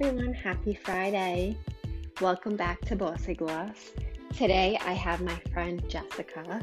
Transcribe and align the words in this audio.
everyone. 0.00 0.32
Happy 0.32 0.74
Friday. 0.74 1.56
Welcome 2.20 2.54
back 2.54 2.80
to 2.82 2.94
Bossy 2.94 3.34
Gloss. 3.34 3.90
Today 4.32 4.78
I 4.86 4.92
have 4.92 5.20
my 5.20 5.34
friend 5.52 5.82
Jessica 5.88 6.62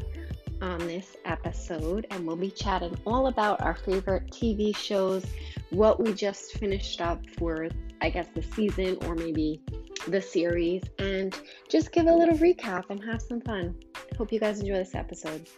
on 0.61 0.79
this 0.79 1.17
episode, 1.25 2.07
and 2.11 2.25
we'll 2.25 2.37
be 2.37 2.49
chatting 2.49 2.97
all 3.05 3.27
about 3.27 3.59
our 3.59 3.75
favorite 3.75 4.27
TV 4.31 4.73
shows, 4.73 5.25
what 5.71 6.01
we 6.01 6.13
just 6.13 6.53
finished 6.53 7.01
up 7.01 7.29
for, 7.31 7.67
I 7.99 8.09
guess, 8.09 8.27
the 8.33 8.41
season 8.41 8.97
or 9.05 9.15
maybe 9.15 9.61
the 10.07 10.21
series, 10.21 10.83
and 10.99 11.37
just 11.67 11.91
give 11.91 12.07
a 12.07 12.15
little 12.15 12.37
recap 12.37 12.85
and 12.89 13.03
have 13.03 13.21
some 13.21 13.41
fun. 13.41 13.75
Hope 14.17 14.31
you 14.31 14.39
guys 14.39 14.61
enjoy 14.61 14.75
this 14.75 14.95
episode. 14.95 15.49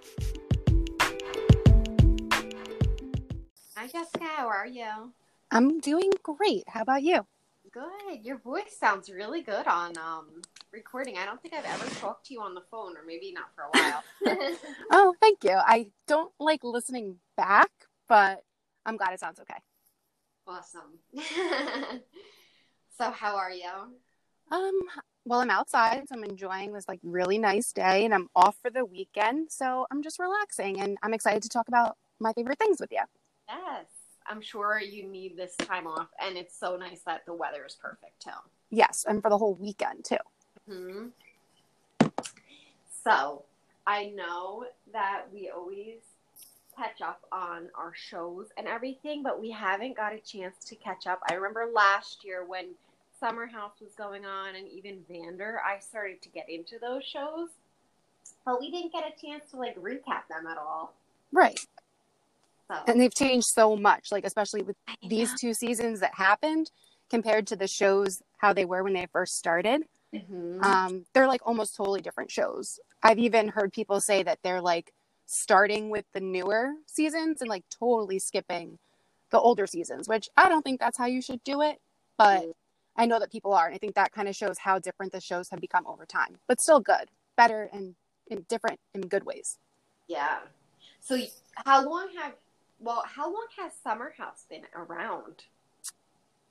Hi, 3.75 3.85
Jessica. 3.85 4.25
How 4.35 4.47
are 4.47 4.65
you? 4.65 5.13
I'm 5.51 5.79
doing 5.79 6.09
great. 6.23 6.63
How 6.67 6.81
about 6.81 7.03
you? 7.03 7.27
Good. 7.71 8.23
Your 8.23 8.37
voice 8.37 8.77
sounds 8.79 9.09
really 9.09 9.41
good 9.41 9.67
on 9.67 9.97
um, 9.97 10.41
recording. 10.71 11.17
I 11.17 11.25
don't 11.25 11.41
think 11.41 11.53
I've 11.53 11.65
ever 11.65 11.85
talked 11.95 12.27
to 12.27 12.33
you 12.33 12.41
on 12.41 12.53
the 12.53 12.61
phone, 12.71 12.95
or 12.95 13.01
maybe 13.05 13.33
not 13.33 13.45
for 13.55 13.63
a 13.63 13.69
while. 13.71 14.03
oh, 14.91 15.15
thank 15.19 15.43
you. 15.43 15.51
I 15.55 15.87
don't 16.07 16.31
like 16.39 16.63
listening 16.63 17.17
back, 17.35 17.69
but 18.07 18.43
I'm 18.85 18.97
glad 18.97 19.13
it 19.13 19.19
sounds 19.19 19.39
okay. 19.39 19.59
Awesome. 20.47 20.99
so, 22.97 23.11
how 23.11 23.35
are 23.35 23.51
you? 23.51 23.69
Um, 24.49 24.79
well, 25.25 25.41
I'm 25.41 25.49
outside, 25.49 26.07
so 26.07 26.15
I'm 26.15 26.23
enjoying 26.23 26.71
this 26.71 26.87
like 26.87 26.99
really 27.03 27.37
nice 27.37 27.73
day, 27.73 28.05
and 28.05 28.13
I'm 28.13 28.29
off 28.35 28.55
for 28.61 28.69
the 28.69 28.85
weekend, 28.85 29.51
so 29.51 29.85
I'm 29.91 30.01
just 30.01 30.19
relaxing, 30.19 30.79
and 30.79 30.97
I'm 31.03 31.13
excited 31.13 31.43
to 31.43 31.49
talk 31.49 31.67
about 31.67 31.97
my 32.19 32.31
favorite 32.33 32.59
things 32.59 32.79
with 32.79 32.91
you. 32.91 33.03
Yes. 33.49 33.85
I'm 34.29 34.41
sure 34.41 34.79
you 34.79 35.07
need 35.07 35.37
this 35.37 35.55
time 35.55 35.87
off, 35.87 36.07
and 36.19 36.37
it's 36.37 36.57
so 36.57 36.75
nice 36.75 37.01
that 37.05 37.25
the 37.25 37.33
weather 37.33 37.65
is 37.65 37.75
perfect 37.75 38.21
too. 38.23 38.31
Yes, 38.69 39.05
and 39.07 39.21
for 39.21 39.29
the 39.29 39.37
whole 39.37 39.55
weekend 39.55 40.05
too. 40.05 40.17
hmm 40.69 41.07
So 43.03 43.43
I 43.85 44.07
know 44.15 44.65
that 44.91 45.23
we 45.33 45.49
always 45.49 45.99
catch 46.77 47.01
up 47.01 47.21
on 47.31 47.69
our 47.75 47.93
shows 47.95 48.47
and 48.57 48.67
everything, 48.67 49.23
but 49.23 49.41
we 49.41 49.49
haven't 49.49 49.95
got 49.95 50.13
a 50.13 50.19
chance 50.19 50.57
to 50.65 50.75
catch 50.75 51.07
up. 51.07 51.19
I 51.29 51.33
remember 51.35 51.69
last 51.73 52.23
year 52.23 52.45
when 52.45 52.67
Summer 53.19 53.47
House 53.47 53.79
was 53.81 53.93
going 53.97 54.25
on, 54.25 54.55
and 54.55 54.67
even 54.67 55.03
Vander, 55.09 55.59
I 55.65 55.79
started 55.79 56.21
to 56.21 56.29
get 56.29 56.49
into 56.49 56.77
those 56.79 57.03
shows, 57.03 57.49
but 58.45 58.59
we 58.59 58.69
didn't 58.69 58.91
get 58.91 59.05
a 59.05 59.25
chance 59.25 59.49
to 59.51 59.57
like 59.57 59.75
recap 59.77 60.27
them 60.29 60.45
at 60.49 60.57
all. 60.57 60.93
Right. 61.31 61.59
So 62.69 62.75
And 62.87 62.99
they've 62.99 63.13
changed 63.13 63.47
so 63.47 63.75
much, 63.75 64.11
like 64.11 64.25
especially 64.25 64.61
with 64.61 64.75
these 65.07 65.33
two 65.39 65.53
seasons 65.53 65.99
that 66.01 66.13
happened 66.15 66.69
compared 67.09 67.47
to 67.47 67.55
the 67.55 67.67
shows 67.67 68.21
how 68.37 68.53
they 68.53 68.65
were 68.65 68.83
when 68.83 68.93
they 68.93 69.07
first 69.11 69.35
started. 69.37 69.83
Mhm. 70.13 70.63
Um, 70.63 71.05
they're 71.13 71.27
like 71.27 71.41
almost 71.45 71.75
totally 71.75 72.01
different 72.01 72.31
shows. 72.31 72.79
I've 73.03 73.19
even 73.19 73.49
heard 73.49 73.71
people 73.71 74.01
say 74.01 74.23
that 74.23 74.39
they're 74.43 74.61
like 74.61 74.93
starting 75.25 75.89
with 75.89 76.05
the 76.13 76.19
newer 76.19 76.73
seasons 76.85 77.41
and 77.41 77.49
like 77.49 77.63
totally 77.69 78.19
skipping 78.19 78.79
the 79.29 79.39
older 79.39 79.67
seasons, 79.67 80.07
which 80.07 80.29
I 80.37 80.49
don't 80.49 80.61
think 80.63 80.79
that's 80.79 80.97
how 80.97 81.05
you 81.05 81.21
should 81.21 81.43
do 81.43 81.61
it. 81.61 81.79
But 82.17 82.43
Mm. 82.43 82.53
I 82.99 83.05
know 83.05 83.19
that 83.19 83.31
people 83.31 83.53
are. 83.53 83.67
And 83.67 83.75
I 83.75 83.77
think 83.77 83.93
that 83.95 84.11
kind 84.11 84.27
of 84.27 84.35
shows 84.35 84.57
how 84.59 84.79
different 84.79 85.11
the 85.11 85.21
shows 85.21 85.49
have 85.51 85.61
become 85.61 85.85
over 85.85 86.05
time, 86.05 86.39
but 86.47 86.59
still 86.59 86.79
good, 86.79 87.11
better, 87.35 87.69
and 87.71 87.95
in 88.25 88.41
different 88.49 88.79
in 88.93 89.01
good 89.01 89.23
ways. 89.23 89.59
Yeah. 90.07 90.39
So 90.99 91.17
how 91.65 91.87
long 91.87 92.09
have 92.15 92.33
well, 92.79 93.03
how 93.05 93.25
long 93.31 93.47
has 93.57 93.73
Summer 93.83 94.13
House 94.17 94.45
been 94.49 94.63
around? 94.75 95.45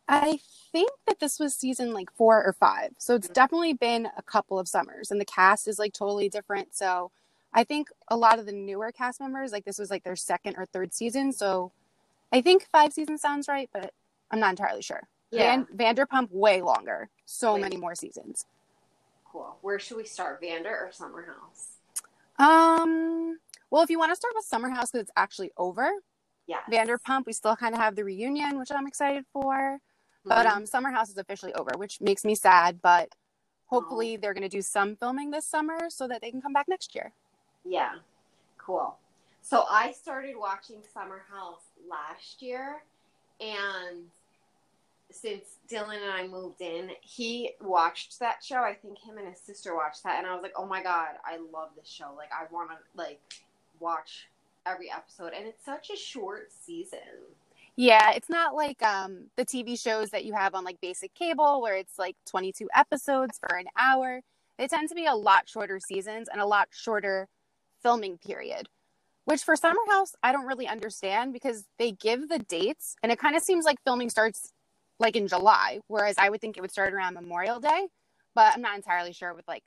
I 0.08 0.38
think 0.70 0.90
that 1.06 1.18
this 1.18 1.40
was 1.40 1.54
season 1.54 1.92
like 1.92 2.12
four 2.12 2.44
or 2.44 2.52
five. 2.52 2.94
So 2.98 3.14
it's 3.16 3.26
Mhm. 3.28 3.32
definitely 3.32 3.72
been 3.72 4.08
a 4.16 4.22
couple 4.22 4.58
of 4.58 4.68
summers 4.68 5.10
and 5.10 5.20
the 5.20 5.24
cast 5.24 5.66
is 5.66 5.78
like 5.80 5.92
totally 5.92 6.28
different. 6.28 6.76
So 6.76 7.10
I 7.52 7.64
think 7.64 7.90
a 8.08 8.16
lot 8.16 8.38
of 8.38 8.46
the 8.46 8.52
newer 8.52 8.92
cast 8.92 9.18
members, 9.20 9.50
like 9.50 9.64
this 9.64 9.78
was 9.78 9.90
like 9.90 10.04
their 10.04 10.14
second 10.16 10.56
or 10.58 10.66
third 10.66 10.94
season. 10.94 11.32
So 11.32 11.72
I 12.32 12.40
think 12.40 12.68
five 12.70 12.92
seasons 12.92 13.20
sounds 13.20 13.48
right, 13.48 13.68
but 13.72 13.92
I'm 14.30 14.38
not 14.38 14.50
entirely 14.50 14.82
sure. 14.82 15.08
Van- 15.32 15.66
Vanderpump 15.66 16.30
way 16.30 16.62
longer. 16.62 17.08
So 17.24 17.54
Way- 17.54 17.60
many 17.62 17.76
more 17.76 17.94
seasons. 17.96 18.46
cool. 19.24 19.58
Where 19.60 19.78
should 19.80 19.96
we 19.96 20.04
start, 20.04 20.40
Vander 20.40 20.86
or 20.86 20.92
Summer 20.92 21.22
House? 21.24 21.78
Um 22.38 23.40
well 23.70 23.82
if 23.82 23.90
you 23.90 23.98
want 23.98 24.12
to 24.12 24.16
start 24.16 24.34
with 24.36 24.44
Summer 24.44 24.68
House 24.70 24.92
because 24.92 25.02
it's 25.02 25.12
actually 25.16 25.50
over. 25.56 25.90
Yeah. 26.46 26.58
Vanderpump, 26.70 27.26
we 27.26 27.32
still 27.32 27.56
kind 27.56 27.74
of 27.74 27.80
have 27.80 27.96
the 27.96 28.04
reunion, 28.04 28.58
which 28.58 28.70
I'm 28.70 28.86
excited 28.86 29.24
for. 29.32 29.78
But 30.24 30.46
um, 30.46 30.66
Summer 30.66 30.90
House 30.90 31.08
is 31.08 31.18
officially 31.18 31.54
over, 31.54 31.72
which 31.76 32.00
makes 32.00 32.24
me 32.24 32.34
sad. 32.34 32.80
But 32.82 33.14
hopefully, 33.66 34.16
they're 34.16 34.34
going 34.34 34.48
to 34.48 34.48
do 34.48 34.62
some 34.62 34.96
filming 34.96 35.30
this 35.30 35.46
summer 35.46 35.88
so 35.88 36.08
that 36.08 36.20
they 36.20 36.30
can 36.30 36.42
come 36.42 36.52
back 36.52 36.66
next 36.68 36.94
year. 36.94 37.12
Yeah. 37.64 37.94
Cool. 38.58 38.96
So 39.42 39.64
I 39.70 39.92
started 39.92 40.34
watching 40.36 40.78
Summer 40.92 41.22
House 41.30 41.62
last 41.88 42.42
year 42.42 42.82
and 43.40 44.06
since 45.10 45.58
Dylan 45.70 46.02
and 46.02 46.12
I 46.12 46.26
moved 46.26 46.60
in, 46.60 46.90
he 47.00 47.52
watched 47.60 48.18
that 48.18 48.42
show. 48.42 48.56
I 48.56 48.74
think 48.74 48.98
him 48.98 49.18
and 49.18 49.28
his 49.28 49.38
sister 49.38 49.76
watched 49.76 50.02
that 50.02 50.18
and 50.18 50.26
I 50.26 50.34
was 50.34 50.42
like, 50.42 50.54
"Oh 50.56 50.66
my 50.66 50.82
god, 50.82 51.10
I 51.24 51.38
love 51.52 51.70
this 51.76 51.88
show. 51.88 52.12
Like 52.16 52.30
I 52.32 52.52
want 52.52 52.70
to 52.70 52.76
like 52.96 53.20
watch 53.78 54.26
every 54.66 54.90
episode." 54.90 55.32
And 55.36 55.46
it's 55.46 55.64
such 55.64 55.90
a 55.90 55.96
short 55.96 56.52
season. 56.52 57.00
Yeah, 57.76 58.12
it's 58.12 58.30
not 58.30 58.54
like 58.54 58.82
um, 58.82 59.26
the 59.36 59.44
TV 59.44 59.78
shows 59.78 60.10
that 60.10 60.24
you 60.24 60.32
have 60.32 60.54
on 60.54 60.64
like 60.64 60.80
basic 60.80 61.14
cable 61.14 61.60
where 61.60 61.76
it's 61.76 61.98
like 61.98 62.16
22 62.26 62.68
episodes 62.74 63.38
for 63.38 63.54
an 63.56 63.66
hour. 63.78 64.22
They 64.58 64.66
tend 64.66 64.88
to 64.88 64.94
be 64.94 65.04
a 65.04 65.14
lot 65.14 65.48
shorter 65.48 65.78
seasons 65.78 66.28
and 66.32 66.40
a 66.40 66.46
lot 66.46 66.68
shorter 66.70 67.28
filming 67.82 68.16
period. 68.18 68.68
Which 69.26 69.42
for 69.42 69.56
Summer 69.56 69.80
House, 69.90 70.14
I 70.22 70.32
don't 70.32 70.46
really 70.46 70.68
understand 70.68 71.32
because 71.32 71.64
they 71.78 71.92
give 71.92 72.28
the 72.28 72.38
dates 72.38 72.96
and 73.02 73.12
it 73.12 73.18
kind 73.18 73.36
of 73.36 73.42
seems 73.42 73.64
like 73.64 73.78
filming 73.84 74.08
starts 74.08 74.52
like 74.98 75.16
in 75.16 75.28
July, 75.28 75.80
whereas 75.88 76.16
I 76.16 76.30
would 76.30 76.40
think 76.40 76.56
it 76.56 76.60
would 76.62 76.70
start 76.70 76.94
around 76.94 77.14
Memorial 77.14 77.60
Day. 77.60 77.88
But 78.34 78.54
I'm 78.54 78.62
not 78.62 78.76
entirely 78.76 79.12
sure 79.12 79.34
with 79.34 79.46
like 79.48 79.64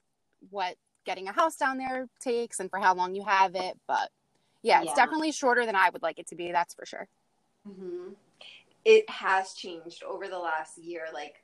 what 0.50 0.76
getting 1.06 1.28
a 1.28 1.34
house 1.34 1.58
down 1.58 1.78
there 1.78 2.08
takes 2.22 2.60
and 2.60 2.70
for 2.70 2.80
how 2.80 2.96
long 2.96 3.14
you 3.14 3.24
have 3.26 3.56
it. 3.56 3.78
But 3.88 4.10
yeah, 4.64 4.82
it's 4.82 4.90
Yeah. 4.92 4.96
definitely 4.96 5.32
shorter 5.32 5.66
than 5.66 5.76
I 5.76 5.90
would 5.90 6.02
like 6.02 6.20
it 6.20 6.28
to 6.28 6.36
be. 6.36 6.52
That's 6.52 6.74
for 6.74 6.86
sure. 6.86 7.08
hmm 7.66 8.14
It 8.86 9.10
has 9.10 9.54
changed 9.54 10.04
over 10.04 10.28
the 10.28 10.40
last 10.40 10.78
year, 10.78 11.06
like, 11.14 11.44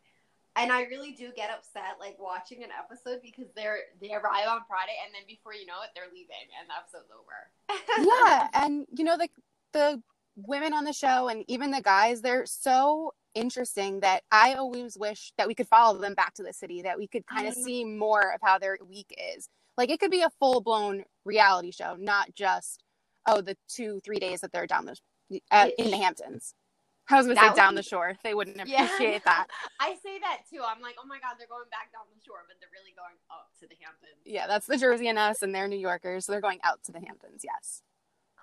and 0.56 0.72
I 0.72 0.84
really 0.84 1.12
do 1.12 1.32
get 1.36 1.50
upset, 1.52 1.98
like 2.00 2.18
watching 2.20 2.64
an 2.64 2.70
episode 2.72 3.20
because 3.22 3.52
they're 3.56 3.80
they 4.02 4.14
arrive 4.14 4.48
on 4.48 4.62
Friday 4.68 4.96
and 5.06 5.14
then 5.14 5.24
before 5.28 5.54
you 5.54 5.66
know 5.66 5.82
it, 5.84 5.90
they're 5.96 6.12
leaving 6.14 6.48
and 6.60 6.70
the 6.70 6.76
episode's 6.78 7.12
over. 7.12 8.08
yeah 8.10 8.48
and 8.54 8.86
you 8.98 9.04
know 9.04 9.18
the 9.18 9.28
the 9.74 10.02
women 10.38 10.74
on 10.74 10.84
the 10.86 10.94
show 10.94 11.28
and 11.28 11.44
even 11.48 11.72
the 11.72 11.82
guys 11.82 12.22
they're 12.22 12.46
so 12.46 13.14
interesting 13.34 14.00
that 14.02 14.22
i 14.32 14.54
always 14.54 14.98
wish 14.98 15.34
that 15.38 15.48
we 15.48 15.54
could 15.56 15.68
follow 15.68 15.98
them 16.00 16.14
back 16.14 16.34
to 16.34 16.44
the 16.44 16.54
city 16.54 16.82
that 16.82 16.98
we 16.98 17.08
could 17.08 17.26
kind 17.28 17.48
of 17.48 17.56
know. 17.58 17.64
see 17.64 17.84
more 17.84 18.34
of 18.34 18.40
how 18.42 18.58
their 18.58 18.78
week 18.88 19.14
is 19.36 19.50
like 19.78 19.90
it 19.90 20.00
could 20.00 20.12
be 20.12 20.22
a 20.22 20.30
full-blown 20.40 21.04
reality 21.26 21.72
show 21.72 21.96
not 22.00 22.34
just 22.36 22.84
oh 23.28 23.42
the 23.42 23.56
two 23.68 24.00
three 24.04 24.20
days 24.20 24.42
that 24.42 24.52
they're 24.52 24.68
down 24.68 24.86
the 24.86 25.42
uh, 25.52 25.68
in 25.78 25.92
the 25.92 25.98
hamptons 25.98 26.54
i 27.10 27.18
was 27.18 27.26
gonna 27.26 27.36
That 27.36 27.56
say 27.56 27.62
down 27.62 27.74
be- 27.74 27.78
the 27.78 27.84
shore 27.84 28.16
they 28.24 28.34
wouldn't 28.34 28.58
Yeah. 28.68 28.86
appreciate 28.86 29.24
that 29.26 29.48
I 29.80 29.96
say 30.04 30.20
that 30.20 30.42
too. 30.50 30.62
I'm 30.66 30.82
like, 30.82 30.96
oh 31.02 31.06
my 31.06 31.20
god, 31.20 31.36
they're 31.38 31.48
going 31.48 31.70
back 31.70 31.92
down 31.92 32.04
the 32.16 32.22
shore, 32.26 32.44
but 32.48 32.56
they're 32.60 32.70
really 32.74 32.94
going 32.96 33.16
up 33.30 33.50
to 33.60 33.68
the 33.68 33.76
Hamptons. 33.82 34.22
yeah 34.26 34.48
that's 34.48 34.66
the 34.68 34.78
jersey 34.78 35.08
and 35.08 35.20
us 35.20 35.42
and 35.42 35.54
they're 35.54 35.68
new 35.68 35.78
yorkers 35.78 36.26
so 36.26 36.32
they're 36.32 36.42
going 36.42 36.60
out 36.64 36.84
to 36.86 36.92
the 36.92 37.00
hamptons 37.00 37.42
yes 37.44 37.82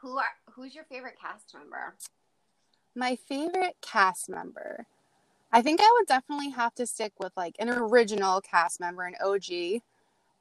Who 0.02 0.18
are 0.18 0.24
who's 0.52 0.74
your 0.74 0.84
favorite 0.84 1.16
cast 1.20 1.54
member? 1.54 1.94
My 2.94 3.16
favorite 3.16 3.76
cast 3.80 4.28
member. 4.28 4.86
I 5.50 5.62
think 5.62 5.80
I 5.80 5.90
would 5.98 6.06
definitely 6.06 6.50
have 6.50 6.74
to 6.74 6.86
stick 6.86 7.12
with 7.18 7.32
like 7.36 7.56
an 7.58 7.68
original 7.70 8.40
cast 8.40 8.80
member, 8.80 9.02
an 9.04 9.14
OG. 9.24 9.80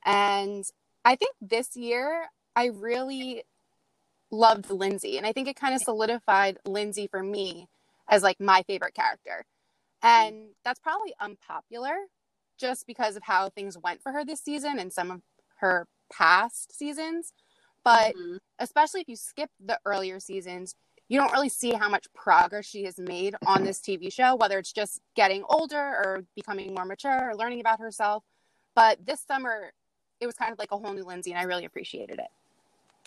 And 0.05 0.65
I 1.05 1.15
think 1.15 1.35
this 1.41 1.75
year 1.77 2.25
I 2.55 2.65
really 2.65 3.43
loved 4.31 4.69
Lindsay. 4.69 5.17
And 5.17 5.25
I 5.25 5.33
think 5.33 5.47
it 5.47 5.55
kind 5.55 5.75
of 5.75 5.81
solidified 5.81 6.57
Lindsay 6.65 7.07
for 7.07 7.21
me 7.21 7.67
as 8.09 8.23
like 8.23 8.39
my 8.39 8.63
favorite 8.63 8.93
character. 8.93 9.45
And 10.01 10.49
that's 10.63 10.79
probably 10.79 11.13
unpopular 11.19 11.95
just 12.57 12.87
because 12.87 13.15
of 13.15 13.23
how 13.23 13.49
things 13.49 13.77
went 13.77 14.01
for 14.01 14.11
her 14.11 14.25
this 14.25 14.41
season 14.41 14.79
and 14.79 14.91
some 14.91 15.11
of 15.11 15.21
her 15.57 15.87
past 16.11 16.75
seasons. 16.77 17.33
But 17.83 18.15
Mhm. 18.15 18.39
especially 18.59 19.01
if 19.01 19.09
you 19.09 19.15
skip 19.15 19.49
the 19.59 19.79
earlier 19.85 20.19
seasons, 20.19 20.75
you 21.07 21.19
don't 21.19 21.31
really 21.33 21.49
see 21.49 21.73
how 21.73 21.89
much 21.89 22.11
progress 22.13 22.65
she 22.65 22.83
has 22.85 22.97
made 22.97 23.35
on 23.45 23.63
this 23.63 23.79
TV 23.79 24.09
show, 24.09 24.35
whether 24.35 24.57
it's 24.57 24.71
just 24.71 25.01
getting 25.15 25.43
older 25.49 25.77
or 25.77 26.25
becoming 26.35 26.73
more 26.73 26.85
mature 26.85 27.29
or 27.29 27.35
learning 27.35 27.59
about 27.59 27.79
herself. 27.79 28.23
But 28.75 29.05
this 29.05 29.19
summer, 29.21 29.73
it 30.19 30.25
was 30.25 30.35
kind 30.35 30.53
of 30.53 30.59
like 30.59 30.71
a 30.71 30.77
whole 30.77 30.93
new 30.93 31.03
Lindsay, 31.03 31.31
and 31.31 31.39
I 31.39 31.43
really 31.43 31.65
appreciated 31.65 32.19
it. 32.19 32.29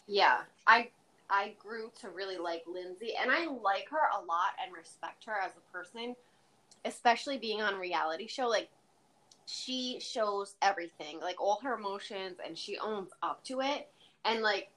yeah, 0.07 0.43
I 0.67 0.91
I 1.31 1.55
grew 1.59 1.91
to 2.01 2.11
really 2.11 2.37
like 2.37 2.65
Lindsay, 2.67 3.15
and 3.21 3.31
I 3.31 3.47
like 3.47 3.89
her 3.91 4.09
a 4.17 4.25
lot 4.25 4.53
and 4.63 4.77
respect 4.77 5.25
her 5.25 5.35
as 5.41 5.53
a 5.57 5.73
person 5.73 6.15
especially 6.85 7.39
being 7.39 7.63
on 7.63 7.77
reality 7.77 8.27
show, 8.27 8.49
like 8.49 8.69
she 9.47 9.99
shows 10.01 10.55
everything, 10.63 11.21
like 11.21 11.41
all 11.41 11.61
her 11.63 11.75
emotions, 11.75 12.37
and 12.45 12.57
she 12.57 12.79
owns 12.79 13.11
up 13.23 13.43
to 13.45 13.61
it. 13.61 13.89
And 14.25 14.43
like, 14.43 14.71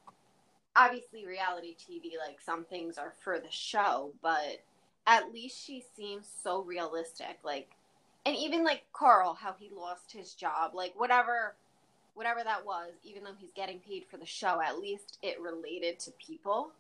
obviously, 0.76 1.26
reality 1.26 1.76
TV, 1.76 2.12
like 2.26 2.40
some 2.42 2.66
things 2.66 2.98
are 2.98 3.14
for 3.24 3.40
the 3.40 3.52
show, 3.52 4.12
but 4.22 4.62
at 5.06 5.32
least 5.34 5.66
she 5.66 5.84
seems 5.96 6.28
so 6.44 6.62
realistic. 6.62 7.40
Like, 7.44 7.72
and 8.26 8.36
even 8.36 8.64
like 8.64 8.84
Carl, 8.94 9.34
how 9.34 9.56
he 9.58 9.70
lost 9.70 10.12
his 10.12 10.34
job, 10.34 10.72
like 10.74 10.94
whatever, 11.00 11.56
whatever 12.18 12.44
that 12.44 12.66
was, 12.66 12.92
even 13.04 13.24
though 13.24 13.36
he's 13.38 13.52
getting 13.56 13.80
paid 13.80 14.06
for 14.10 14.18
the 14.18 14.25
show, 14.25 14.60
at 14.62 14.80
least 14.80 15.18
it 15.22 15.40
related 15.40 16.00
to 16.00 16.12
people. 16.12 16.72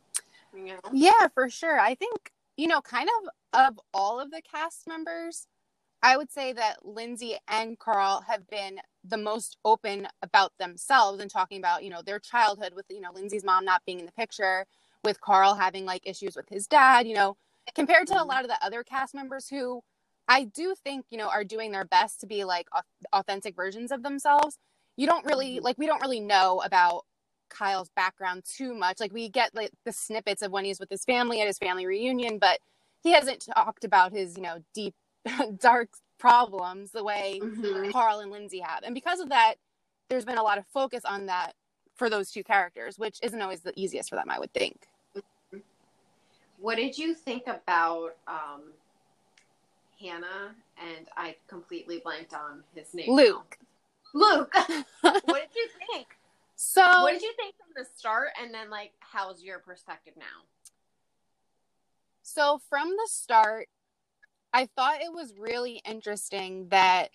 You 0.53 0.65
know? 0.65 0.79
Yeah, 0.91 1.27
for 1.33 1.49
sure. 1.49 1.79
I 1.79 1.95
think 1.95 2.31
you 2.57 2.67
know, 2.67 2.81
kind 2.81 3.07
of 3.21 3.29
of 3.53 3.79
all 3.93 4.19
of 4.19 4.31
the 4.31 4.41
cast 4.41 4.87
members, 4.87 5.47
I 6.03 6.17
would 6.17 6.31
say 6.31 6.53
that 6.53 6.85
Lindsay 6.85 7.37
and 7.47 7.79
Carl 7.79 8.23
have 8.27 8.47
been 8.49 8.79
the 9.03 9.17
most 9.17 9.57
open 9.63 10.07
about 10.21 10.51
themselves 10.59 11.21
and 11.21 11.31
talking 11.31 11.59
about, 11.59 11.83
you 11.83 11.89
know, 11.89 12.01
their 12.01 12.19
childhood 12.19 12.73
with, 12.75 12.85
you 12.89 12.99
know, 12.99 13.11
Lindsay's 13.13 13.45
mom 13.45 13.63
not 13.63 13.83
being 13.85 13.99
in 13.99 14.05
the 14.05 14.11
picture, 14.11 14.65
with 15.03 15.21
Carl 15.21 15.55
having 15.55 15.85
like 15.85 16.01
issues 16.05 16.35
with 16.35 16.49
his 16.49 16.67
dad, 16.67 17.07
you 17.07 17.15
know, 17.15 17.37
compared 17.75 18.07
to 18.07 18.15
a 18.15 18.17
mm-hmm. 18.17 18.29
lot 18.29 18.43
of 18.43 18.49
the 18.49 18.65
other 18.65 18.83
cast 18.83 19.15
members 19.15 19.47
who 19.47 19.81
I 20.27 20.43
do 20.43 20.75
think, 20.83 21.05
you 21.09 21.17
know, 21.17 21.29
are 21.29 21.45
doing 21.45 21.71
their 21.71 21.85
best 21.85 22.19
to 22.21 22.27
be 22.27 22.43
like 22.43 22.67
authentic 23.13 23.55
versions 23.55 23.91
of 23.91 24.03
themselves. 24.03 24.57
You 24.97 25.07
don't 25.07 25.25
really 25.25 25.55
mm-hmm. 25.55 25.65
like 25.65 25.77
we 25.77 25.87
don't 25.87 26.01
really 26.01 26.19
know 26.19 26.61
about 26.65 27.05
Kyle's 27.49 27.89
background 27.95 28.43
too 28.43 28.73
much. 28.73 28.99
Like 28.99 29.13
we 29.13 29.29
get 29.29 29.55
like 29.55 29.71
the 29.85 29.93
snippets 29.93 30.41
of 30.41 30.51
when 30.51 30.65
he's 30.65 30.79
with 30.79 30.89
his 30.89 31.05
family 31.05 31.39
at 31.39 31.47
his 31.47 31.57
family 31.57 31.85
reunion, 31.85 32.39
but 32.39 32.59
he 33.03 33.13
hasn't 33.13 33.45
talked 33.53 33.85
about 33.85 34.11
his, 34.11 34.35
you 34.35 34.43
know, 34.43 34.57
deep 34.73 34.95
dark 35.59 35.89
problems 36.19 36.91
the 36.91 37.03
way 37.03 37.39
mm-hmm. 37.41 37.91
Carl 37.91 38.19
and 38.19 38.31
Lindsay 38.31 38.59
have. 38.59 38.83
And 38.83 38.93
because 38.93 39.19
of 39.19 39.29
that, 39.29 39.55
there's 40.09 40.25
been 40.25 40.37
a 40.37 40.43
lot 40.43 40.57
of 40.57 40.65
focus 40.73 41.03
on 41.05 41.27
that 41.27 41.53
for 41.95 42.09
those 42.09 42.31
two 42.31 42.43
characters, 42.43 42.97
which 42.97 43.19
isn't 43.23 43.41
always 43.41 43.61
the 43.61 43.73
easiest 43.75 44.09
for 44.09 44.15
them, 44.15 44.29
I 44.29 44.39
would 44.39 44.53
think. 44.53 44.87
What 46.59 46.75
did 46.75 46.97
you 46.97 47.13
think 47.13 47.43
about 47.47 48.15
um, 48.27 48.61
Hannah? 49.99 50.55
And 50.79 51.07
I 51.15 51.35
completely 51.47 51.99
blanked 52.03 52.33
on 52.33 52.63
his 52.75 52.93
name. 52.93 53.11
Luke. 53.11 53.57
Now. 53.59 53.66
Luke. 54.17 54.53
what 55.01 55.23
did 55.25 55.55
you 55.55 55.67
think? 55.91 56.07
So, 56.55 56.81
what 56.81 57.13
did 57.13 57.21
you 57.21 57.33
think 57.37 57.55
from 57.55 57.69
the 57.75 57.85
start? 57.97 58.29
And 58.41 58.53
then, 58.53 58.69
like, 58.69 58.91
how's 58.99 59.43
your 59.43 59.59
perspective 59.59 60.13
now? 60.17 60.45
So, 62.23 62.59
from 62.69 62.89
the 62.89 63.07
start, 63.07 63.67
I 64.53 64.65
thought 64.75 65.01
it 65.01 65.13
was 65.13 65.33
really 65.37 65.81
interesting 65.85 66.67
that 66.69 67.09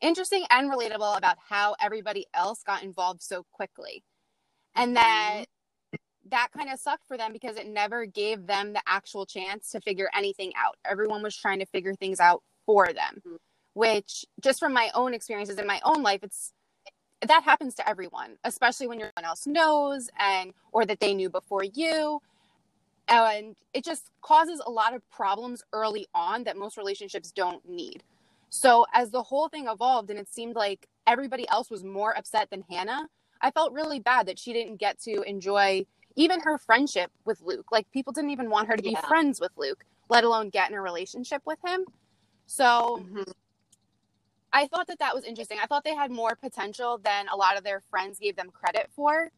interesting 0.00 0.44
and 0.50 0.70
relatable 0.70 1.16
about 1.16 1.36
how 1.48 1.76
everybody 1.80 2.26
else 2.34 2.62
got 2.62 2.82
involved 2.82 3.22
so 3.22 3.46
quickly. 3.52 4.04
And 4.74 4.96
that 4.96 5.44
that 6.30 6.48
kind 6.56 6.70
of 6.72 6.78
sucked 6.78 7.06
for 7.06 7.16
them 7.16 7.32
because 7.32 7.56
it 7.56 7.66
never 7.66 8.06
gave 8.06 8.46
them 8.46 8.72
the 8.72 8.82
actual 8.86 9.26
chance 9.26 9.70
to 9.70 9.80
figure 9.80 10.08
anything 10.16 10.52
out. 10.56 10.76
Everyone 10.84 11.22
was 11.22 11.36
trying 11.36 11.58
to 11.58 11.66
figure 11.66 11.94
things 11.94 12.20
out 12.20 12.42
for 12.64 12.86
them, 12.86 13.20
mm-hmm. 13.26 13.36
Which 13.74 14.24
just 14.40 14.58
from 14.58 14.72
my 14.72 14.90
own 14.94 15.14
experiences 15.14 15.58
in 15.58 15.66
my 15.66 15.80
own 15.84 16.02
life, 16.02 16.20
it's 16.22 16.52
that 17.26 17.44
happens 17.44 17.74
to 17.76 17.88
everyone, 17.88 18.36
especially 18.42 18.88
when 18.88 18.98
no 18.98 19.08
one 19.16 19.24
else 19.24 19.46
knows 19.46 20.10
and 20.18 20.52
or 20.72 20.84
that 20.84 20.98
they 21.00 21.14
knew 21.14 21.30
before 21.30 21.62
you 21.62 22.20
and 23.08 23.56
it 23.74 23.84
just 23.84 24.10
causes 24.20 24.60
a 24.64 24.70
lot 24.70 24.94
of 24.94 25.08
problems 25.10 25.62
early 25.72 26.06
on 26.14 26.44
that 26.44 26.56
most 26.56 26.76
relationships 26.76 27.32
don't 27.32 27.68
need 27.68 28.02
so 28.48 28.86
as 28.92 29.10
the 29.10 29.22
whole 29.22 29.48
thing 29.48 29.66
evolved 29.68 30.10
and 30.10 30.18
it 30.18 30.32
seemed 30.32 30.54
like 30.54 30.88
everybody 31.06 31.48
else 31.48 31.70
was 31.70 31.84
more 31.84 32.16
upset 32.16 32.48
than 32.50 32.64
hannah 32.70 33.06
i 33.40 33.50
felt 33.50 33.72
really 33.72 33.98
bad 33.98 34.26
that 34.26 34.38
she 34.38 34.52
didn't 34.52 34.76
get 34.76 34.98
to 34.98 35.22
enjoy 35.22 35.84
even 36.16 36.40
her 36.40 36.58
friendship 36.58 37.10
with 37.24 37.40
luke 37.42 37.66
like 37.72 37.90
people 37.92 38.12
didn't 38.12 38.30
even 38.30 38.50
want 38.50 38.68
her 38.68 38.76
to 38.76 38.82
be 38.82 38.90
yeah. 38.90 39.00
friends 39.02 39.40
with 39.40 39.52
luke 39.56 39.84
let 40.08 40.24
alone 40.24 40.48
get 40.48 40.70
in 40.70 40.76
a 40.76 40.80
relationship 40.80 41.42
with 41.44 41.58
him 41.64 41.84
so 42.46 43.00
mm-hmm. 43.02 43.22
I 44.52 44.66
thought 44.66 44.86
that 44.86 44.98
that 44.98 45.14
was 45.14 45.24
interesting 45.24 45.58
i 45.62 45.66
thought 45.66 45.84
they 45.84 45.94
had 45.94 46.10
more 46.10 46.36
potential 46.36 46.98
than 47.02 47.26
a 47.28 47.36
lot 47.36 47.56
of 47.56 47.64
their 47.64 47.80
friends 47.90 48.18
gave 48.18 48.36
them 48.36 48.50
credit 48.50 48.90
for 48.94 49.30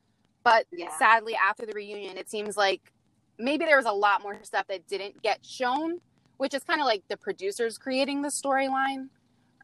but 0.43 0.66
yeah. 0.72 0.88
sadly 0.99 1.34
after 1.34 1.64
the 1.66 1.72
reunion 1.72 2.16
it 2.16 2.28
seems 2.31 2.56
like 2.56 2.93
maybe 3.38 3.64
there 3.64 3.76
was 3.76 3.87
a 3.87 3.93
lot 3.93 4.22
more 4.22 4.38
stuff 4.43 4.66
that 4.69 4.87
didn't 4.87 5.22
get 5.22 5.44
shown, 5.44 6.00
which 6.37 6.55
is 6.55 6.62
kind 6.64 6.81
of 6.81 6.87
like 6.87 7.02
the 7.08 7.16
producers 7.16 7.78
creating 7.78 8.22
the 8.22 8.28
storyline. 8.28 9.08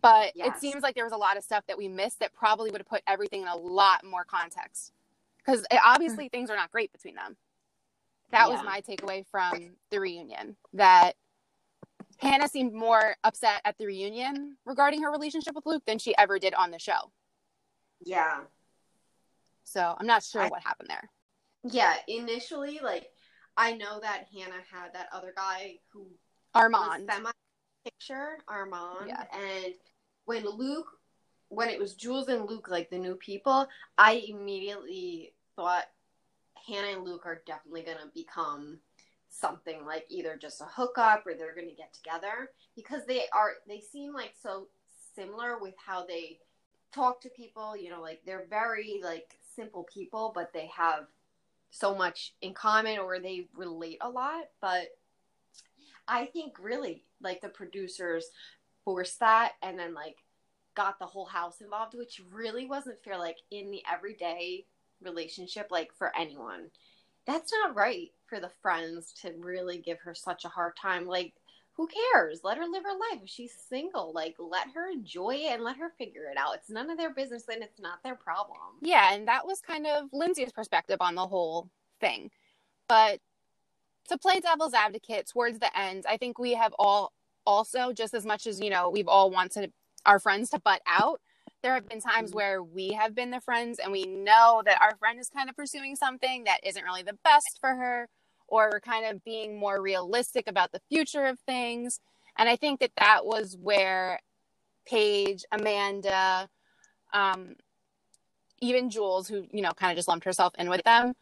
But 0.02 0.32
yes. 0.35 0.49
it 0.49 0.61
seems 0.61 0.82
like 0.82 0.94
there 0.94 1.05
was 1.05 1.12
a 1.12 1.19
lot 1.19 1.37
of 1.37 1.44
stuff 1.44 1.64
that 1.69 1.76
we 1.76 1.87
missed 1.87 2.20
that 2.20 2.32
probably 2.32 2.70
would 2.70 2.81
have 2.81 2.88
put 2.88 3.02
everything 3.06 3.43
in 3.43 3.49
a 3.49 3.56
lot 3.56 4.02
more 4.02 4.25
context. 4.25 4.93
Because 5.38 5.64
obviously 5.85 6.26
hmm. 6.26 6.31
things 6.31 6.50
are 6.50 6.56
not 6.56 6.70
great 6.70 6.93
between 6.93 7.14
them. 7.14 7.37
That 8.31 8.49
yeah. 8.49 8.55
was 8.55 8.64
my 8.64 8.81
takeaway 8.81 9.25
from 9.31 9.73
the 9.91 10.00
reunion. 10.00 10.56
That 10.73 11.17
Hannah 12.20 12.49
seemed 12.49 12.72
more 12.72 13.17
upset 13.25 13.62
at 13.64 13.78
the 13.78 13.87
reunion 13.87 14.56
regarding 14.67 15.02
her 15.02 15.11
relationship 15.11 15.55
with 15.55 15.67
Luke 15.67 15.84
than 15.87 15.99
she 15.99 16.17
ever 16.19 16.38
did 16.38 16.55
on 16.55 16.70
the 16.70 16.78
show. 16.78 17.11
Yeah. 18.05 18.40
So 19.64 19.94
I'm 19.99 20.06
not 20.06 20.22
sure 20.22 20.43
I, 20.43 20.49
what 20.49 20.62
happened 20.62 20.90
there. 20.90 21.11
Yeah, 21.64 21.94
initially, 22.08 22.81
like 22.82 23.11
I 23.56 23.72
know 23.72 24.00
that 24.00 24.26
Hannah 24.32 24.62
had 24.70 24.93
that 24.94 25.08
other 25.12 25.32
guy 25.37 25.76
who 25.93 26.06
Armand 26.55 27.08
semi 27.11 27.31
picture 27.84 28.38
Armand, 28.49 29.08
yeah. 29.08 29.25
and 29.32 29.75
when 30.25 30.44
Luke, 30.44 30.88
when 31.49 31.69
it 31.69 31.78
was 31.78 31.94
Jules 31.94 32.28
and 32.28 32.46
Luke, 32.46 32.69
like 32.69 32.90
the 32.90 32.99
new 32.99 33.14
people, 33.14 33.66
I 33.96 34.25
immediately 34.28 35.34
thought 35.56 35.84
Hannah 36.66 36.96
and 36.96 37.05
Luke 37.05 37.26
are 37.26 37.43
definitely 37.46 37.82
gonna 37.82 38.11
become 38.14 38.78
something 39.31 39.85
like 39.87 40.05
either 40.09 40.37
just 40.37 40.61
a 40.61 40.65
hookup 40.65 41.25
or 41.27 41.35
they're 41.35 41.55
gonna 41.55 41.69
get 41.77 41.94
together 41.94 42.50
because 42.75 43.06
they 43.06 43.23
are 43.32 43.53
they 43.69 43.81
seem 43.81 44.12
like 44.12 44.35
so 44.43 44.67
similar 45.15 45.59
with 45.59 45.75
how 45.85 46.05
they 46.05 46.38
talk 46.93 47.21
to 47.21 47.29
people 47.31 47.77
you 47.77 47.88
know 47.88 48.03
like 48.03 48.21
they're 48.27 48.47
very 48.50 49.00
like 49.03 49.37
simple 49.55 49.87
people 49.93 50.32
but 50.35 50.53
they 50.53 50.69
have 50.77 51.06
so 51.71 51.94
much 51.94 52.35
in 52.43 52.53
common 52.53 52.99
or 52.99 53.21
they 53.21 53.47
relate 53.56 53.99
a 54.00 54.09
lot. 54.09 54.44
But 54.61 54.88
i 56.09 56.26
think 56.26 56.54
really 56.61 57.04
like 57.21 57.40
the 57.40 57.49
producers 57.49 58.26
forced 58.85 59.21
that 59.21 59.52
and 59.62 59.78
then 59.78 59.95
like 59.95 60.16
got 60.75 60.99
the 60.99 61.07
whole 61.07 61.26
house 61.26 61.61
involved 61.61 61.95
which 61.95 62.21
really 62.33 62.66
wasn't 62.66 63.02
fair 63.04 63.19
like 63.19 63.37
in 63.50 63.71
the 63.71 63.83
everyday 63.90 64.64
relationship 65.02 65.69
like 65.71 65.93
for 65.97 66.11
anyone 66.16 66.71
that's 67.30 67.52
not 67.52 67.76
right 67.76 68.10
for 68.26 68.40
the 68.40 68.50
friends 68.62 69.12
to 69.22 69.32
really 69.38 69.78
give 69.78 69.99
her 70.00 70.14
such 70.14 70.44
a 70.44 70.49
hard 70.49 70.76
time 70.76 71.06
like 71.06 71.34
who 71.80 71.88
cares? 72.12 72.40
Let 72.44 72.58
her 72.58 72.66
live 72.66 72.82
her 72.82 72.90
life. 72.90 73.22
If 73.22 73.30
she's 73.30 73.54
single, 73.68 74.12
like 74.12 74.37
let 74.38 74.66
her 74.75 74.90
enjoy 74.90 75.37
it 75.37 75.54
and 75.54 75.64
let 75.64 75.78
her 75.78 75.92
figure 75.96 76.25
it 76.30 76.37
out. 76.37 76.54
It's 76.54 76.68
none 76.68 76.90
of 76.90 76.99
their 76.99 77.14
business 77.14 77.44
and 77.50 77.62
it's 77.62 77.80
not 77.80 78.02
their 78.02 78.16
problem. 78.16 78.58
Yeah, 78.82 79.14
and 79.14 79.26
that 79.28 79.46
was 79.46 79.60
kind 79.60 79.87
of 79.87 80.10
Lindsay's 80.12 80.52
perspective 80.52 80.99
on 81.00 81.14
the 81.14 81.26
whole 81.26 81.70
thing. 82.00 82.30
But 82.87 83.20
to 84.08 84.18
play 84.18 84.40
devil's 84.40 84.75
advocate 84.75 85.30
towards 85.32 85.58
the 85.58 85.78
end, 85.78 86.04
I 86.06 86.18
think 86.18 86.38
we 86.38 86.52
have 86.52 86.75
all 86.78 87.12
also 87.46 87.92
just 87.92 88.12
as 88.12 88.26
much 88.26 88.46
as, 88.46 88.60
you 88.60 88.68
know, 88.68 88.90
we've 88.90 89.08
all 89.08 89.30
wanted 89.30 89.72
our 90.04 90.18
friends 90.18 90.50
to 90.50 90.60
butt 90.60 90.82
out. 90.87 91.20
There 91.62 91.75
have 91.75 91.88
been 91.88 92.00
times 92.00 92.31
mm-hmm. 92.31 92.37
where 92.37 92.62
we 92.62 92.93
have 92.93 93.14
been 93.14 93.31
the 93.31 93.40
friends 93.40 93.79
and 93.79 93.93
we 93.93 94.05
know 94.05 94.62
that 94.64 94.81
our 94.81 94.97
friend 94.97 95.19
is 95.21 95.29
kind 95.29 95.50
of 95.50 95.57
pursuing 95.57 95.97
something 95.97 96.45
that 96.45 96.61
isn't 96.64 96.85
really 96.85 97.02
the 97.02 97.19
best 97.25 97.59
for 97.61 97.71
her 97.71 98.09
or 98.50 98.71
we're 98.73 98.81
kind 98.81 99.07
of 99.07 99.25
being 99.25 99.59
more 99.59 99.81
realistic 99.81 100.49
about 100.49 100.73
the 100.73 100.81
future 100.88 101.25
of 101.26 101.38
things. 101.40 102.00
And 102.37 102.49
I 102.49 102.57
think 102.57 102.81
that 102.81 102.90
that 102.99 103.25
was 103.25 103.57
where 103.61 104.21
Paige, 104.87 105.45
Amanda, 105.52 106.49
um, 107.12 107.55
even 108.61 108.90
Jules, 108.90 109.29
who, 109.29 109.47
you 109.52 109.62
know, 109.62 109.73
kind 109.73 109.93
of 109.93 109.97
just 109.97 110.09
lumped 110.09 110.25
herself 110.25 110.52
in 110.59 110.69
with 110.69 110.83
them, 110.83 111.14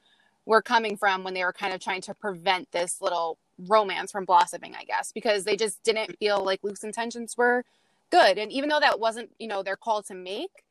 were 0.47 0.63
coming 0.63 0.97
from 0.97 1.23
when 1.23 1.35
they 1.35 1.45
were 1.45 1.53
kind 1.53 1.75
of 1.75 1.81
trying 1.81 2.01
to 2.03 2.15
prevent 2.15 2.71
this 2.73 3.01
little 3.01 3.39
romance 3.67 4.11
from 4.11 4.25
blossoming, 4.25 4.75
I 4.75 4.85
guess, 4.85 5.13
because 5.13 5.45
they 5.45 5.57
just 5.57 5.83
didn't 5.83 6.19
feel 6.19 6.43
like 6.43 6.61
Luke's 6.63 6.85
intentions 6.85 7.37
were 7.37 7.65
good. 8.11 8.39
And 8.39 8.53
even 8.53 8.69
though 8.69 8.81
that 8.81 9.01
wasn't, 9.01 9.31
you 9.39 9.49
know, 9.49 9.63
their 9.63 9.77
call 9.77 10.03
to 10.05 10.15
make, 10.15 10.65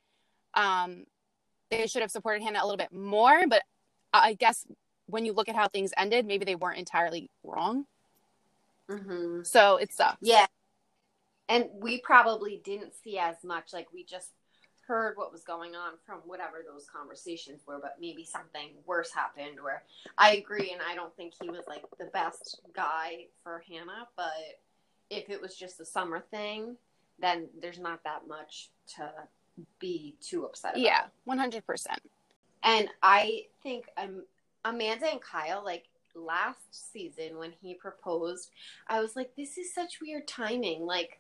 um, 0.54 1.06
they 1.70 1.88
should 1.88 2.02
have 2.02 2.12
supported 2.12 2.44
Hannah 2.44 2.60
a 2.62 2.66
little 2.66 2.78
bit 2.78 2.92
more. 2.92 3.48
But 3.48 3.64
I 4.14 4.34
guess 4.34 4.66
when 5.08 5.26
you 5.26 5.34
look 5.34 5.50
at 5.50 5.56
how 5.56 5.68
things 5.68 5.94
ended, 5.98 6.26
maybe 6.26 6.46
they 6.46 6.56
weren't 6.56 6.80
entirely 6.80 7.30
wrong. 7.44 7.86
Mm-hmm. 8.90 9.44
So 9.44 9.78
it 9.78 9.94
sucks. 9.94 10.18
Yeah. 10.22 10.46
And 11.50 11.66
we 11.74 12.00
probably 12.00 12.62
didn't 12.64 12.94
see 13.04 13.18
as 13.18 13.36
much. 13.44 13.74
Like 13.74 13.88
we 13.94 14.04
just 14.04 14.32
heard 14.86 15.18
what 15.18 15.34
was 15.34 15.44
going 15.44 15.76
on 15.76 15.94
from 16.06 16.20
whatever 16.26 16.64
those 16.66 16.86
conversations 16.90 17.62
were, 17.68 17.80
but 17.82 17.98
maybe 18.00 18.24
something 18.24 18.70
worse 18.86 19.12
happened. 19.14 19.58
Where 19.62 19.84
I 20.18 20.36
agree, 20.36 20.72
and 20.72 20.82
I 20.82 20.96
don't 20.96 21.16
think 21.16 21.34
he 21.42 21.50
was 21.50 21.66
like 21.68 21.84
the 22.00 22.06
best 22.06 22.62
guy 22.74 23.26
for 23.44 23.64
Hannah, 23.70 24.08
but 24.16 24.32
if 25.10 25.30
it 25.30 25.42
was 25.42 25.56
just 25.56 25.80
a 25.80 25.86
summer 25.86 26.22
thing, 26.32 26.78
then 27.20 27.48
there's 27.62 27.80
not 27.80 28.04
that 28.04 28.28
much 28.28 28.70
to 28.96 29.12
be 29.80 30.16
too 30.22 30.46
upset 30.46 30.72
about. 30.72 30.82
Yeah, 30.82 31.06
100%. 31.28 31.62
And 32.64 32.90
I 33.02 33.46
think 33.64 33.86
um, 33.98 34.24
Amanda 34.66 35.08
and 35.10 35.22
Kyle, 35.22 35.64
like 35.64 35.86
last 36.16 36.92
season 36.92 37.38
when 37.38 37.54
he 37.62 37.74
proposed, 37.74 38.52
I 38.88 39.02
was 39.02 39.16
like, 39.16 39.36
this 39.36 39.58
is 39.58 39.74
such 39.74 40.02
weird 40.02 40.28
timing. 40.28 40.86
Like, 40.86 41.20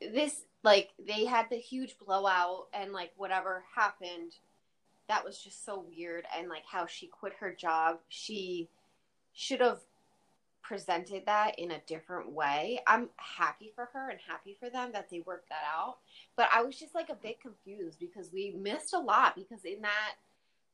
this, 0.00 0.42
like, 0.62 0.90
they 1.04 1.24
had 1.24 1.46
the 1.50 1.56
huge 1.56 1.96
blowout 2.04 2.66
and, 2.72 2.92
like, 2.92 3.12
whatever 3.16 3.64
happened, 3.74 4.32
that 5.08 5.24
was 5.24 5.38
just 5.38 5.64
so 5.64 5.84
weird. 5.96 6.24
And, 6.36 6.48
like, 6.48 6.64
how 6.70 6.86
she 6.86 7.06
quit 7.06 7.34
her 7.40 7.52
job, 7.52 7.98
she 8.08 8.68
should 9.32 9.60
have 9.60 9.80
presented 10.64 11.26
that 11.26 11.58
in 11.58 11.70
a 11.70 11.80
different 11.86 12.32
way. 12.32 12.80
I'm 12.86 13.10
happy 13.16 13.70
for 13.74 13.88
her 13.92 14.08
and 14.08 14.18
happy 14.26 14.56
for 14.58 14.70
them 14.70 14.90
that 14.92 15.10
they 15.10 15.20
worked 15.20 15.50
that 15.50 15.62
out. 15.72 15.98
But 16.36 16.48
I 16.52 16.62
was 16.62 16.78
just 16.78 16.94
like 16.94 17.10
a 17.10 17.14
bit 17.14 17.40
confused 17.40 18.00
because 18.00 18.32
we 18.32 18.50
missed 18.50 18.94
a 18.94 18.98
lot 18.98 19.36
because 19.36 19.64
in 19.64 19.82
that 19.82 20.14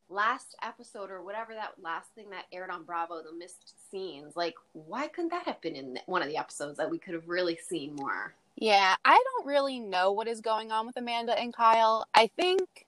last 0.08 0.56
episode 0.62 1.10
or 1.10 1.22
whatever 1.22 1.54
that 1.54 1.74
last 1.80 2.10
thing 2.14 2.30
that 2.30 2.46
aired 2.52 2.70
on 2.70 2.84
Bravo, 2.84 3.22
the 3.22 3.36
missed 3.36 3.74
scenes, 3.90 4.36
like 4.36 4.54
why 4.72 5.08
couldn't 5.08 5.30
that 5.30 5.46
have 5.46 5.60
been 5.60 5.74
in 5.74 5.98
one 6.06 6.22
of 6.22 6.28
the 6.28 6.36
episodes 6.36 6.78
that 6.78 6.90
we 6.90 6.98
could 6.98 7.14
have 7.14 7.28
really 7.28 7.56
seen 7.56 7.94
more? 7.96 8.34
Yeah, 8.56 8.94
I 9.04 9.22
don't 9.24 9.46
really 9.46 9.80
know 9.80 10.12
what 10.12 10.28
is 10.28 10.40
going 10.40 10.70
on 10.70 10.86
with 10.86 10.96
Amanda 10.96 11.38
and 11.38 11.54
Kyle. 11.54 12.06
I 12.14 12.28
think 12.36 12.86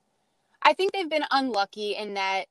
I 0.63 0.75
think 0.75 0.93
they've 0.93 1.09
been 1.09 1.25
unlucky 1.31 1.97
in 1.97 2.15
that 2.15 2.47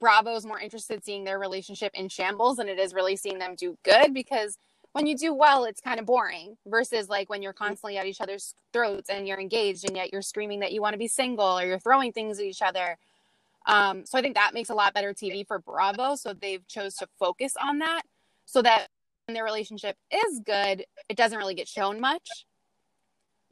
Bravo's 0.00 0.46
more 0.46 0.60
interested 0.60 0.94
in 0.94 1.02
seeing 1.02 1.24
their 1.24 1.38
relationship 1.38 1.92
in 1.94 2.08
shambles 2.08 2.56
than 2.56 2.68
it 2.68 2.78
is 2.78 2.94
really 2.94 3.16
seeing 3.16 3.38
them 3.38 3.54
do 3.56 3.76
good 3.84 4.14
because 4.14 4.56
when 4.92 5.06
you 5.06 5.16
do 5.16 5.32
well, 5.32 5.64
it's 5.64 5.80
kind 5.80 5.98
of 5.98 6.06
boring 6.06 6.56
versus 6.66 7.08
like 7.08 7.30
when 7.30 7.42
you're 7.42 7.54
constantly 7.54 7.96
at 7.96 8.06
each 8.06 8.20
other's 8.20 8.54
throats 8.72 9.08
and 9.08 9.26
you're 9.26 9.40
engaged 9.40 9.86
and 9.86 9.96
yet 9.96 10.12
you're 10.12 10.22
screaming 10.22 10.60
that 10.60 10.72
you 10.72 10.82
want 10.82 10.92
to 10.92 10.98
be 10.98 11.08
single 11.08 11.58
or 11.58 11.64
you're 11.64 11.78
throwing 11.78 12.12
things 12.12 12.38
at 12.38 12.44
each 12.44 12.62
other. 12.62 12.98
Um, 13.66 14.04
so 14.04 14.18
I 14.18 14.22
think 14.22 14.34
that 14.34 14.54
makes 14.54 14.68
a 14.70 14.74
lot 14.74 14.92
better 14.92 15.14
TV 15.14 15.46
for 15.46 15.58
Bravo. 15.58 16.14
So 16.16 16.34
they've 16.34 16.66
chose 16.68 16.94
to 16.96 17.08
focus 17.18 17.54
on 17.60 17.78
that 17.78 18.02
so 18.44 18.60
that 18.62 18.88
when 19.26 19.34
their 19.34 19.44
relationship 19.44 19.96
is 20.12 20.40
good, 20.44 20.84
it 21.08 21.16
doesn't 21.16 21.38
really 21.38 21.54
get 21.54 21.68
shown 21.68 22.00
much. 22.00 22.44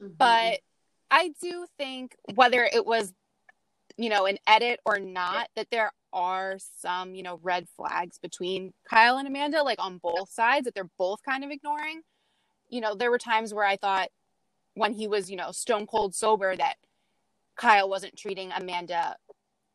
Mm-hmm. 0.01 0.13
But 0.17 0.59
I 1.09 1.33
do 1.41 1.65
think 1.77 2.15
whether 2.35 2.63
it 2.63 2.85
was, 2.85 3.13
you 3.97 4.09
know, 4.09 4.25
an 4.25 4.37
edit 4.47 4.79
or 4.85 4.99
not, 4.99 5.49
that 5.55 5.67
there 5.71 5.91
are 6.13 6.57
some, 6.79 7.15
you 7.15 7.23
know, 7.23 7.39
red 7.41 7.67
flags 7.75 8.17
between 8.19 8.73
Kyle 8.89 9.17
and 9.17 9.27
Amanda, 9.27 9.63
like 9.63 9.79
on 9.79 9.97
both 9.97 10.29
sides, 10.29 10.65
that 10.65 10.75
they're 10.75 10.89
both 10.97 11.19
kind 11.23 11.43
of 11.43 11.51
ignoring. 11.51 12.01
You 12.69 12.81
know, 12.81 12.95
there 12.95 13.11
were 13.11 13.17
times 13.17 13.53
where 13.53 13.65
I 13.65 13.77
thought 13.77 14.09
when 14.75 14.93
he 14.93 15.07
was, 15.07 15.29
you 15.29 15.37
know, 15.37 15.51
stone 15.51 15.85
cold 15.85 16.15
sober 16.15 16.55
that 16.55 16.75
Kyle 17.55 17.89
wasn't 17.89 18.17
treating 18.17 18.51
Amanda, 18.51 19.15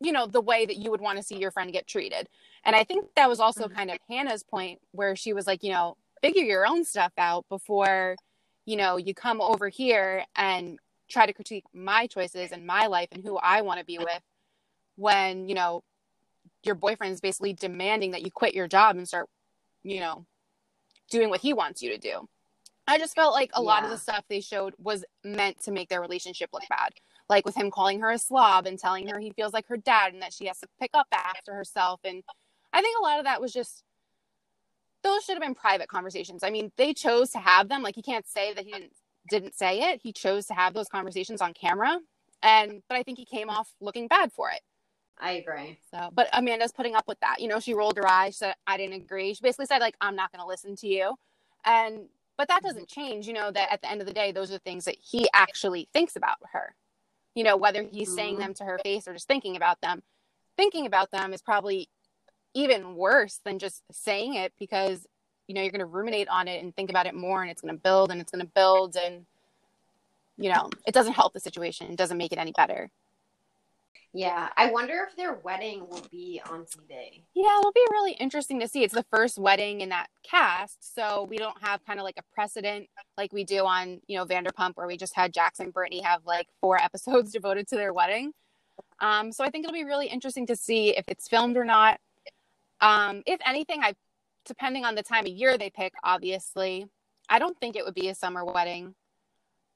you 0.01 0.13
know, 0.13 0.27
the 0.27 0.41
way 0.41 0.67
that 0.67 0.77
you 0.77 0.91
would 0.91 1.01
want 1.01 1.19
to 1.19 1.25
see 1.25 1.39
your 1.39 1.51
friend 1.51 1.73
get 1.73 1.87
treated. 1.87 2.29
And 2.65 2.75
I 2.75 2.85
think 2.85 3.07
that 3.17 3.29
was 3.29 3.41
also 3.41 3.65
mm-hmm. 3.65 3.77
kind 3.77 3.91
of 3.91 3.99
Hannah's 4.09 4.43
point 4.43 4.81
where 4.93 5.17
she 5.17 5.33
was 5.33 5.47
like, 5.47 5.63
you 5.63 5.73
know, 5.73 5.97
figure 6.23 6.43
your 6.43 6.67
own 6.67 6.85
stuff 6.85 7.13
out 7.19 7.47
before, 7.49 8.17
you 8.65 8.77
know, 8.77 8.97
you 8.97 9.15
come 9.15 9.41
over 9.41 9.69
here 9.69 10.25
and 10.35 10.79
try 11.09 11.27
to 11.27 11.33
critique 11.33 11.65
my 11.73 12.07
choices 12.07 12.53
and 12.53 12.67
my 12.67 12.87
life 12.87 13.09
and 13.13 13.25
who 13.25 13.37
I 13.37 13.63
want 13.63 13.79
to 13.79 13.85
be 13.87 13.99
with 13.99 14.23
when, 14.97 15.49
you 15.49 15.55
know, 15.55 15.83
your 16.63 16.75
boyfriend 16.75 17.13
is 17.13 17.21
basically 17.21 17.53
demanding 17.53 18.13
that 18.13 18.23
you 18.23 18.31
quit 18.31 18.55
your 18.55 18.69
job 18.69 18.97
and 18.97 19.07
start, 19.07 19.29
you 19.83 20.01
know, 20.01 20.27
doing 21.11 21.31
what 21.31 21.41
he 21.41 21.53
wants 21.53 21.83
you 21.83 21.91
to 21.91 21.99
do. 21.99 22.29
I 22.89 22.99
just 22.99 23.15
felt 23.15 23.35
like 23.35 23.51
a 23.55 23.61
yeah. 23.61 23.67
lot 23.67 23.85
of 23.85 23.91
the 23.91 23.99
stuff 23.99 24.25
they 24.29 24.41
showed 24.41 24.75
was 24.79 25.05
meant 25.25 25.61
to 25.65 25.73
make 25.73 25.89
their 25.89 26.01
relationship 26.01 26.51
look 26.53 26.63
bad. 26.69 26.93
Like 27.29 27.45
with 27.45 27.57
him 27.57 27.71
calling 27.71 28.01
her 28.01 28.11
a 28.11 28.19
slob 28.19 28.67
and 28.67 28.79
telling 28.79 29.09
her 29.09 29.19
he 29.19 29.33
feels 29.33 29.53
like 29.53 29.67
her 29.67 29.77
dad 29.77 30.13
and 30.13 30.23
that 30.23 30.33
she 30.33 30.47
has 30.47 30.61
to 30.61 30.69
pick 30.81 30.91
up 30.95 31.09
after 31.13 31.55
herself. 31.55 32.01
And 32.05 32.23
I 32.73 32.81
think 32.81 32.99
a 32.99 33.03
lot 33.03 33.19
of 33.19 33.25
that 33.25 33.41
was 33.41 33.53
just 33.53 33.83
those 35.03 35.25
should 35.25 35.35
have 35.35 35.43
been 35.43 35.55
private 35.55 35.89
conversations. 35.89 36.45
I 36.45 36.51
mean, 36.51 36.73
they 36.77 36.95
chose 36.95 37.31
to 37.31 37.39
have 37.39 37.69
them. 37.69 37.83
Like 37.83 37.97
you 37.97 38.03
can't 38.03 38.27
say 38.27 38.55
that 38.55 38.65
he 38.65 38.73
didn't 38.73 38.93
didn't 39.29 39.55
say 39.55 39.93
it. 39.93 40.01
He 40.03 40.13
chose 40.13 40.47
to 40.47 40.55
have 40.55 40.75
those 40.75 40.89
conversations 40.89 41.41
on 41.41 41.55
camera. 41.55 41.99
And 42.43 42.83
but 42.89 42.97
I 42.97 43.03
think 43.03 43.19
he 43.19 43.25
came 43.25 43.51
off 43.51 43.69
looking 43.81 44.09
bad 44.09 44.33
for 44.33 44.51
it. 44.51 44.61
I 45.19 45.33
agree. 45.33 45.79
So, 45.91 46.11
but 46.13 46.29
Amanda's 46.33 46.73
putting 46.73 46.95
up 46.95 47.09
with 47.09 47.19
that. 47.21 47.41
You 47.41 47.49
know, 47.49 47.59
she 47.59 47.75
rolled 47.75 47.97
her 47.97 48.07
eyes, 48.07 48.37
said, 48.37 48.55
I 48.67 48.77
didn't 48.77 48.97
agree. 48.97 49.33
She 49.33 49.41
basically 49.43 49.67
said, 49.67 49.79
like, 49.79 49.97
I'm 50.01 50.15
not 50.15 50.31
going 50.31 50.43
to 50.43 50.47
listen 50.47 50.77
to 50.77 50.87
you. 50.87 51.15
And, 51.65 52.09
but 52.37 52.49
that 52.49 52.63
doesn't 52.63 52.89
change, 52.89 53.27
you 53.27 53.33
know, 53.33 53.51
that 53.51 53.73
at 53.73 53.81
the 53.81 53.91
end 53.91 54.03
of 54.03 54.07
the 54.07 54.13
day, 54.13 54.31
those 54.31 54.53
are 54.53 54.59
things 54.59 54.85
that 54.85 54.97
he 55.01 55.27
actually 55.33 55.89
thinks 55.95 56.17
about 56.17 56.37
her. 56.53 56.75
You 57.35 57.45
know, 57.45 57.57
whether 57.57 57.83
he's 57.83 58.09
mm-hmm. 58.09 58.17
saying 58.17 58.39
them 58.39 58.55
to 58.55 58.65
her 58.65 58.79
face 58.85 59.09
or 59.09 59.15
just 59.15 59.27
thinking 59.27 59.57
about 59.57 59.81
them. 59.81 60.03
Thinking 60.57 60.85
about 60.85 61.11
them 61.11 61.33
is 61.33 61.41
probably 61.41 61.89
even 62.55 62.95
worse 62.95 63.41
than 63.45 63.59
just 63.59 63.83
saying 63.91 64.35
it 64.35 64.53
because, 64.59 65.07
you 65.47 65.55
know, 65.55 65.63
you're 65.63 65.71
going 65.71 65.81
to 65.81 65.87
ruminate 65.87 66.29
on 66.29 66.49
it 66.49 66.63
and 66.63 66.75
think 66.75 66.91
about 66.91 67.07
it 67.07 67.15
more 67.15 67.43
and 67.43 67.51
it's 67.51 67.61
going 67.61 67.75
to 67.75 67.81
build 67.81 68.11
and 68.11 68.21
it's 68.21 68.31
going 68.31 68.45
to 68.45 68.51
build. 68.55 68.97
And, 68.97 69.27
you 70.37 70.51
know, 70.53 70.71
it 70.87 70.93
doesn't 70.93 71.13
help 71.13 71.33
the 71.33 71.41
situation. 71.41 71.89
It 71.91 71.97
doesn't 71.97 72.19
make 72.19 72.33
it 72.33 72.39
any 72.39 72.53
better. 72.53 72.91
Yeah, 74.17 74.49
I 74.57 74.71
wonder 74.71 75.07
if 75.07 75.15
their 75.15 75.35
wedding 75.35 75.87
will 75.91 76.07
be 76.11 76.41
on 76.51 76.61
TV. 76.61 77.23
Yeah, 77.35 77.59
it'll 77.59 77.73
be 77.73 77.85
really 77.91 78.13
interesting 78.13 78.59
to 78.61 78.67
see. 78.67 78.83
It's 78.83 78.95
the 78.95 79.05
first 79.13 79.37
wedding 79.37 79.83
in 79.83 79.91
that 79.91 80.07
cast, 80.23 80.95
so 80.95 81.27
we 81.29 81.37
don't 81.37 81.63
have 81.63 81.85
kind 81.85 81.99
of 81.99 82.05
like 82.05 82.17
a 82.17 82.23
precedent 82.35 82.89
like 83.19 83.35
we 83.35 83.45
do 83.45 83.67
on 83.67 84.01
you 84.07 84.17
know 84.17 84.25
Vanderpump, 84.25 84.73
where 84.77 84.87
we 84.87 84.97
just 84.97 85.15
had 85.15 85.35
Jackson 85.35 85.67
and 85.67 85.75
Brittany 85.75 86.01
have 86.01 86.23
like 86.25 86.49
four 86.63 86.79
episodes 86.83 87.31
devoted 87.31 87.69
to 87.69 87.77
their 87.77 87.93
wedding. 87.93 88.33
Um, 89.01 89.33
so 89.33 89.45
I 89.45 89.51
think 89.51 89.65
it'll 89.65 89.75
be 89.75 89.85
really 89.85 90.07
interesting 90.07 90.47
to 90.47 90.57
see 90.57 90.97
if 90.97 91.05
it's 91.09 91.29
filmed 91.29 91.59
or 91.59 91.67
not. 91.67 92.01
Um, 92.81 93.23
if 93.27 93.39
anything, 93.45 93.83
I 93.83 93.95
depending 94.47 94.85
on 94.85 94.95
the 94.95 95.03
time 95.03 95.27
of 95.27 95.33
year 95.33 95.59
they 95.59 95.71
pick, 95.71 95.93
obviously, 96.03 96.87
I 97.29 97.39
don't 97.39 97.59
think 97.59 97.77
it 97.77 97.85
would 97.85 97.95
be 97.95 98.09
a 98.09 98.15
summer 98.15 98.45
wedding, 98.45 98.95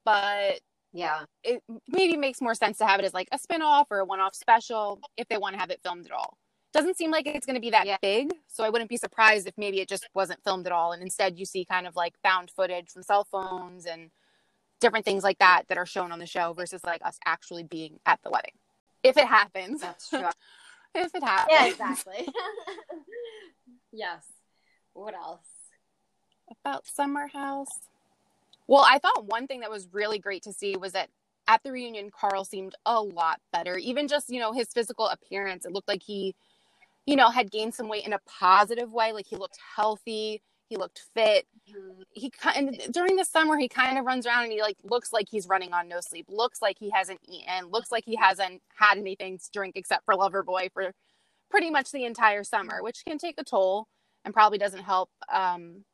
but 0.05 0.61
yeah. 0.93 1.25
it 1.45 1.63
maybe 1.89 2.17
makes 2.17 2.41
more 2.41 2.55
sense 2.55 2.79
to 2.79 2.87
have 2.87 3.01
it 3.01 3.05
as 3.05 3.15
like 3.15 3.29
a 3.33 3.39
spin-off 3.39 3.89
or 3.91 3.99
a 3.99 4.05
one-off 4.05 4.35
special 4.35 5.01
if 5.17 5.29
they 5.29 5.39
want 5.39 5.55
to 5.55 5.61
have 5.61 5.71
it 5.71 5.81
filmed 5.83 6.07
at 6.07 6.13
all. 6.13 6.37
Doesn't 6.73 6.97
seem 6.97 7.11
like 7.11 7.27
it's 7.27 7.47
going 7.47 7.57
to 7.57 7.61
be 7.61 7.71
that 7.71 7.87
yeah. 7.87 7.97
big 8.01 8.33
so 8.47 8.63
i 8.63 8.71
wouldn't 8.71 8.89
be 8.89 8.97
surprised 8.97 9.49
if 9.49 9.55
maybe 9.59 9.81
it 9.81 9.89
just 9.89 10.09
wasn't 10.15 10.43
filmed 10.45 10.67
at 10.67 10.73
all 10.73 10.93
and 10.93 11.03
instead 11.03 11.37
you 11.37 11.45
see 11.45 11.65
kind 11.65 11.85
of 11.85 11.97
like 11.97 12.15
found 12.23 12.49
footage 12.49 12.89
from 12.91 13.03
cell 13.03 13.25
phones 13.25 13.87
and 13.87 14.11
different 14.81 15.05
things 15.05 15.25
like 15.25 15.39
that 15.39 15.65
that 15.69 15.79
are 15.79 15.87
shown 15.87 16.13
on 16.13 16.21
the 16.21 16.27
show 16.27 16.53
versus 16.53 16.85
like 16.85 17.05
us 17.05 17.19
actually 17.27 17.65
being 17.65 17.99
at 18.07 18.21
the 18.23 18.31
wedding. 18.31 18.53
If 19.03 19.17
it 19.17 19.27
happens. 19.27 19.81
That's 19.81 20.09
true. 20.09 20.25
If 20.93 21.15
it 21.15 21.23
happens. 21.23 21.49
Yeah 21.53 21.67
exactly. 21.67 22.29
Yes 23.93 24.25
what 24.93 25.15
else 25.15 25.47
about 26.51 26.87
summer 26.87 27.29
house 27.29 27.81
well, 28.71 28.87
I 28.89 29.01
thought 29.01 29.25
one 29.25 29.49
thing 29.49 29.61
that 29.61 29.71
was 29.71 29.89
really 29.91 30.21
great 30.21 30.45
to 30.45 30.53
see 30.53 30.77
was 30.77 30.93
that 30.93 31.09
at 31.49 31.61
the 31.65 31.73
reunion, 31.73 32.13
Carl 32.13 32.45
seemed 32.45 32.77
a 32.87 33.03
lot 33.03 33.41
better. 33.53 33.77
Even 33.77 34.07
just, 34.07 34.31
you 34.31 34.39
know, 34.39 34.53
his 34.53 34.69
physical 34.73 35.09
appearance, 35.09 35.67
it 35.67 35.73
looked 35.73 35.89
like 35.89 36.05
he, 36.05 36.37
you 37.05 37.17
know, 37.17 37.31
had 37.31 37.51
gained 37.51 37.75
some 37.75 37.89
weight 37.89 38.07
in 38.07 38.13
a 38.13 38.21
positive 38.29 38.93
way. 38.93 39.13
Like 39.13 39.27
he 39.27 39.35
looked 39.35 39.59
healthy, 39.75 40.41
he 40.69 40.77
looked 40.77 41.03
fit. 41.13 41.49
Mm-hmm. 41.69 42.03
He 42.13 42.33
and 42.55 42.81
during 42.93 43.17
the 43.17 43.25
summer, 43.25 43.59
he 43.59 43.67
kind 43.67 43.99
of 43.99 44.05
runs 44.05 44.25
around 44.25 44.45
and 44.45 44.53
he 44.53 44.63
like 44.63 44.77
looks 44.85 45.13
like 45.13 45.27
he's 45.29 45.49
running 45.49 45.73
on 45.73 45.89
no 45.89 46.01
sleep. 46.01 46.27
Looks 46.29 46.63
like 46.63 46.77
he 46.79 46.91
hasn't 46.91 47.19
eaten. 47.29 47.71
Looks 47.73 47.91
like 47.91 48.05
he 48.07 48.15
hasn't 48.15 48.63
had 48.77 48.99
anything 48.99 49.39
to 49.39 49.51
drink 49.53 49.75
except 49.75 50.05
for 50.05 50.15
Loverboy 50.15 50.71
for 50.73 50.93
pretty 51.51 51.71
much 51.71 51.91
the 51.91 52.05
entire 52.05 52.45
summer, 52.45 52.85
which 52.85 53.05
can 53.05 53.19
take 53.19 53.41
a 53.41 53.43
toll 53.43 53.89
and 54.25 54.35
probably 54.35 54.59
doesn't 54.59 54.83
help, 54.83 55.11
um, 55.33 55.85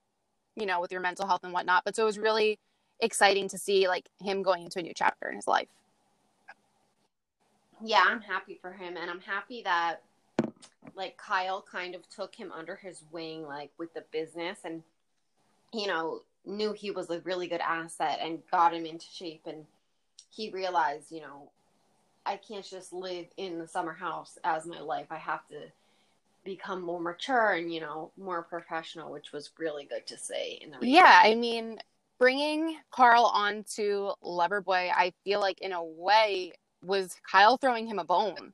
you 0.56 0.66
know, 0.66 0.80
with 0.80 0.92
your 0.92 1.00
mental 1.00 1.26
health 1.26 1.44
and 1.44 1.52
whatnot. 1.52 1.84
But 1.84 1.96
so 1.96 2.02
it 2.02 2.06
was 2.06 2.18
really 2.18 2.58
exciting 3.00 3.48
to 3.48 3.58
see 3.58 3.88
like 3.88 4.08
him 4.22 4.42
going 4.42 4.64
into 4.64 4.78
a 4.78 4.82
new 4.82 4.94
chapter 4.94 5.28
in 5.28 5.36
his 5.36 5.46
life. 5.46 5.68
Yeah, 7.84 8.04
I'm 8.06 8.22
happy 8.22 8.58
for 8.60 8.72
him 8.72 8.96
and 8.96 9.10
I'm 9.10 9.20
happy 9.20 9.62
that 9.62 10.02
like 10.94 11.18
Kyle 11.18 11.62
kind 11.70 11.94
of 11.94 12.08
took 12.08 12.34
him 12.34 12.50
under 12.52 12.76
his 12.76 13.02
wing 13.12 13.46
like 13.46 13.70
with 13.76 13.92
the 13.92 14.04
business 14.12 14.60
and 14.64 14.82
you 15.72 15.86
know, 15.86 16.22
knew 16.44 16.72
he 16.72 16.90
was 16.90 17.10
a 17.10 17.20
really 17.20 17.48
good 17.48 17.60
asset 17.60 18.18
and 18.22 18.40
got 18.50 18.72
him 18.72 18.86
into 18.86 19.06
shape 19.06 19.42
and 19.46 19.66
he 20.30 20.50
realized, 20.50 21.10
you 21.10 21.20
know, 21.20 21.50
I 22.24 22.36
can't 22.36 22.64
just 22.64 22.92
live 22.92 23.26
in 23.36 23.58
the 23.58 23.68
summer 23.68 23.92
house 23.92 24.38
as 24.44 24.66
my 24.66 24.80
life. 24.80 25.06
I 25.10 25.16
have 25.16 25.46
to 25.48 25.64
become 26.46 26.80
more 26.80 27.00
mature 27.00 27.52
and 27.52 27.72
you 27.72 27.80
know 27.80 28.10
more 28.16 28.42
professional 28.42 29.12
which 29.12 29.32
was 29.32 29.50
really 29.58 29.84
good 29.84 30.06
to 30.06 30.16
see 30.16 30.58
in 30.62 30.70
the 30.70 30.78
yeah 30.80 31.20
i 31.22 31.34
mean 31.34 31.78
bringing 32.18 32.76
Carl 32.90 33.24
on 33.24 33.64
to 33.74 34.12
Loverboy, 34.22 34.90
I 34.94 35.12
feel 35.24 35.40
like 35.40 35.60
in 35.60 35.72
a 35.72 35.84
way 35.84 36.52
was 36.82 37.16
Kyle 37.30 37.56
throwing 37.56 37.86
him 37.86 37.98
a 37.98 38.04
bone. 38.04 38.52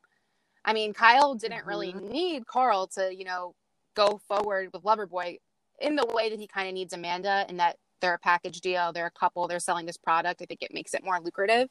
I 0.64 0.72
mean, 0.72 0.92
Kyle 0.92 1.34
didn't 1.34 1.58
mm-hmm. 1.58 1.68
really 1.68 1.92
need 1.92 2.46
Carl 2.46 2.86
to, 2.88 3.14
you 3.14 3.24
know, 3.24 3.54
go 3.94 4.20
forward 4.28 4.70
with 4.72 4.82
Loverboy 4.82 5.38
in 5.80 5.96
the 5.96 6.06
way 6.06 6.30
that 6.30 6.38
he 6.38 6.46
kind 6.46 6.68
of 6.68 6.74
needs 6.74 6.92
Amanda, 6.92 7.44
and 7.48 7.58
that 7.58 7.76
they're 8.00 8.14
a 8.14 8.18
package 8.18 8.60
deal, 8.60 8.92
they're 8.92 9.06
a 9.06 9.10
couple, 9.10 9.48
they're 9.48 9.58
selling 9.58 9.86
this 9.86 9.96
product. 9.96 10.40
I 10.40 10.44
think 10.44 10.62
it 10.62 10.72
makes 10.72 10.94
it 10.94 11.04
more 11.04 11.20
lucrative. 11.20 11.68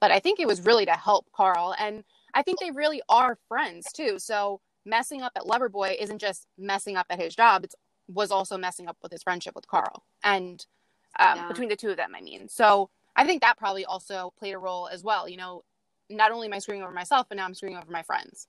But 0.00 0.10
I 0.10 0.20
think 0.20 0.38
it 0.38 0.46
was 0.46 0.64
really 0.64 0.86
to 0.86 0.92
help 0.92 1.26
Carl. 1.34 1.74
And 1.78 2.04
I 2.34 2.42
think 2.42 2.60
they 2.60 2.70
really 2.70 3.02
are 3.08 3.38
friends 3.48 3.90
too. 3.92 4.18
So 4.18 4.60
messing 4.84 5.22
up 5.22 5.32
at 5.36 5.44
Loverboy 5.44 5.96
isn't 6.00 6.18
just 6.18 6.46
messing 6.56 6.96
up 6.96 7.06
at 7.10 7.20
his 7.20 7.34
job, 7.34 7.64
it 7.64 7.74
was 8.08 8.30
also 8.30 8.56
messing 8.56 8.88
up 8.88 8.96
with 9.02 9.12
his 9.12 9.22
friendship 9.22 9.54
with 9.54 9.66
Carl. 9.66 10.04
And 10.22 10.64
um, 11.18 11.36
yeah. 11.36 11.48
between 11.48 11.68
the 11.68 11.76
two 11.76 11.90
of 11.90 11.96
them, 11.96 12.14
I 12.16 12.20
mean. 12.20 12.48
So 12.48 12.90
I 13.16 13.26
think 13.26 13.42
that 13.42 13.58
probably 13.58 13.84
also 13.84 14.32
played 14.38 14.54
a 14.54 14.58
role 14.58 14.88
as 14.88 15.02
well. 15.02 15.28
You 15.28 15.36
know, 15.36 15.64
not 16.08 16.32
only 16.32 16.46
am 16.46 16.54
I 16.54 16.58
screwing 16.58 16.82
over 16.82 16.92
myself, 16.92 17.26
but 17.28 17.36
now 17.36 17.44
I'm 17.44 17.54
screwing 17.54 17.76
over 17.76 17.90
my 17.90 18.02
friends. 18.02 18.48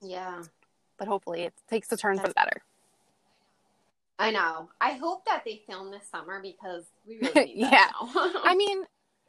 Yeah. 0.00 0.42
But 0.98 1.08
hopefully 1.08 1.42
it 1.42 1.54
takes 1.68 1.90
a 1.92 1.96
turn 1.96 2.16
That's- 2.16 2.28
for 2.28 2.28
the 2.28 2.34
better. 2.34 2.62
I 4.18 4.30
know. 4.30 4.68
I 4.80 4.92
hope 4.92 5.24
that 5.24 5.42
they 5.44 5.62
film 5.66 5.90
this 5.90 6.06
summer 6.08 6.40
because 6.40 6.84
we 7.06 7.18
really 7.34 7.54
need 7.54 7.56
yeah. 7.56 7.88
I 8.00 8.54
mean, 8.54 8.84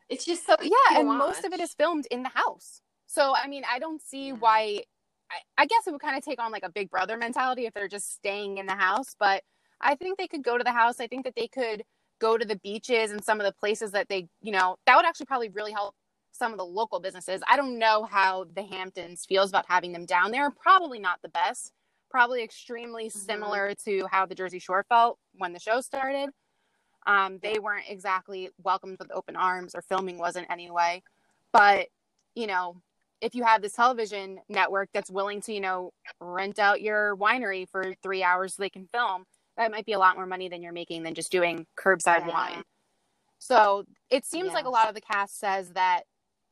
it's 0.08 0.24
just 0.26 0.46
so 0.46 0.56
yeah, 0.62 1.00
and 1.00 1.08
most 1.08 1.44
of 1.44 1.52
it 1.54 1.60
is 1.60 1.74
filmed 1.74 2.06
in 2.12 2.22
the 2.22 2.30
house. 2.30 2.82
So 3.08 3.34
I 3.36 3.48
mean, 3.48 3.64
I 3.68 3.80
don't 3.80 4.02
see 4.02 4.28
yeah. 4.28 4.34
why. 4.34 4.84
I, 5.32 5.64
I 5.64 5.66
guess 5.66 5.88
it 5.88 5.92
would 5.92 6.02
kind 6.02 6.18
of 6.18 6.24
take 6.24 6.42
on 6.42 6.52
like 6.52 6.64
a 6.64 6.72
Big 6.72 6.90
Brother 6.90 7.18
mentality 7.18 7.66
if 7.66 7.74
they're 7.74 7.88
just 7.88 8.14
staying 8.14 8.58
in 8.58 8.66
the 8.66 8.76
house. 8.76 9.16
But 9.20 9.44
I 9.82 9.96
think 9.96 10.18
they 10.18 10.28
could 10.28 10.44
go 10.44 10.58
to 10.58 10.64
the 10.64 10.72
house. 10.72 11.00
I 11.00 11.08
think 11.08 11.26
that 11.26 11.36
they 11.36 11.48
could 11.48 11.84
go 12.20 12.38
to 12.38 12.46
the 12.46 12.56
beaches 12.58 13.12
and 13.12 13.24
some 13.24 13.40
of 13.40 13.46
the 13.46 13.52
places 13.52 13.92
that 13.92 14.08
they, 14.10 14.28
you 14.42 14.52
know, 14.52 14.78
that 14.86 14.96
would 14.96 15.06
actually 15.06 15.26
probably 15.26 15.50
really 15.50 15.72
help 15.72 15.96
some 16.32 16.52
of 16.52 16.58
the 16.58 16.66
local 16.66 17.00
businesses. 17.00 17.42
I 17.50 17.58
don't 17.58 17.78
know 17.78 18.06
how 18.10 18.46
the 18.56 18.64
Hamptons 18.64 19.26
feels 19.26 19.50
about 19.50 19.66
having 19.68 19.92
them 19.92 20.06
down 20.06 20.32
there. 20.32 20.50
Probably 20.52 21.00
not 21.00 21.20
the 21.22 21.30
best. 21.30 21.72
Probably 22.10 22.44
extremely 22.44 23.06
mm-hmm. 23.06 23.20
similar 23.20 23.74
to 23.86 24.08
how 24.12 24.26
the 24.26 24.36
Jersey 24.36 24.60
Shore 24.60 24.86
felt 24.90 25.20
when 25.34 25.54
the 25.54 25.60
show 25.60 25.82
started. 25.82 26.30
Um, 27.06 27.40
they 27.42 27.60
weren't 27.60 27.90
exactly 27.90 28.50
welcomed 28.64 28.98
with 29.00 29.12
open 29.12 29.36
arms, 29.36 29.76
or 29.76 29.82
filming 29.82 30.18
wasn't 30.18 30.50
anyway. 30.50 31.04
But 31.52 31.88
you 32.36 32.48
know, 32.48 32.82
if 33.24 33.34
you 33.34 33.44
have 33.44 33.62
this 33.62 33.74
television 33.74 34.40
network 34.50 34.90
that's 34.94 35.10
willing 35.10 35.40
to, 35.42 35.54
you 35.54 35.62
know, 35.62 35.94
rent 36.20 36.60
out 36.60 36.82
your 36.82 37.16
winery 37.16 37.68
for 37.70 37.96
three 38.04 38.22
hours 38.22 38.56
so 38.56 38.62
they 38.62 38.70
can 38.70 38.88
film, 38.92 39.24
that 39.56 39.72
might 39.72 39.86
be 39.86 39.94
a 39.94 40.00
lot 40.00 40.18
more 40.18 40.26
money 40.26 40.50
than 40.50 40.62
you're 40.62 40.74
making 40.74 41.04
than 41.04 41.14
just 41.14 41.32
doing 41.32 41.66
curbside 41.80 42.28
yeah. 42.28 42.28
wine. 42.28 42.64
So 43.40 43.86
it 44.10 44.26
seems 44.26 44.52
like 44.52 44.66
a 44.66 44.70
lot 44.70 44.90
of 44.90 44.96
the 44.96 45.02
cast 45.02 45.40
says 45.40 45.70
that 45.72 46.04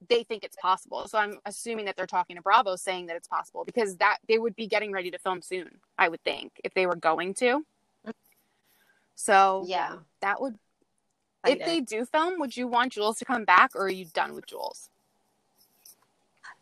they 0.09 0.23
think 0.23 0.43
it's 0.43 0.55
possible. 0.55 1.07
So 1.07 1.17
I'm 1.17 1.39
assuming 1.45 1.85
that 1.85 1.97
they're 1.97 2.07
talking 2.07 2.37
to 2.37 2.41
Bravo 2.41 2.75
saying 2.77 3.07
that 3.07 3.17
it's 3.17 3.27
possible 3.27 3.65
because 3.65 3.97
that 3.97 4.17
they 4.27 4.39
would 4.39 4.55
be 4.55 4.67
getting 4.67 4.93
ready 4.93 5.11
to 5.11 5.19
film 5.19 5.41
soon, 5.41 5.79
I 5.97 6.07
would 6.07 6.23
think, 6.23 6.53
if 6.63 6.73
they 6.73 6.85
were 6.85 6.95
going 6.95 7.33
to. 7.35 7.65
So 9.15 9.65
yeah, 9.67 9.97
that 10.21 10.41
would. 10.41 10.55
if 11.45 11.59
they 11.59 11.81
do 11.81 12.05
film, 12.05 12.39
would 12.39 12.55
you 12.55 12.67
want 12.67 12.93
Jules 12.93 13.17
to 13.17 13.25
come 13.25 13.45
back, 13.45 13.71
or 13.75 13.85
are 13.85 13.89
you 13.89 14.05
done 14.05 14.33
with 14.33 14.47
Jules? 14.47 14.89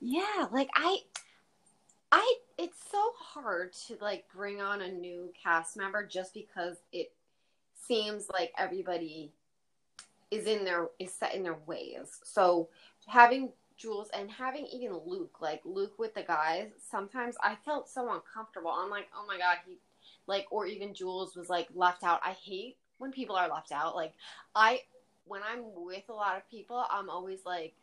Yeah, 0.01 0.47
like 0.51 0.69
I, 0.75 0.99
I. 2.11 2.35
It's 2.57 2.77
so 2.91 3.11
hard 3.17 3.73
to 3.87 3.97
like 4.01 4.25
bring 4.33 4.61
on 4.61 4.81
a 4.81 4.91
new 4.91 5.31
cast 5.41 5.77
member 5.77 6.05
just 6.05 6.33
because 6.33 6.77
it 6.91 7.11
seems 7.87 8.27
like 8.29 8.51
everybody 8.57 9.31
is 10.31 10.45
in 10.45 10.63
their 10.65 10.89
is 10.99 11.13
set 11.13 11.35
in 11.35 11.43
their 11.43 11.57
ways. 11.65 12.19
So 12.23 12.69
having 13.07 13.51
Jules 13.77 14.09
and 14.13 14.29
having 14.29 14.67
even 14.67 14.99
Luke, 15.05 15.37
like 15.41 15.61
Luke 15.65 15.97
with 15.97 16.13
the 16.13 16.23
guys, 16.23 16.69
sometimes 16.89 17.35
I 17.41 17.55
felt 17.65 17.89
so 17.89 18.11
uncomfortable. 18.13 18.71
I'm 18.71 18.89
like, 18.89 19.07
oh 19.15 19.25
my 19.27 19.37
god, 19.37 19.57
he 19.65 19.79
like, 20.27 20.47
or 20.51 20.65
even 20.67 20.93
Jules 20.93 21.35
was 21.35 21.49
like 21.49 21.67
left 21.73 22.03
out. 22.03 22.19
I 22.23 22.31
hate 22.31 22.77
when 22.99 23.11
people 23.11 23.35
are 23.35 23.49
left 23.49 23.71
out. 23.71 23.95
Like, 23.95 24.13
I 24.53 24.81
when 25.25 25.41
I'm 25.49 25.63
with 25.75 26.03
a 26.09 26.13
lot 26.13 26.37
of 26.37 26.49
people, 26.49 26.85
I'm 26.89 27.09
always 27.09 27.39
like, 27.45 27.73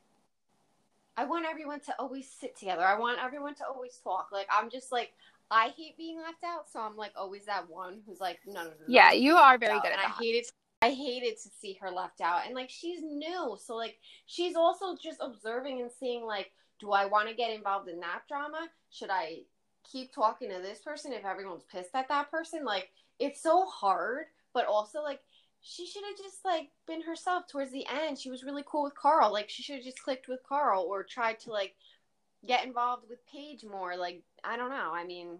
I 1.17 1.25
want 1.25 1.47
everyone 1.47 1.81
to 1.81 1.95
always 1.99 2.29
sit 2.31 2.57
together. 2.57 2.83
I 2.83 2.99
want 2.99 3.19
everyone 3.23 3.55
to 3.57 3.67
always 3.67 3.99
talk. 4.03 4.29
Like, 4.33 4.49
I'm 4.51 4.71
just 4.71 4.93
like, 4.93 5.13
I 5.51 5.73
hate 5.77 5.97
being 5.97 6.19
left 6.19 6.45
out, 6.45 6.69
so 6.71 6.81
I'm 6.81 6.97
like 6.97 7.13
always 7.17 7.47
that 7.47 7.71
one 7.71 8.01
who's 8.07 8.21
like, 8.21 8.41
no, 8.47 8.65
no, 8.65 8.71
no. 8.71 8.73
Yeah, 8.89 9.13
you 9.13 9.37
are 9.37 9.59
very 9.59 9.79
good 9.81 9.93
at 9.93 9.99
that. 9.99 10.17
I 10.19 10.23
hate 10.23 10.35
it 10.35 10.51
I 10.83 10.91
hated 10.91 11.37
to 11.43 11.49
see 11.49 11.79
her 11.81 11.91
left 11.91 12.21
out. 12.21 12.43
And 12.45 12.55
like 12.55 12.71
she's 12.71 13.01
new. 13.03 13.57
So 13.59 13.77
like 13.77 13.99
she's 14.27 14.57
also 14.57 14.97
just 14.97 15.19
observing 15.21 15.81
and 15.81 15.91
seeing 15.91 16.25
like, 16.25 16.53
do 16.79 16.93
I 16.93 17.07
want 17.07 17.29
to 17.29 17.35
get 17.35 17.55
involved 17.55 17.89
in 17.89 17.99
that 18.01 18.23
drama? 18.29 18.69
Should 18.91 19.11
I 19.11 19.41
keep 19.91 20.15
talking 20.15 20.51
to 20.51 20.61
this 20.61 20.81
person 20.81 21.13
if 21.13 21.25
everyone's 21.25 21.65
pissed 21.65 21.95
at 21.95 22.09
that 22.09 22.31
person? 22.31 22.65
Like 22.65 22.91
it's 23.19 23.43
so 23.43 23.65
hard, 23.67 24.27
but 24.53 24.67
also 24.67 25.03
like 25.03 25.21
she 25.69 25.85
should 25.85 26.05
have 26.09 26.17
just 26.17 26.45
like 26.45 26.71
been 26.87 27.03
herself 27.03 27.49
towards 27.49 27.73
the 27.73 27.87
end. 27.89 28.19
She 28.19 28.31
was 28.31 28.45
really 28.45 28.63
cool 28.67 28.85
with 28.85 28.95
Carl. 28.95 29.33
Like 29.33 29.51
she 29.51 29.63
should 29.63 29.77
have 29.77 29.85
just 29.85 30.03
clicked 30.03 30.29
with 30.29 30.41
Carl 30.49 30.87
or 30.89 31.03
tried 31.03 31.41
to 31.41 31.51
like 31.51 31.75
get 32.47 32.65
involved 32.65 33.05
with 33.09 33.19
Paige 33.27 33.65
more. 33.65 33.97
Like 33.97 34.23
I 34.45 34.57
don't 34.57 34.71
know. 34.71 34.93
I 34.95 35.05
mean, 35.05 35.39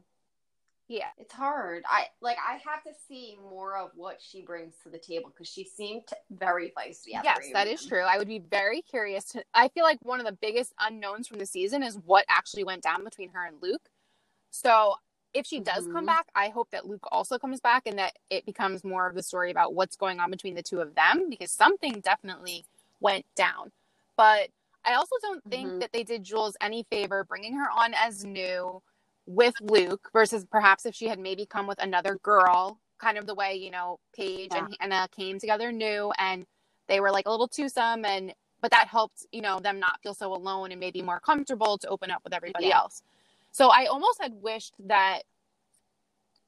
yeah, 0.89 1.11
it's 1.17 1.33
hard. 1.33 1.85
I 1.89 2.07
like 2.21 2.39
I 2.45 2.55
have 2.55 2.83
to 2.85 2.91
see 3.07 3.39
more 3.41 3.77
of 3.77 3.93
what 3.95 4.21
she 4.21 4.43
brings 4.43 4.75
to 4.83 4.89
the 4.89 4.99
table 4.99 5.31
because 5.31 5.49
she 5.49 5.63
seemed 5.63 6.03
very 6.31 6.73
feisty. 6.77 7.11
yes, 7.23 7.49
that 7.53 7.69
is 7.69 7.87
true. 7.87 8.03
I 8.03 8.19
would 8.19 8.29
be 8.29 8.41
very 8.41 8.83
curious. 8.83 9.27
To, 9.27 9.45
I 9.55 9.69
feel 9.69 9.85
like 9.85 9.99
one 10.03 10.19
of 10.19 10.27
the 10.27 10.33
biggest 10.33 10.75
unknowns 10.81 11.29
from 11.29 11.39
the 11.39 11.47
season 11.47 11.85
is 11.85 12.01
what 12.05 12.25
actually 12.29 12.65
went 12.65 12.83
down 12.83 13.05
between 13.05 13.31
her 13.31 13.47
and 13.47 13.59
Luke. 13.63 13.91
So 14.51 14.97
if 15.37 15.47
she 15.47 15.61
does 15.61 15.85
mm-hmm. 15.85 15.93
come 15.93 16.07
back, 16.07 16.27
I 16.35 16.49
hope 16.49 16.71
that 16.71 16.87
Luke 16.87 17.07
also 17.13 17.39
comes 17.39 17.61
back 17.61 17.87
and 17.87 17.99
that 17.99 18.15
it 18.31 18.47
becomes 18.47 18.83
more 18.83 19.07
of 19.07 19.15
the 19.15 19.23
story 19.23 19.51
about 19.51 19.75
what's 19.75 19.95
going 19.95 20.19
on 20.19 20.31
between 20.31 20.55
the 20.55 20.63
two 20.63 20.81
of 20.81 20.95
them 20.95 21.29
because 21.29 21.53
something 21.53 22.01
definitely 22.01 22.65
went 23.01 23.27
down. 23.37 23.71
But 24.17 24.49
I 24.85 24.95
also 24.95 25.17
don't 25.21 25.45
think 25.45 25.69
mm-hmm. 25.69 25.79
that 25.81 25.93
they 25.93 26.05
did 26.05 26.25
Jules 26.25 26.57
any 26.63 26.85
favor 26.85 27.23
bringing 27.23 27.55
her 27.57 27.69
on 27.71 27.93
as 27.95 28.25
new 28.25 28.81
with 29.27 29.55
Luke 29.61 30.09
versus 30.13 30.47
perhaps 30.51 30.87
if 30.87 30.95
she 30.95 31.07
had 31.07 31.19
maybe 31.19 31.45
come 31.45 31.67
with 31.67 31.83
another 31.83 32.19
girl, 32.23 32.79
kind 32.99 33.19
of 33.19 33.27
the 33.27 33.35
way, 33.35 33.57
you 33.57 33.71
know, 33.71 33.99
Paige 34.15 34.49
yeah. 34.53 34.65
and 34.65 34.77
Hannah 34.81 35.09
came 35.15 35.39
together 35.39 35.71
new 35.71 36.13
and 36.19 36.47
they 36.87 37.01
were 37.01 37.11
like 37.11 37.27
a 37.27 37.31
little 37.31 37.49
twosome 37.49 38.07
and 38.07 38.33
but 38.63 38.71
that 38.71 38.89
helped, 38.89 39.27
you 39.33 39.43
know, 39.43 39.61
them 39.61 39.79
not 39.79 40.01
feel 40.03 40.15
so 40.15 40.33
alone 40.33 40.73
and 40.73 40.81
maybe 40.81 41.03
more 41.03 41.21
comfortable 41.21 41.77
to 41.77 41.89
open 41.89 42.11
up 42.11 42.25
with 42.25 42.33
everybody 42.33 42.69
yeah. 42.69 42.79
else. 42.79 43.03
So 43.57 43.71
I 43.71 43.87
almost 43.87 44.21
had 44.21 44.35
wished 44.35 44.75
that 44.81 45.23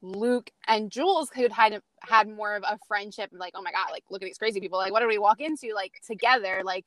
Luke 0.02 0.50
and 0.66 0.90
Jules 0.90 1.30
could 1.30 1.50
had 1.50 1.80
had 2.02 2.28
more 2.28 2.54
of 2.54 2.64
a 2.64 2.78
friendship 2.86 3.30
like, 3.32 3.54
oh 3.56 3.62
my 3.62 3.72
god, 3.72 3.86
like 3.92 4.04
look 4.10 4.20
at 4.20 4.26
these 4.26 4.36
crazy 4.36 4.60
people. 4.60 4.78
Like 4.78 4.92
what 4.92 5.00
do 5.00 5.08
we 5.08 5.16
walk 5.16 5.40
into 5.40 5.72
like 5.74 5.94
together 6.06 6.60
like 6.62 6.84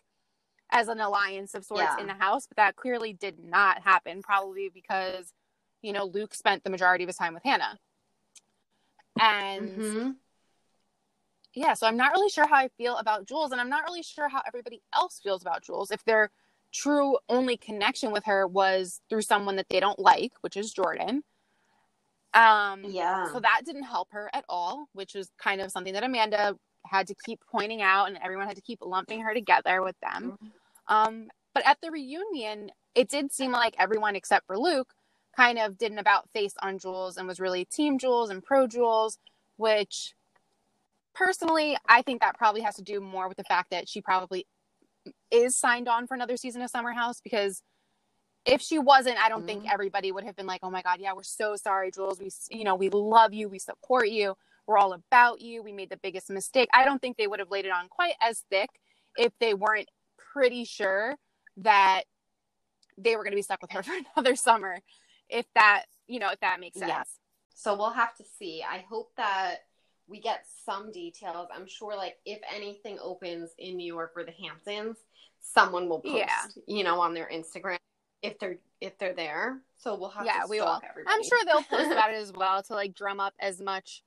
as 0.70 0.90
an 0.90 1.00
alliance 1.00 1.56
of 1.56 1.66
sorts 1.66 1.82
yeah. 1.82 2.00
in 2.00 2.06
the 2.06 2.14
house, 2.14 2.46
but 2.46 2.58
that 2.58 2.76
clearly 2.76 3.14
did 3.14 3.44
not 3.44 3.82
happen 3.82 4.22
probably 4.22 4.70
because 4.72 5.34
you 5.82 5.92
know, 5.92 6.06
Luke 6.06 6.36
spent 6.36 6.64
the 6.64 6.70
majority 6.70 7.04
of 7.04 7.08
his 7.08 7.18
time 7.18 7.34
with 7.34 7.42
Hannah. 7.42 7.80
And 9.20 9.70
mm-hmm. 9.70 10.10
yeah, 11.56 11.74
so 11.74 11.88
I'm 11.88 11.98
not 11.98 12.12
really 12.12 12.30
sure 12.30 12.46
how 12.46 12.58
I 12.58 12.68
feel 12.78 12.98
about 12.98 13.26
Jules, 13.26 13.52
and 13.52 13.60
I'm 13.60 13.70
not 13.70 13.86
really 13.86 14.04
sure 14.04 14.30
how 14.30 14.44
everybody 14.46 14.84
else 14.94 15.20
feels 15.24 15.42
about 15.42 15.64
Jules. 15.64 15.90
If 15.90 16.06
their 16.06 16.30
true 16.72 17.18
only 17.30 17.58
connection 17.58 18.12
with 18.12 18.26
her 18.26 18.48
was 18.48 19.02
through 19.10 19.22
someone 19.22 19.56
that 19.58 19.70
they 19.70 19.80
don't 19.80 20.00
like, 20.00 20.32
which 20.42 20.58
is 20.58 20.74
Jordan. 20.74 21.24
Um, 22.34 22.84
yeah. 22.86 23.32
So 23.32 23.40
that 23.40 23.62
didn't 23.66 23.84
help 23.84 24.10
her 24.12 24.30
at 24.34 24.46
all, 24.48 24.88
which 24.94 25.16
was 25.16 25.30
kind 25.38 25.62
of 25.62 25.72
something 25.72 25.94
that 25.94 26.04
Amanda 26.04 26.56
had 26.86 27.08
to 27.08 27.16
keep 27.26 27.40
pointing 27.52 27.82
out, 27.82 28.08
and 28.08 28.18
everyone 28.24 28.48
had 28.48 28.56
to 28.56 28.62
keep 28.62 28.80
lumping 28.82 29.22
her 29.22 29.34
together 29.34 29.82
with 29.82 29.96
them. 30.02 30.34
Mm-hmm. 30.34 30.48
Um, 30.94 31.28
but 31.54 31.66
at 31.66 31.78
the 31.82 31.92
reunion, 31.92 32.72
it 32.96 33.10
did 33.10 33.32
seem 33.32 33.52
like 33.52 33.76
everyone 33.78 34.16
except 34.16 34.48
for 34.48 34.58
Luke 34.58 34.94
kind 35.36 35.60
of 35.60 35.78
did 35.78 35.92
an 35.92 35.98
about 35.98 36.30
face 36.30 36.54
on 36.62 36.78
Jules 36.78 37.18
and 37.18 37.28
was 37.28 37.40
really 37.40 37.66
team 37.66 37.98
Jules 37.98 38.30
and 38.30 38.44
pro 38.44 38.68
Jules, 38.68 39.18
which 39.58 40.14
personally, 41.14 41.78
I 41.88 42.02
think 42.02 42.22
that 42.22 42.38
probably 42.38 42.62
has 42.62 42.76
to 42.76 42.82
do 42.82 43.00
more 43.00 43.28
with 43.28 43.38
the 43.38 43.44
fact 43.44 43.72
that 43.72 43.88
she 43.88 44.02
probably 44.02 44.46
is 45.32 45.56
signed 45.56 45.88
on 45.88 46.08
for 46.08 46.14
another 46.14 46.38
season 46.38 46.62
of 46.62 46.70
Summer 46.70 46.92
House 46.92 47.22
because 47.22 47.64
if 48.46 48.62
she 48.62 48.80
wasn't, 48.80 49.18
I 49.18 49.30
don't 49.30 49.40
mm-hmm. 49.40 49.48
think 49.48 49.72
everybody 49.72 50.12
would 50.12 50.24
have 50.24 50.36
been 50.36 50.48
like, 50.48 50.62
"Oh 50.64 50.72
my 50.72 50.82
god, 50.82 51.00
yeah, 51.00 51.14
we're 51.14 51.24
so 51.24 51.56
sorry, 51.56 51.92
Jules. 51.92 52.20
We 52.20 52.30
you 52.50 52.64
know, 52.64 52.76
we 52.76 52.90
love 52.90 53.34
you, 53.34 53.50
we 53.50 53.60
support 53.60 54.10
you. 54.10 54.36
We're 54.68 54.78
all 54.78 54.94
about 54.94 55.42
you. 55.42 55.64
We 55.64 55.74
made 55.74 55.90
the 55.90 55.98
biggest 55.98 56.30
mistake." 56.30 56.70
I 56.74 56.86
don't 56.86 57.00
think 57.00 57.18
they 57.18 57.28
would 57.28 57.40
have 57.40 57.52
laid 57.52 57.66
it 57.66 57.72
on 57.72 57.88
quite 57.88 58.14
as 58.22 58.44
thick 58.50 58.70
if 59.18 59.32
they 59.40 59.54
weren't 59.54 59.90
pretty 60.34 60.66
sure 60.66 61.16
that 61.58 62.04
they 62.98 63.16
were 63.16 63.24
going 63.24 63.32
to 63.32 63.38
be 63.38 63.42
stuck 63.42 63.62
with 63.62 63.72
her 63.72 63.84
for 63.84 63.94
another 64.16 64.36
summer 64.36 64.80
if 65.30 65.46
that 65.56 65.86
you 66.08 66.20
know 66.20 66.30
if 66.30 66.40
that 66.42 66.60
makes 66.60 66.78
sense 66.78 67.20
so 67.54 67.76
we'll 67.76 67.92
have 67.92 68.16
to 68.16 68.24
see 68.38 68.64
i 68.70 68.84
hope 68.90 69.12
that 69.18 69.58
we 70.08 70.20
get 70.20 70.46
some 70.66 70.92
details 70.92 71.48
i'm 71.56 71.68
sure 71.68 71.96
like 71.96 72.18
if 72.26 72.40
anything 72.54 72.98
opens 73.02 73.52
in 73.58 73.78
new 73.78 73.86
york 73.86 74.12
or 74.16 74.24
the 74.24 74.32
hamptons 74.32 74.98
someone 75.42 75.90
will 75.90 76.00
post 76.00 76.16
yeah. 76.16 76.64
you 76.68 76.84
know 76.84 77.00
on 77.00 77.14
their 77.14 77.30
instagram 77.34 77.78
if 78.22 78.38
they're 78.40 78.58
if 78.80 78.98
they're 78.98 79.14
there. 79.14 79.60
So 79.78 79.96
we'll 79.96 80.10
have 80.10 80.26
yeah 80.26 80.42
to 80.42 80.48
we 80.50 80.60
will. 80.60 80.80
Everybody. 80.88 81.16
i'm 81.16 81.24
sure 81.24 81.40
they'll 81.46 81.64
post 81.64 81.92
about 81.92 82.12
it 82.12 82.16
as 82.22 82.32
well 82.34 82.62
to 82.64 82.74
like 82.74 82.96
drum 82.96 83.20
up 83.20 83.34
as 83.40 83.62
much 83.62 84.04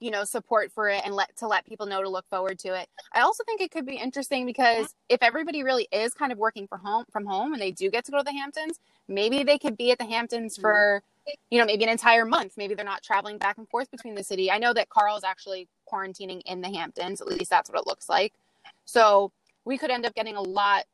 you 0.00 0.10
know 0.10 0.24
support 0.24 0.72
for 0.72 0.88
it 0.88 1.02
and 1.04 1.14
let 1.14 1.36
to 1.36 1.46
let 1.46 1.64
people 1.66 1.86
know 1.86 2.02
to 2.02 2.08
look 2.08 2.28
forward 2.28 2.58
to 2.60 2.74
it. 2.74 2.88
I 3.12 3.20
also 3.20 3.44
think 3.44 3.60
it 3.60 3.70
could 3.70 3.86
be 3.86 3.96
interesting 3.96 4.44
because 4.44 4.94
if 5.08 5.22
everybody 5.22 5.62
really 5.62 5.88
is 5.92 6.14
kind 6.14 6.32
of 6.32 6.38
working 6.38 6.66
from 6.66 6.80
home 6.80 7.04
from 7.10 7.26
home 7.26 7.52
and 7.52 7.62
they 7.62 7.70
do 7.70 7.90
get 7.90 8.04
to 8.06 8.12
go 8.12 8.18
to 8.18 8.24
the 8.24 8.32
hamptons 8.32 8.80
maybe 9.08 9.42
they 9.42 9.58
could 9.58 9.76
be 9.76 9.92
at 9.92 9.98
the 9.98 10.04
hamptons 10.04 10.56
for 10.56 11.02
you 11.50 11.58
know 11.58 11.64
maybe 11.64 11.84
an 11.84 11.90
entire 11.90 12.24
month. 12.24 12.54
Maybe 12.56 12.74
they're 12.74 12.84
not 12.84 13.02
traveling 13.02 13.38
back 13.38 13.58
and 13.58 13.68
forth 13.68 13.90
between 13.90 14.14
the 14.14 14.24
city. 14.24 14.50
I 14.50 14.58
know 14.58 14.72
that 14.74 14.88
carl 14.88 15.16
is 15.16 15.24
actually 15.24 15.68
quarantining 15.90 16.42
in 16.44 16.60
the 16.60 16.68
hamptons 16.68 17.20
at 17.20 17.28
least 17.28 17.50
that's 17.50 17.70
what 17.70 17.78
it 17.78 17.86
looks 17.86 18.08
like. 18.08 18.32
So 18.84 19.32
we 19.64 19.78
could 19.78 19.90
end 19.90 20.04
up 20.06 20.14
getting 20.14 20.36
a 20.36 20.42
lot 20.42 20.84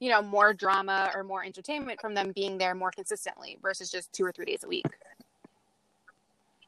you 0.00 0.10
know 0.10 0.22
more 0.22 0.52
drama 0.54 1.10
or 1.14 1.24
more 1.24 1.44
entertainment 1.44 2.00
from 2.00 2.14
them 2.14 2.32
being 2.34 2.58
there 2.58 2.74
more 2.74 2.90
consistently 2.90 3.58
versus 3.62 3.90
just 3.90 4.12
two 4.12 4.24
or 4.24 4.32
three 4.32 4.44
days 4.44 4.62
a 4.64 4.68
week 4.68 4.84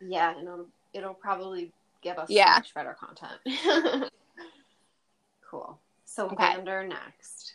yeah 0.00 0.30
and 0.36 0.46
it'll, 0.48 0.66
it'll 0.92 1.14
probably 1.14 1.72
give 2.02 2.18
us 2.18 2.30
Yeah. 2.30 2.54
much 2.56 2.74
better 2.74 2.96
content. 2.98 3.38
cool. 5.50 5.78
So 6.04 6.28
Okay. 6.30 6.56
Next. 6.88 7.54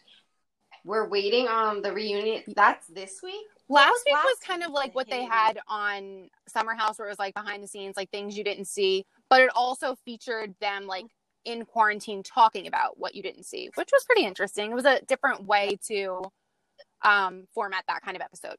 We're 0.83 1.07
waiting 1.07 1.47
on 1.47 1.81
the 1.81 1.91
reunion. 1.91 2.43
That's 2.55 2.87
this 2.87 3.21
week. 3.23 3.47
last 3.69 3.89
was 3.89 4.01
week 4.05 4.13
was 4.15 4.37
kind 4.45 4.63
of 4.63 4.69
like 4.71 4.93
what 4.93 5.09
they 5.09 5.23
had 5.25 5.59
on 5.67 6.29
Summer 6.47 6.75
House, 6.75 6.99
where 6.99 7.07
it 7.07 7.11
was 7.11 7.17
like 7.19 7.33
behind 7.33 7.63
the 7.63 7.67
scenes, 7.67 7.97
like 7.97 8.11
things 8.11 8.37
you 8.37 8.43
didn't 8.43 8.65
see, 8.65 9.03
but 9.29 9.41
it 9.41 9.49
also 9.55 9.95
featured 10.05 10.53
them 10.61 10.85
like 10.85 11.05
in 11.45 11.65
quarantine 11.65 12.23
talking 12.23 12.67
about 12.67 12.99
what 12.99 13.15
you 13.15 13.23
didn't 13.23 13.43
see, 13.43 13.69
which 13.75 13.89
was 13.91 14.03
pretty 14.03 14.25
interesting. 14.25 14.71
It 14.71 14.75
was 14.75 14.85
a 14.85 15.01
different 15.07 15.45
way 15.45 15.77
to 15.87 16.31
um, 17.03 17.47
format 17.53 17.83
that 17.87 18.01
kind 18.01 18.17
of 18.17 18.21
episode. 18.21 18.57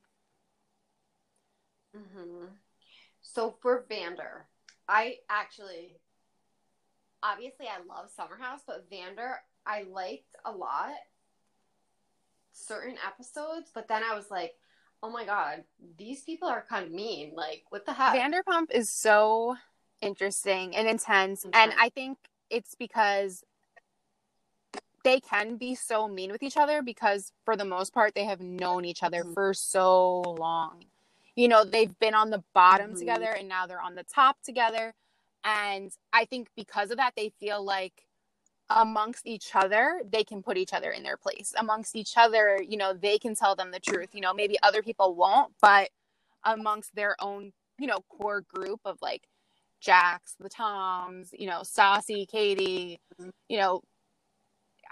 hmm 1.94 2.46
So 3.22 3.56
for 3.60 3.84
Vander, 3.88 4.46
I 4.88 5.16
actually, 5.28 5.96
obviously, 7.22 7.66
I 7.66 7.78
love 7.86 8.10
Summer 8.10 8.36
House, 8.38 8.60
but 8.66 8.86
Vander, 8.88 9.36
I 9.66 9.82
liked 9.82 10.36
a 10.44 10.52
lot 10.52 10.92
certain 12.52 12.96
episodes, 13.06 13.70
but 13.74 13.88
then 13.88 14.02
I 14.08 14.14
was 14.14 14.30
like, 14.30 14.54
oh 15.02 15.10
my 15.10 15.24
god, 15.24 15.64
these 15.98 16.22
people 16.22 16.48
are 16.48 16.64
kind 16.68 16.86
of 16.86 16.92
mean. 16.92 17.32
Like, 17.34 17.64
what 17.70 17.84
the 17.84 17.92
heck? 17.92 18.14
Vanderpump 18.14 18.70
is 18.70 18.90
so 18.90 19.56
interesting 20.00 20.74
and 20.76 20.88
intense, 20.88 21.44
and 21.52 21.72
I 21.78 21.90
think 21.90 22.18
it's 22.50 22.74
because 22.74 23.44
they 25.04 25.20
can 25.20 25.56
be 25.56 25.74
so 25.74 26.08
mean 26.08 26.32
with 26.32 26.42
each 26.42 26.56
other 26.56 26.82
because 26.82 27.32
for 27.44 27.56
the 27.56 27.64
most 27.64 27.94
part 27.94 28.14
they 28.14 28.24
have 28.24 28.40
known 28.40 28.84
each 28.84 29.04
other 29.04 29.22
Mhm. 29.22 29.34
for 29.34 29.54
so 29.54 30.20
long. 30.20 30.84
You 31.36 31.48
know, 31.48 31.64
they've 31.64 31.96
been 32.00 32.14
on 32.14 32.30
the 32.30 32.42
bottom 32.54 32.92
Mhm. 32.92 32.98
together 32.98 33.30
and 33.30 33.48
now 33.48 33.66
they're 33.66 33.80
on 33.80 33.94
the 33.94 34.02
top 34.04 34.42
together. 34.42 34.94
And 35.44 35.96
I 36.12 36.24
think 36.24 36.50
because 36.56 36.90
of 36.90 36.96
that 36.96 37.14
they 37.14 37.28
feel 37.28 37.62
like 37.62 38.08
amongst 38.68 39.28
each 39.28 39.54
other 39.54 40.02
they 40.04 40.24
can 40.24 40.42
put 40.42 40.56
each 40.56 40.72
other 40.72 40.90
in 40.90 41.04
their 41.04 41.16
place. 41.16 41.54
Amongst 41.56 41.94
each 41.94 42.16
other, 42.16 42.60
you 42.60 42.76
know, 42.76 42.92
they 42.92 43.16
can 43.16 43.36
tell 43.36 43.54
them 43.54 43.70
the 43.70 43.78
truth. 43.78 44.12
You 44.12 44.22
know, 44.22 44.34
maybe 44.34 44.58
other 44.60 44.82
people 44.82 45.14
won't, 45.14 45.54
but 45.60 45.90
amongst 46.42 46.96
their 46.96 47.14
own, 47.20 47.52
you 47.78 47.86
know, 47.86 48.00
core 48.08 48.40
group 48.40 48.80
of 48.84 48.98
like 49.00 49.28
Jax, 49.80 50.34
the 50.40 50.48
Toms, 50.48 51.30
you 51.32 51.46
know, 51.46 51.60
Stassi, 51.60 52.28
Katie, 52.28 53.00
Mhm. 53.20 53.32
you 53.48 53.58
know, 53.58 53.82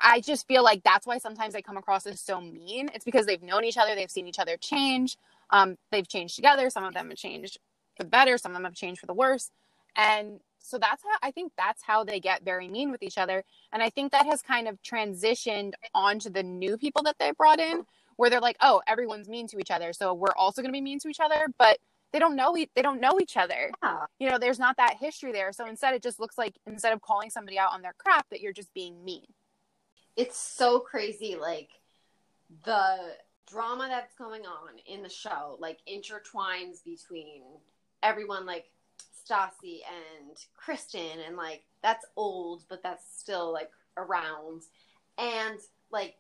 I 0.01 0.21
just 0.21 0.47
feel 0.49 0.63
like 0.65 0.83
that's 0.83 1.07
why 1.07 1.19
sometimes 1.19 1.55
I 1.55 1.63
come 1.63 1.77
across 1.77 2.07
as 2.07 2.21
so 2.21 2.41
mean. 2.41 2.91
It's 2.95 3.05
because 3.05 3.27
they've 3.27 3.43
known 3.43 3.65
each 3.65 3.79
other, 3.79 3.95
they've 3.95 4.11
seen 4.11 4.27
each 4.29 4.39
other 4.39 4.57
change. 4.57 5.17
Um, 5.51 5.77
they've 5.93 6.09
changed 6.09 6.37
together. 6.37 6.71
Some 6.71 6.85
of 6.85 6.95
them 6.95 7.11
have 7.11 7.19
changed 7.19 7.59
for 7.97 8.03
the 8.05 8.09
better, 8.11 8.39
some 8.39 8.53
of 8.53 8.57
them 8.57 8.65
have 8.65 8.75
changed 8.75 9.01
for 9.01 9.07
the 9.07 9.15
worse. 9.15 9.51
And 9.97 10.41
so 10.59 10.79
that's 10.79 11.03
how 11.03 11.17
I 11.23 11.31
think 11.31 11.53
that's 11.57 11.83
how 11.85 12.05
they 12.05 12.21
get 12.21 12.45
very 12.45 12.69
mean 12.69 12.91
with 12.91 13.03
each 13.03 13.19
other. 13.19 13.45
And 13.73 13.83
I 13.83 13.91
think 13.91 14.13
that 14.13 14.27
has 14.27 14.43
kind 14.43 14.67
of 14.69 14.83
transitioned 14.83 15.75
onto 15.95 16.31
the 16.31 16.43
new 16.43 16.77
people 16.79 17.03
that 17.05 17.17
they 17.19 17.33
brought 17.33 17.61
in, 17.61 17.85
where 18.17 18.31
they're 18.31 18.41
like, 18.41 18.57
oh, 18.61 18.83
everyone's 18.87 19.29
mean 19.29 19.47
to 19.49 19.59
each 19.59 19.71
other, 19.71 19.93
so 19.93 20.15
we're 20.15 20.35
also 20.37 20.63
going 20.63 20.71
to 20.71 20.77
be 20.77 20.81
mean 20.81 20.99
to 21.01 21.09
each 21.09 21.21
other, 21.21 21.47
but 21.59 21.79
they 22.15 22.21
don't 22.21 22.37
know 22.37 22.57
e- 22.57 22.71
they 22.77 22.81
don't 22.81 23.01
know 23.01 23.19
each 23.21 23.37
other. 23.37 23.73
Yeah. 23.83 24.07
you 24.21 24.31
know 24.31 24.39
there's 24.39 24.61
not 24.61 24.77
that 24.77 24.99
history 25.01 25.33
there. 25.33 25.53
So 25.53 25.67
instead 25.67 25.95
it 25.95 26.03
just 26.03 26.21
looks 26.21 26.39
like 26.39 26.55
instead 26.65 26.93
of 26.93 27.03
calling 27.03 27.29
somebody 27.29 27.59
out 27.59 27.73
on 27.73 27.83
their 27.83 27.95
crap 27.99 28.31
that 28.31 28.41
you're 28.41 28.53
just 28.53 28.73
being 28.73 29.05
mean. 29.05 29.27
It's 30.17 30.39
so 30.39 30.79
crazy 30.79 31.35
like 31.35 31.71
the 32.65 33.17
drama 33.51 33.89
that's 33.91 34.15
going 34.15 34.47
on 34.47 34.79
in 34.87 35.03
the 35.03 35.09
show 35.09 35.57
like 35.59 35.81
intertwines 35.91 36.85
between 36.85 37.43
everyone 38.03 38.47
like 38.47 38.71
Stassi 39.29 39.81
and 39.89 40.37
Kristen 40.55 41.19
and 41.27 41.37
like 41.37 41.65
that's 41.83 42.07
old 42.15 42.63
but 42.69 42.81
that's 42.85 43.05
still 43.19 43.53
like 43.53 43.73
around. 43.97 44.63
And 45.19 45.59
like 45.91 46.15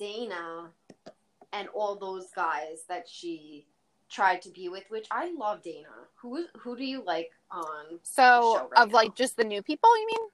Dayna 0.00 0.70
and 1.52 1.68
all 1.68 1.94
those 1.94 2.26
guys 2.34 2.82
that 2.88 3.08
she 3.08 3.68
tried 4.08 4.42
to 4.42 4.50
be 4.50 4.68
with 4.68 4.84
which 4.88 5.06
I 5.10 5.32
love 5.32 5.62
Dayna. 5.62 5.86
Who 6.22 6.46
who 6.58 6.76
do 6.76 6.84
you 6.84 7.02
like 7.04 7.30
on 7.50 8.00
so 8.02 8.68
right 8.70 8.82
of 8.82 8.88
now. 8.88 8.94
like 8.94 9.14
just 9.14 9.36
the 9.36 9.44
new 9.44 9.62
people 9.62 9.96
you 9.98 10.06
mean? 10.06 10.28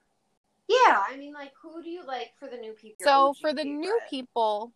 Yeah 0.67 1.03
I 1.09 1.17
mean 1.17 1.33
like 1.33 1.51
who 1.61 1.83
do 1.83 1.89
you 1.89 2.05
like 2.05 2.31
for 2.39 2.47
the 2.47 2.57
new 2.57 2.73
people? 2.73 3.05
So 3.05 3.33
for 3.41 3.53
the 3.53 3.63
new 3.63 3.99
people 4.09 4.73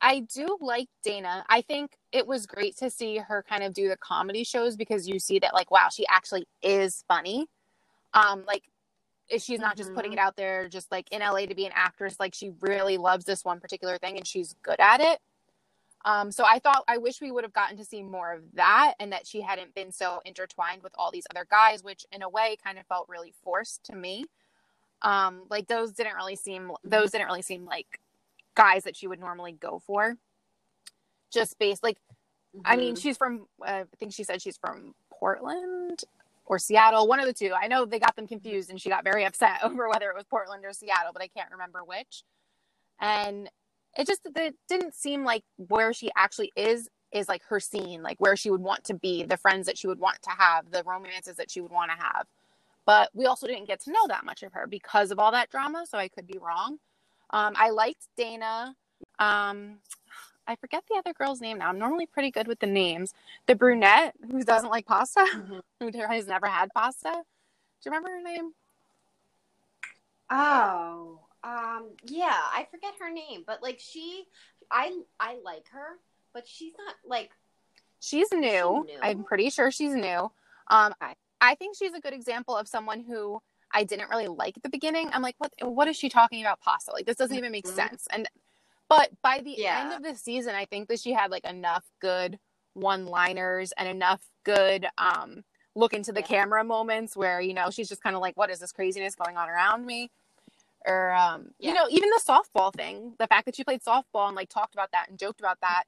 i 0.00 0.20
do 0.20 0.58
like 0.60 0.88
dayna. 1.06 1.44
I 1.48 1.62
think 1.62 1.92
it 2.12 2.26
was 2.26 2.46
great 2.46 2.76
to 2.78 2.90
see 2.90 3.18
her 3.18 3.44
kind 3.48 3.62
of 3.62 3.72
do 3.72 3.88
the 3.88 3.96
comedy 3.96 4.44
shows 4.44 4.76
because 4.76 5.08
you 5.08 5.18
see 5.18 5.38
that 5.38 5.54
like 5.54 5.70
wow 5.70 5.88
she 5.90 6.06
actually 6.08 6.46
is 6.62 7.04
funny. 7.08 7.46
Um 8.12 8.44
like 8.46 8.64
if 9.28 9.42
she's 9.42 9.60
not 9.60 9.76
just 9.76 9.94
putting 9.94 10.12
it 10.12 10.18
out 10.18 10.36
there 10.36 10.68
just 10.68 10.90
like 10.90 11.10
in 11.10 11.20
la 11.20 11.38
to 11.38 11.54
be 11.54 11.64
an 11.66 11.72
actress 11.74 12.16
like 12.20 12.34
she 12.34 12.52
really 12.60 12.98
loves 12.98 13.24
this 13.24 13.44
one 13.44 13.60
particular 13.60 13.96
thing 13.98 14.16
and 14.16 14.26
she's 14.26 14.54
good 14.62 14.78
at 14.78 15.00
it 15.00 15.18
um 16.04 16.30
so 16.30 16.44
i 16.46 16.58
thought 16.58 16.84
i 16.88 16.98
wish 16.98 17.20
we 17.20 17.30
would 17.30 17.44
have 17.44 17.52
gotten 17.52 17.76
to 17.76 17.84
see 17.84 18.02
more 18.02 18.32
of 18.32 18.42
that 18.54 18.94
and 19.00 19.12
that 19.12 19.26
she 19.26 19.40
hadn't 19.40 19.74
been 19.74 19.90
so 19.92 20.20
intertwined 20.24 20.82
with 20.82 20.92
all 20.98 21.10
these 21.10 21.26
other 21.30 21.46
guys 21.50 21.82
which 21.82 22.04
in 22.12 22.22
a 22.22 22.28
way 22.28 22.56
kind 22.62 22.78
of 22.78 22.86
felt 22.86 23.08
really 23.08 23.32
forced 23.42 23.84
to 23.84 23.94
me. 23.94 24.24
Um 25.02 25.42
like 25.50 25.66
those 25.68 25.92
didn't 25.92 26.14
really 26.14 26.36
seem 26.36 26.72
those 26.84 27.10
didn't 27.10 27.26
really 27.26 27.42
seem 27.42 27.64
like 27.64 28.00
guys 28.54 28.84
that 28.84 28.96
she 28.96 29.06
would 29.06 29.18
normally 29.20 29.52
go 29.52 29.82
for. 29.86 30.16
Just 31.32 31.58
based 31.58 31.82
like 31.82 31.98
i 32.64 32.76
mean 32.76 32.94
Mhm. 32.94 33.02
she's 33.02 33.16
from 33.16 33.46
uh, 33.66 33.84
i 33.92 33.96
think 33.98 34.12
she 34.12 34.22
said 34.24 34.40
she's 34.40 34.56
from 34.56 34.94
portland 35.10 36.04
or 36.46 36.58
seattle 36.58 37.08
one 37.08 37.18
of 37.18 37.26
the 37.26 37.32
two. 37.32 37.52
I 37.52 37.66
know 37.66 37.84
they 37.84 37.98
got 37.98 38.14
them 38.14 38.26
confused 38.28 38.70
and 38.70 38.80
she 38.80 38.88
got 38.90 39.02
very 39.04 39.24
upset 39.28 39.62
over 39.64 39.88
whether 39.88 40.08
it 40.10 40.14
was 40.16 40.24
portland 40.24 40.64
or 40.64 40.72
seattle 40.72 41.12
but 41.12 41.22
i 41.22 41.28
can't 41.28 41.50
remember 41.50 41.82
which. 41.82 42.22
And 43.00 43.50
it 43.96 44.06
just 44.06 44.22
it 44.36 44.54
didn't 44.68 44.94
seem 44.94 45.24
like 45.24 45.44
where 45.56 45.92
she 45.92 46.10
actually 46.16 46.52
is 46.56 46.88
is 47.12 47.28
like 47.28 47.42
her 47.44 47.60
scene 47.60 48.02
like 48.02 48.18
where 48.20 48.36
she 48.36 48.50
would 48.50 48.60
want 48.60 48.82
to 48.84 48.94
be 48.94 49.22
the 49.22 49.36
friends 49.36 49.66
that 49.66 49.78
she 49.78 49.86
would 49.86 50.00
want 50.00 50.20
to 50.22 50.30
have 50.30 50.70
the 50.72 50.82
romances 50.84 51.36
that 51.36 51.50
she 51.50 51.60
would 51.60 51.70
want 51.70 51.90
to 51.90 51.96
have. 51.96 52.26
But 52.86 53.10
we 53.14 53.26
also 53.26 53.46
didn't 53.46 53.66
get 53.66 53.80
to 53.82 53.92
know 53.92 54.06
that 54.08 54.24
much 54.24 54.42
of 54.42 54.52
her 54.52 54.66
because 54.66 55.10
of 55.10 55.18
all 55.18 55.30
that 55.32 55.50
drama 55.50 55.84
so 55.88 55.96
i 55.98 56.08
could 56.08 56.26
be 56.26 56.38
wrong. 56.38 56.78
Um, 57.30 57.54
i 57.56 57.70
liked 57.70 58.08
dayna. 58.18 58.74
Um, 59.18 59.78
i 60.46 60.56
forget 60.56 60.84
the 60.88 60.96
other 60.98 61.12
girl's 61.14 61.40
name 61.40 61.58
now. 61.58 61.68
I'm 61.68 61.78
normally 61.78 62.06
pretty 62.06 62.30
good 62.30 62.48
with 62.48 62.58
the 62.58 62.66
names. 62.66 63.14
The 63.46 63.54
brunette 63.54 64.14
who 64.30 64.42
doesn't 64.42 64.70
like 64.70 64.86
pasta 64.86 65.24
Mhm. 65.32 65.60
who 65.80 65.90
has 66.08 66.26
never 66.26 66.46
had 66.46 66.70
pasta. 66.74 67.10
Do 67.12 67.90
you 67.90 67.92
remember 67.92 68.10
her 68.10 68.22
name? 68.22 68.52
Oh, 70.30 71.20
um, 71.44 71.90
yeah, 72.06 72.40
I 72.52 72.66
forget 72.70 72.94
her 73.00 73.12
name, 73.12 73.44
but 73.46 73.62
like 73.62 73.78
she, 73.78 74.24
I, 74.70 74.98
I 75.20 75.38
like 75.44 75.68
her, 75.72 75.98
but 76.32 76.48
she's 76.48 76.72
not 76.78 76.94
like 77.06 77.30
She's 78.00 78.30
new. 78.32 78.40
new? 78.40 78.84
I'm 79.02 79.24
pretty 79.24 79.48
sure 79.50 79.70
she's 79.70 79.94
new. 79.94 80.30
Um, 80.68 80.94
Okay. 81.02 81.14
I 81.40 81.54
think 81.54 81.76
she's 81.76 81.92
a 81.94 82.00
good 82.00 82.12
example 82.12 82.56
of 82.56 82.68
someone 82.68 83.00
who 83.00 83.40
I 83.72 83.84
didn't 83.84 84.08
really 84.08 84.28
like 84.28 84.56
at 84.56 84.62
the 84.62 84.68
beginning. 84.68 85.10
I'm 85.12 85.22
like, 85.22 85.34
what? 85.38 85.52
What 85.60 85.88
is 85.88 85.96
she 85.96 86.08
talking 86.08 86.40
about? 86.42 86.60
Pasta? 86.60 86.92
Like 86.92 87.06
this 87.06 87.16
doesn't 87.16 87.36
even 87.36 87.52
make 87.52 87.66
Mhm. 87.66 87.74
sense. 87.74 88.06
And 88.10 88.28
but 88.88 89.10
by 89.22 89.40
the 89.40 89.58
Yeah. 89.58 89.80
end 89.80 89.92
of 89.92 90.02
the 90.02 90.14
season, 90.18 90.54
I 90.54 90.64
think 90.66 90.88
that 90.88 91.00
she 91.00 91.12
had 91.12 91.30
like 91.30 91.44
enough 91.44 91.84
good 92.00 92.38
one-liners 92.74 93.72
and 93.78 93.88
enough 93.88 94.20
good 94.44 94.86
um 94.98 95.44
look 95.74 95.92
into 95.92 96.12
the 96.12 96.20
Yeah. 96.20 96.26
camera 96.26 96.64
moments 96.64 97.16
where 97.16 97.40
you 97.40 97.54
know 97.54 97.70
she's 97.70 97.88
just 97.88 98.02
kind 98.02 98.14
of 98.16 98.22
like, 98.22 98.36
what 98.36 98.50
is 98.50 98.58
this 98.60 98.72
craziness 98.72 99.14
going 99.14 99.36
on 99.36 99.48
around 99.48 99.86
me? 99.86 100.10
Or 100.86 101.12
um, 101.12 101.50
Yeah. 101.58 101.70
you 101.70 101.74
know, 101.74 101.86
even 101.88 102.10
the 102.10 102.20
softball 102.24 102.72
thing, 102.74 103.14
the 103.18 103.26
fact 103.26 103.46
that 103.46 103.56
she 103.56 103.64
played 103.64 103.82
softball 103.82 104.26
and 104.26 104.36
like 104.36 104.48
talked 104.50 104.74
about 104.74 104.90
that 104.92 105.08
and 105.08 105.18
joked 105.18 105.40
about 105.40 105.60
that 105.62 105.84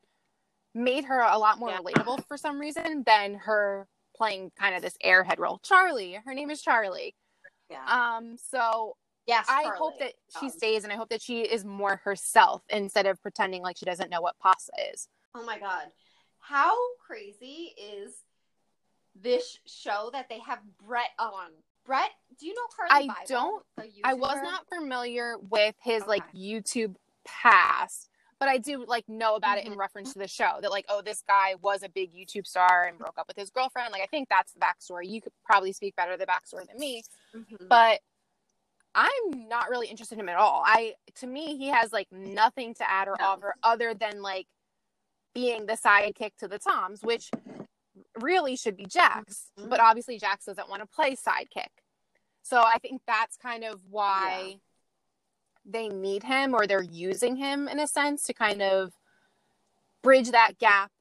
made 0.75 1.05
her 1.05 1.21
a 1.21 1.39
lot 1.39 1.59
more 1.59 1.71
Yeah. 1.71 1.79
relatable 1.81 2.27
for 2.27 2.37
some 2.37 2.59
reason 2.59 3.03
than 3.05 3.35
her 3.35 3.89
playing 4.15 4.51
kind 4.59 4.75
of 4.75 4.83
this 4.83 4.97
airhead 5.05 5.39
role. 5.39 5.59
Charlie, 5.63 6.15
her 6.25 6.35
name 6.35 6.51
is 6.51 6.63
Charlie. 6.63 7.15
yeah. 7.69 7.85
Um, 8.17 8.37
so 8.39 8.97
yes, 9.27 9.47
I 9.49 9.65
Charlie. 9.65 9.79
hope 9.79 9.99
that 9.99 10.15
she 10.39 10.47
Um, 10.47 10.53
stays 10.53 10.85
and 10.85 10.93
I 10.93 10.97
hope 10.97 11.09
that 11.11 11.21
she 11.21 11.43
is 11.43 11.65
more 11.65 11.97
herself 11.97 12.63
instead 12.71 13.07
of 13.07 13.21
pretending 13.21 13.63
like 13.63 13.77
she 13.77 13.85
doesn't 13.85 14.09
know 14.09 14.21
what 14.23 14.39
pasta 14.39 14.73
is. 14.93 15.09
Oh 15.35 15.45
my 15.45 15.59
god, 15.59 15.91
how 16.39 16.75
crazy 16.99 17.75
is 17.77 18.23
this 19.15 19.59
show 19.67 20.11
that 20.13 20.29
they 20.29 20.39
have 20.41 20.61
Brett 20.79 21.11
on 21.19 21.51
Brett, 21.87 22.11
do 22.39 22.47
you 22.47 22.55
know 22.55 22.67
Carly 22.77 23.09
I 23.09 23.25
Bybel, 23.25 23.29
don't- 23.29 23.67
I 24.05 24.15
was 24.15 24.37
not 24.43 24.67
familiar 24.69 25.39
with 25.39 25.75
his 25.83 26.05
like 26.07 26.25
YouTube 26.33 26.97
past, 27.25 28.09
but 28.39 28.49
I 28.49 28.59
do 28.59 28.85
like 28.85 29.09
know 29.09 29.35
about 29.37 29.59
it 29.59 29.65
in 29.67 29.73
Mhm. 29.75 29.79
reference 29.79 30.13
to 30.13 30.19
the 30.19 30.29
show 30.29 30.59
that 30.61 30.71
like, 30.71 30.85
oh, 30.89 31.01
this 31.01 31.23
guy 31.23 31.55
was 31.57 31.83
a 31.83 31.89
big 31.89 32.13
YouTube 32.13 32.47
star 32.47 32.85
and 32.85 32.99
broke 32.99 33.17
up 33.19 33.29
with 33.29 33.37
his 33.37 33.51
girlfriend. 33.51 33.93
Like, 33.93 34.03
I 34.03 34.07
think 34.07 34.29
that's 34.29 34.53
the 34.53 34.61
backstory. 34.61 35.09
You 35.09 35.23
could 35.23 35.33
probably 35.45 35.73
speak 35.73 35.97
better 35.97 36.17
the 36.17 36.27
backstory 36.27 36.67
than 36.67 36.79
me, 36.79 37.03
Mhm. 37.35 37.69
but 37.69 38.03
I'm 38.95 39.49
not 39.49 39.69
really 39.71 39.89
interested 39.89 40.15
in 40.17 40.21
him 40.21 40.29
at 40.31 40.37
all. 40.37 40.63
I 40.65 40.97
to 41.17 41.27
me, 41.27 41.57
he 41.57 41.69
has 41.69 41.93
like 41.93 42.11
nothing 42.11 42.75
to 42.75 42.91
add 42.91 43.09
or 43.09 43.17
No. 43.19 43.27
offer 43.27 43.55
other 43.63 43.95
than 43.95 44.23
like 44.23 44.47
being 45.35 45.67
the 45.67 45.75
sidekick 45.75 46.35
to 46.39 46.49
the 46.49 46.59
Toms, 46.59 47.03
which 47.03 47.31
really 48.23 48.57
should 48.57 48.77
be 48.77 48.87
Jax. 48.87 49.51
Mhm. 49.59 49.69
But 49.69 49.81
obviously 49.81 50.19
Jax 50.19 50.45
doesn't 50.47 50.69
want 50.69 50.83
to 50.83 50.87
play 50.87 51.17
sidekick. 51.17 51.69
So 52.43 52.61
I 52.63 52.79
think 52.79 53.03
that's 53.07 53.37
kind 53.37 53.65
of 53.65 53.81
why 53.91 54.61
they 55.65 55.89
need 55.89 56.23
him 56.23 56.55
or 56.55 56.67
they're 56.67 56.83
using 56.83 57.37
him 57.37 57.67
in 57.69 57.81
a 57.81 57.87
sense 57.89 58.23
to 58.25 58.33
kind 58.33 58.63
of 58.63 58.93
bridge 60.03 60.31
that 60.31 60.59
gap 60.59 60.93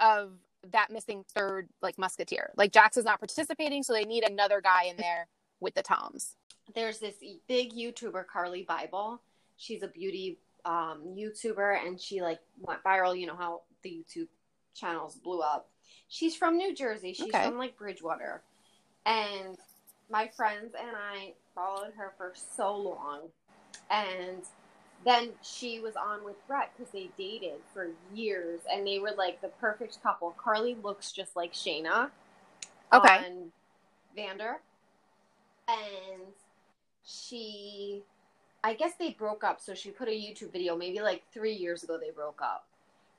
of 0.00 0.38
that 0.72 0.90
missing 0.90 1.24
third 1.34 1.68
like 1.82 1.98
musketeer. 1.98 2.52
Like 2.56 2.72
Jax 2.72 2.96
is 2.96 3.04
not 3.04 3.20
participating, 3.20 3.82
so 3.82 3.92
they 3.92 4.04
need 4.04 4.24
another 4.24 4.60
guy 4.60 4.84
in 4.84 4.96
there 4.96 5.28
with 5.60 5.74
the 5.74 5.82
Toms. 5.82 6.36
there's 6.74 6.98
this 6.98 7.14
big 7.46 7.72
YouTuber, 7.72 8.26
Carly 8.26 8.66
Bybel. 8.68 9.20
She's 9.56 9.82
a 9.82 9.88
beauty 9.88 10.38
um, 10.64 11.02
YouTuber, 11.16 11.86
and 11.86 12.00
she 12.00 12.20
like 12.20 12.40
went 12.58 12.82
viral. 12.82 13.18
You 13.18 13.26
know 13.26 13.36
how 13.36 13.62
the 13.82 13.90
YouTube 13.90 14.28
channels 14.74 15.14
blew 15.16 15.40
up. 15.40 15.70
She's 16.08 16.36
from 16.36 16.56
New 16.56 16.74
Jersey. 16.74 17.12
She's 17.12 17.34
Okay. 17.34 17.44
from 17.44 17.58
like 17.58 17.76
Bridgewater, 17.76 18.42
and 19.04 19.56
my 20.10 20.28
friends 20.28 20.74
and 20.78 20.96
I 20.96 21.32
followed 21.54 21.92
her 21.96 22.12
for 22.16 22.32
so 22.34 22.76
long, 22.76 23.22
and 23.90 24.42
then 25.04 25.30
she 25.42 25.80
was 25.80 25.94
on 25.96 26.24
with 26.24 26.36
Brett 26.46 26.72
because 26.76 26.92
they 26.92 27.10
dated 27.18 27.60
for 27.72 27.90
years, 28.14 28.60
and 28.72 28.86
they 28.86 28.98
were 28.98 29.12
like 29.16 29.40
the 29.40 29.48
perfect 29.48 30.02
couple. 30.02 30.34
Carly 30.42 30.76
looks 30.82 31.12
just 31.12 31.36
like 31.36 31.52
Scheana 31.52 32.10
Okay. 32.92 33.18
on 33.18 33.52
Vander. 34.14 34.60
And 35.68 36.22
she, 37.04 38.02
I 38.62 38.74
guess 38.74 38.92
they 38.98 39.10
broke 39.10 39.44
up. 39.44 39.60
So 39.60 39.74
she 39.74 39.90
put 39.90 40.08
a 40.08 40.12
YouTube 40.12 40.52
video, 40.52 40.76
maybe 40.76 41.00
like 41.00 41.24
three 41.32 41.54
years 41.54 41.82
ago, 41.82 41.98
they 41.98 42.10
broke 42.10 42.40
up. 42.42 42.66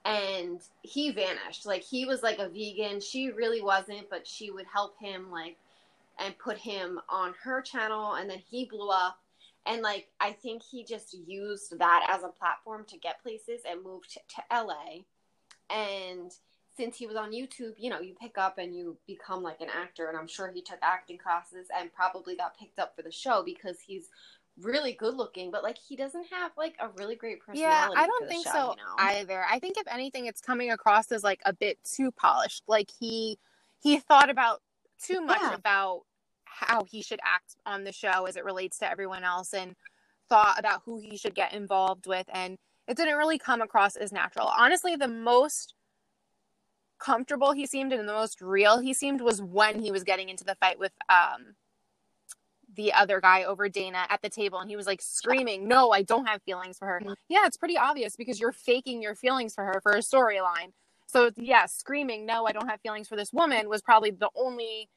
And 0.07 0.61
he 0.83 1.11
vanished. 1.11 1.65
Like 1.65 1.83
he 1.83 2.05
was 2.05 2.23
like 2.23 2.39
a 2.39 2.47
vegan. 2.47 3.01
She 3.01 3.29
really 3.31 3.61
wasn't, 3.61 4.09
but 4.09 4.25
she 4.25 4.51
would 4.51 4.65
help 4.71 4.97
him, 4.99 5.29
like, 5.29 5.57
and 6.17 6.37
put 6.37 6.57
him 6.57 6.99
on 7.09 7.33
her 7.43 7.61
channel. 7.61 8.13
And 8.13 8.29
then 8.29 8.41
he 8.49 8.65
blew 8.65 8.89
up. 8.89 9.19
And 9.65 9.81
like, 9.81 10.07
I 10.21 10.31
think 10.31 10.63
he 10.63 10.85
just 10.85 11.13
used 11.13 11.77
that 11.77 12.07
as 12.09 12.23
a 12.23 12.29
platform 12.29 12.85
to 12.87 12.97
get 12.97 13.21
places 13.21 13.61
and 13.69 13.83
moved 13.83 14.13
to, 14.13 14.19
to 14.35 14.63
LA. 14.63 15.01
And 15.69 16.31
since 16.77 16.95
he 16.95 17.05
was 17.05 17.17
on 17.17 17.33
YouTube, 17.33 17.73
you 17.77 17.89
know, 17.89 17.99
you 17.99 18.15
pick 18.21 18.37
up 18.37 18.59
and 18.59 18.73
you 18.73 18.95
become 19.07 19.43
like 19.43 19.59
an 19.59 19.67
actor. 19.75 20.07
And 20.07 20.17
I'm 20.17 20.27
sure 20.27 20.49
he 20.49 20.61
took 20.61 20.79
acting 20.81 21.17
classes 21.17 21.67
and 21.77 21.93
probably 21.93 22.37
got 22.37 22.57
picked 22.57 22.79
up 22.79 22.95
for 22.95 23.01
the 23.01 23.11
show 23.11 23.43
because 23.43 23.77
he's 23.85 24.09
really 24.61 24.93
good 24.93 25.15
looking, 25.15 25.51
but 25.51 25.63
like 25.63 25.77
he 25.77 25.95
doesn't 25.95 26.25
have 26.31 26.51
like 26.57 26.75
a 26.79 26.89
really 26.97 27.15
great 27.15 27.39
personality. 27.39 27.93
Yeah. 27.95 28.01
I 28.01 28.07
don't 28.07 28.27
think 28.27 28.45
show, 28.45 28.51
so 28.51 28.69
you 28.71 28.77
know? 28.77 28.95
either. 28.97 29.45
I 29.49 29.59
think 29.59 29.77
if 29.77 29.87
anything, 29.87 30.25
it's 30.25 30.41
coming 30.41 30.71
across 30.71 31.11
as 31.11 31.23
like 31.23 31.41
a 31.45 31.53
bit 31.53 31.77
too 31.83 32.11
polished. 32.11 32.63
Like 32.67 32.89
he 32.99 33.37
he 33.79 33.99
thought 33.99 34.29
about 34.29 34.61
too 35.01 35.21
much 35.21 35.39
Yeah. 35.41 35.53
about 35.53 36.01
how 36.45 36.83
he 36.85 37.01
should 37.03 37.19
act 37.23 37.55
on 37.65 37.83
the 37.83 37.91
show 37.91 38.25
as 38.25 38.35
it 38.35 38.43
relates 38.43 38.79
to 38.79 38.89
everyone 38.89 39.23
else, 39.23 39.53
and 39.53 39.75
thought 40.29 40.59
about 40.59 40.81
who 40.85 40.99
he 40.99 41.17
should 41.17 41.35
get 41.35 41.53
involved 41.53 42.07
with, 42.07 42.27
and 42.33 42.57
it 42.87 42.97
didn't 42.97 43.17
really 43.17 43.37
come 43.37 43.61
across 43.61 43.95
as 43.95 44.11
natural. 44.11 44.47
Honestly, 44.47 44.95
the 44.95 45.07
most 45.07 45.75
comfortable 46.99 47.51
he 47.51 47.67
seemed 47.67 47.93
and 47.93 48.09
the 48.09 48.13
most 48.13 48.41
real 48.41 48.79
he 48.79 48.91
seemed 48.91 49.21
was 49.21 49.39
when 49.39 49.79
he 49.79 49.91
was 49.91 50.03
getting 50.03 50.29
into 50.29 50.43
the 50.43 50.55
fight 50.55 50.79
with 50.79 50.93
um 51.09 51.53
the 52.77 52.93
other 52.93 53.19
guy 53.19 53.43
over 53.43 53.67
Dayna 53.67 54.05
at 54.09 54.21
the 54.21 54.29
table 54.29 54.59
and 54.59 54.69
he 54.69 54.77
was 54.77 54.87
like 54.87 55.01
screaming, 55.01 55.67
"No, 55.67 55.91
I 55.91 56.03
don't 56.03 56.25
have 56.27 56.41
feelings 56.43 56.77
for 56.77 56.87
her." 56.87 57.01
Mhm. 57.03 57.15
Yeah, 57.27 57.45
it's 57.45 57.57
pretty 57.57 57.77
obvious 57.77 58.15
because 58.15 58.39
you're 58.39 58.53
faking 58.53 59.01
your 59.01 59.15
feelings 59.15 59.53
for 59.53 59.65
her 59.65 59.81
for 59.81 59.91
a 59.91 59.99
storyline. 59.99 60.71
So, 61.07 61.31
yeah, 61.35 61.65
screaming, 61.65 62.25
"No, 62.25 62.45
I 62.45 62.53
don't 62.53 62.69
have 62.69 62.79
feelings 62.81 63.07
for 63.09 63.15
this 63.17 63.33
woman" 63.33 63.67
was 63.67 63.81
probably 63.81 64.11
the 64.11 64.29
only 64.35 64.89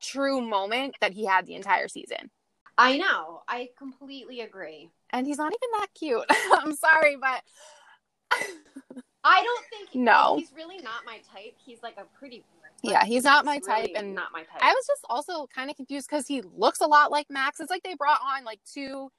true 0.00 0.40
moment 0.42 0.96
that 1.00 1.12
he 1.12 1.24
had 1.24 1.46
the 1.46 1.54
entire 1.54 1.88
season. 1.88 2.30
I 2.76 2.98
know. 2.98 3.42
I 3.48 3.70
completely 3.78 4.40
agree. 4.40 4.90
And 5.10 5.26
he's 5.26 5.38
not 5.38 5.52
even 5.52 5.68
that 5.80 5.94
cute. 5.94 6.24
I'm 6.52 6.74
sorry, 6.74 7.16
but 7.16 7.42
I 9.22 9.42
don't 9.42 9.64
think 9.70 9.88
No. 9.94 10.36
he's 10.38 10.52
really 10.52 10.78
not 10.78 11.04
my 11.06 11.18
type. 11.32 11.54
He's 11.64 11.82
like 11.82 11.96
a 11.96 12.04
pretty. 12.18 12.44
Yeah, 12.84 13.04
he's 13.04 13.24
not 13.24 13.44
my 13.44 13.58
type, 13.58 13.84
really 13.84 13.94
and 13.94 14.14
not 14.14 14.32
my 14.32 14.40
type. 14.40 14.60
I 14.60 14.72
was 14.72 14.86
just 14.86 15.04
also 15.08 15.46
kind 15.46 15.70
of 15.70 15.76
confused 15.76 16.08
because 16.08 16.26
he 16.26 16.42
looks 16.42 16.80
a 16.80 16.86
lot 16.86 17.10
like 17.10 17.26
Max. 17.30 17.60
It's 17.60 17.70
like 17.70 17.82
they 17.82 17.94
brought 17.94 18.20
on 18.22 18.44
like 18.44 18.60
two 18.70 19.10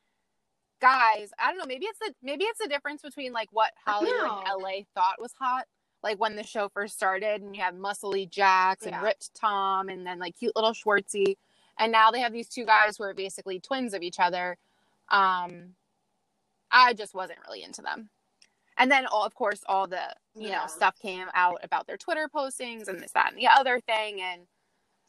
guys. 0.79 1.31
I 1.39 1.49
don't 1.49 1.57
know. 1.57 1.65
Maybe 1.67 1.85
it's 1.85 1.99
the 1.99 2.13
maybe 2.21 2.43
it's 2.45 2.59
the 2.59 2.67
difference 2.67 3.01
between 3.01 3.33
like 3.33 3.49
what 3.51 3.71
Hollywood 3.85 4.13
and. 4.13 4.61
LA 4.61 4.83
thought 4.93 5.19
was 5.19 5.33
hot, 5.39 5.65
like 6.03 6.19
when 6.19 6.35
the 6.35 6.43
show 6.43 6.69
first 6.69 6.93
started, 6.95 7.41
and 7.41 7.55
you 7.55 7.61
have 7.63 7.73
muscly 7.73 8.29
and 8.37 8.91
Yeah. 8.91 9.01
ripped 9.01 9.33
Tom, 9.33 9.89
and 9.89 10.05
then 10.05 10.19
like 10.19 10.37
cute 10.37 10.55
little 10.55 10.71
Schwartzy, 10.73 11.37
and 11.79 11.91
now 11.91 12.11
they 12.11 12.19
have 12.19 12.33
these 12.33 12.49
two 12.49 12.65
guys 12.65 12.97
who 12.97 13.03
are 13.03 13.13
basically 13.13 13.59
twins 13.59 13.93
of 13.93 14.03
each 14.03 14.19
other. 14.19 14.57
Um, 15.09 15.75
I 16.71 16.93
just 16.93 17.13
wasn't 17.13 17.39
really 17.47 17.63
into 17.63 17.81
them. 17.81 18.09
And 18.77 18.91
then 18.91 19.05
all, 19.05 19.25
of 19.25 19.33
course, 19.35 19.63
all 19.67 19.87
the 19.87 20.15
you 20.35 20.49
Yeah. 20.49 20.61
know 20.61 20.67
stuff 20.67 20.99
came 20.99 21.27
out 21.33 21.59
about 21.63 21.87
their 21.87 21.97
Twitter 21.97 22.29
postings 22.33 22.87
and 22.87 22.99
this, 23.01 23.11
that, 23.13 23.31
and 23.31 23.39
the 23.41 23.47
other 23.47 23.79
thing, 23.79 24.21
and 24.21 24.47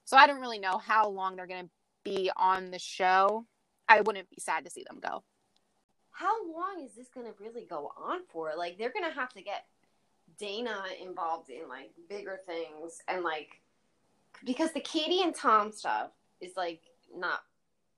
so 0.05 0.16
I 0.16 0.26
don't 0.26 0.40
really 0.40 0.61
know 0.61 0.79
how 0.79 1.09
long 1.09 1.35
they're 1.35 1.48
going 1.48 1.64
to 1.66 1.70
be 2.05 2.31
on 2.37 2.70
the 2.70 2.79
show. 2.79 3.44
I 3.88 4.00
wouldn't 4.02 4.31
be 4.31 4.40
sad 4.40 4.64
to 4.64 4.70
see 4.70 4.85
them 4.88 5.00
go. 5.00 5.24
How 6.12 6.46
long 6.50 6.81
is 6.83 6.92
this 6.94 7.09
going 7.09 7.26
to 7.26 7.35
really 7.42 7.64
go 7.64 7.92
on 7.96 8.20
for? 8.29 8.52
Like, 8.57 8.79
they're 8.79 8.92
going 8.92 9.05
to 9.05 9.14
have 9.14 9.33
to 9.35 9.42
get 9.42 9.66
Dayna 10.40 10.83
involved 11.00 11.50
in 11.50 11.68
like 11.68 11.90
bigger 12.09 12.40
things 12.46 13.02
and 13.09 13.22
like 13.22 13.61
because 14.44 14.72
the 14.72 14.81
Katie 14.81 15.22
and 15.22 15.35
Tom 15.35 15.72
stuff 15.72 16.11
is 16.40 16.57
like 16.57 16.83
not 17.14 17.40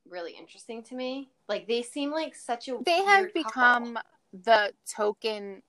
really 0.08 0.32
interesting 0.32 0.82
to 0.84 0.94
me. 0.94 1.30
Like, 1.48 1.68
they 1.68 1.82
seem 1.82 2.10
like 2.10 2.34
such 2.34 2.68
a 2.68 2.78
They 2.84 3.02
have 3.04 3.32
become 3.34 3.94
couple. 3.94 4.02
The 4.32 4.72
token 4.94 5.62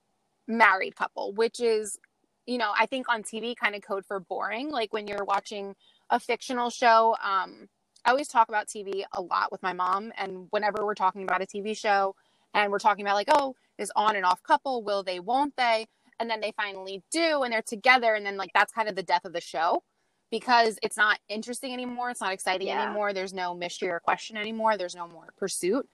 married 0.48 0.96
couple, 0.96 1.34
which 1.34 1.60
is, 1.60 1.98
you 2.46 2.58
know, 2.58 2.72
I 2.78 2.86
think 2.86 3.08
on 3.10 3.24
TV 3.24 3.56
kind 3.56 3.76
of 3.76 3.82
code 3.82 4.06
for 4.06 4.20
boring. 4.20 4.72
Like 4.72 4.94
when 4.94 5.08
you're 5.08 5.26
watching 5.26 5.76
a 6.10 6.20
fictional 6.20 6.70
show, 6.70 7.16
um, 7.24 7.68
I 8.06 8.12
always 8.12 8.28
talk 8.28 8.50
about 8.50 8.68
TV 8.68 9.04
a 9.14 9.22
lot 9.22 9.52
with 9.52 9.62
my 9.62 9.74
mom, 9.74 10.12
and 10.18 10.48
whenever 10.52 10.86
we're 10.86 10.96
talking 10.96 11.24
about 11.24 11.42
a 11.42 11.46
TV 11.46 11.78
show 11.78 12.16
and 12.54 12.72
we're 12.72 12.80
talking 12.80 13.06
about 13.06 13.16
like, 13.16 13.28
oh, 13.32 13.56
this 13.78 13.92
on 13.96 14.16
and 14.16 14.26
off 14.26 14.42
couple, 14.44 14.84
will 14.84 15.04
they, 15.04 15.20
won't 15.20 15.56
they? 15.58 15.88
And 16.20 16.30
then 16.30 16.42
they 16.42 16.52
finally 16.58 17.04
do, 17.12 17.44
and 17.44 17.54
they're 17.54 17.62
together, 17.62 18.14
and 18.16 18.26
then 18.26 18.38
like 18.38 18.52
that's 18.54 18.74
kind 18.74 18.90
of 18.90 18.96
the 18.96 19.04
death 19.04 19.26
of 19.26 19.34
the 19.34 19.42
show 19.42 19.84
because 20.32 20.78
it's 20.84 20.98
not 20.98 21.20
interesting 21.30 21.74
anymore. 21.74 22.10
It's 22.10 22.22
not 22.22 22.34
exciting 22.34 22.68
Yeah. 22.68 22.84
anymore. 22.84 23.14
There's 23.14 23.34
no 23.34 23.54
mystery 23.56 23.90
or 23.90 24.00
question 24.00 24.38
anymore. 24.38 24.78
There's 24.78 24.96
no 24.96 25.08
more 25.08 25.34
pursuit. 25.38 25.88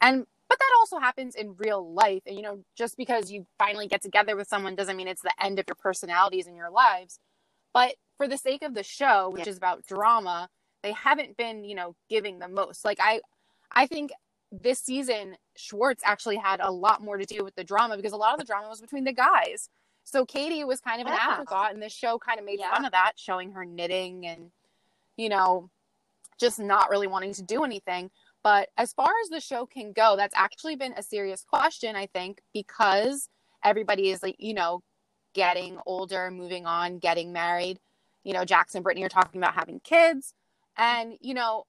And 0.00 0.26
but 0.52 0.58
that 0.58 0.76
also 0.80 0.98
happens 0.98 1.34
in 1.34 1.54
real 1.56 1.94
life. 1.94 2.20
And 2.26 2.36
you 2.36 2.42
know, 2.42 2.62
just 2.76 2.98
because 2.98 3.30
you 3.30 3.46
finally 3.58 3.86
get 3.86 4.02
together 4.02 4.36
with 4.36 4.48
someone 4.48 4.74
doesn't 4.74 4.98
mean 4.98 5.08
it's 5.08 5.22
the 5.22 5.32
end 5.40 5.58
of 5.58 5.64
your 5.66 5.76
personalities 5.76 6.46
in 6.46 6.54
your 6.54 6.70
lives. 6.70 7.20
But 7.72 7.94
for 8.18 8.28
the 8.28 8.36
sake 8.36 8.62
of 8.62 8.74
the 8.74 8.82
show, 8.82 9.30
which 9.30 9.46
is 9.46 9.56
about 9.56 9.86
drama, 9.86 10.50
they 10.82 10.92
haven't 10.92 11.38
been, 11.38 11.64
you 11.64 11.74
know, 11.74 11.96
giving 12.10 12.38
the 12.38 12.48
most. 12.48 12.84
Like 12.84 12.98
I 13.00 13.22
I 13.70 13.86
think 13.86 14.10
this 14.50 14.80
season 14.80 15.38
Schwartz 15.56 16.02
actually 16.04 16.36
had 16.36 16.60
a 16.60 16.70
lot 16.70 17.02
more 17.02 17.16
to 17.16 17.24
do 17.24 17.42
with 17.44 17.54
the 17.54 17.64
drama 17.64 17.96
because 17.96 18.12
a 18.12 18.18
lot 18.18 18.34
of 18.34 18.38
the 18.38 18.44
drama 18.44 18.68
was 18.68 18.82
between 18.82 19.04
the 19.04 19.12
guys. 19.14 19.70
So 20.04 20.26
Katie 20.26 20.64
was 20.64 20.80
kind 20.80 21.00
of 21.00 21.06
an 21.06 21.14
Yeah. 21.14 21.28
afterthought, 21.30 21.72
and 21.72 21.82
this 21.82 21.94
show 21.94 22.18
kind 22.18 22.38
of 22.38 22.44
made 22.44 22.58
Yeah. 22.58 22.74
fun 22.74 22.84
of 22.84 22.92
that, 22.92 23.12
showing 23.16 23.52
her 23.52 23.64
knitting 23.64 24.26
and, 24.26 24.52
you 25.16 25.30
know, 25.30 25.70
just 26.36 26.58
not 26.58 26.90
really 26.90 27.06
wanting 27.06 27.32
to 27.32 27.42
do 27.42 27.64
anything. 27.64 28.10
But 28.42 28.70
as 28.76 28.92
far 28.92 29.10
as 29.22 29.28
the 29.28 29.40
show 29.40 29.66
can 29.66 29.92
go, 29.92 30.16
that's 30.16 30.34
actually 30.36 30.76
been 30.76 30.94
a 30.96 31.02
serious 31.02 31.44
question, 31.48 31.94
I 31.94 32.06
think, 32.06 32.40
because 32.52 33.28
everybody 33.64 34.10
is 34.10 34.22
like, 34.22 34.36
you 34.38 34.54
know, 34.54 34.82
getting 35.32 35.78
older, 35.86 36.30
moving 36.30 36.66
on, 36.66 36.98
getting 36.98 37.32
married. 37.32 37.78
You 38.24 38.32
know, 38.34 38.44
Jackson 38.44 38.78
and 38.78 38.84
Brittany 38.84 39.04
are 39.04 39.08
talking 39.08 39.40
about 39.40 39.54
having 39.54 39.80
kids. 39.80 40.34
And, 40.76 41.14
you 41.20 41.34
know, 41.34 41.64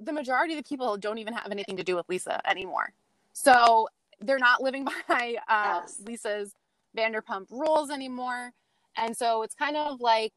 the 0.00 0.12
majority 0.12 0.54
of 0.54 0.62
the 0.62 0.68
people 0.68 0.96
don't 0.96 1.18
even 1.18 1.32
have 1.34 1.50
anything 1.50 1.76
to 1.76 1.84
do 1.84 1.96
with 1.96 2.08
Lisa 2.08 2.40
anymore. 2.48 2.92
So 3.32 3.88
they're 4.20 4.38
not 4.38 4.62
living 4.62 4.84
by 5.08 5.36
uh, 5.48 5.80
Yes. 5.82 6.00
Lisa's 6.04 6.54
Vanderpump 6.96 7.46
rules 7.50 7.90
anymore. 7.90 8.52
And 8.96 9.16
so 9.16 9.42
it's 9.42 9.54
kind 9.54 9.76
of 9.76 10.00
like 10.00 10.32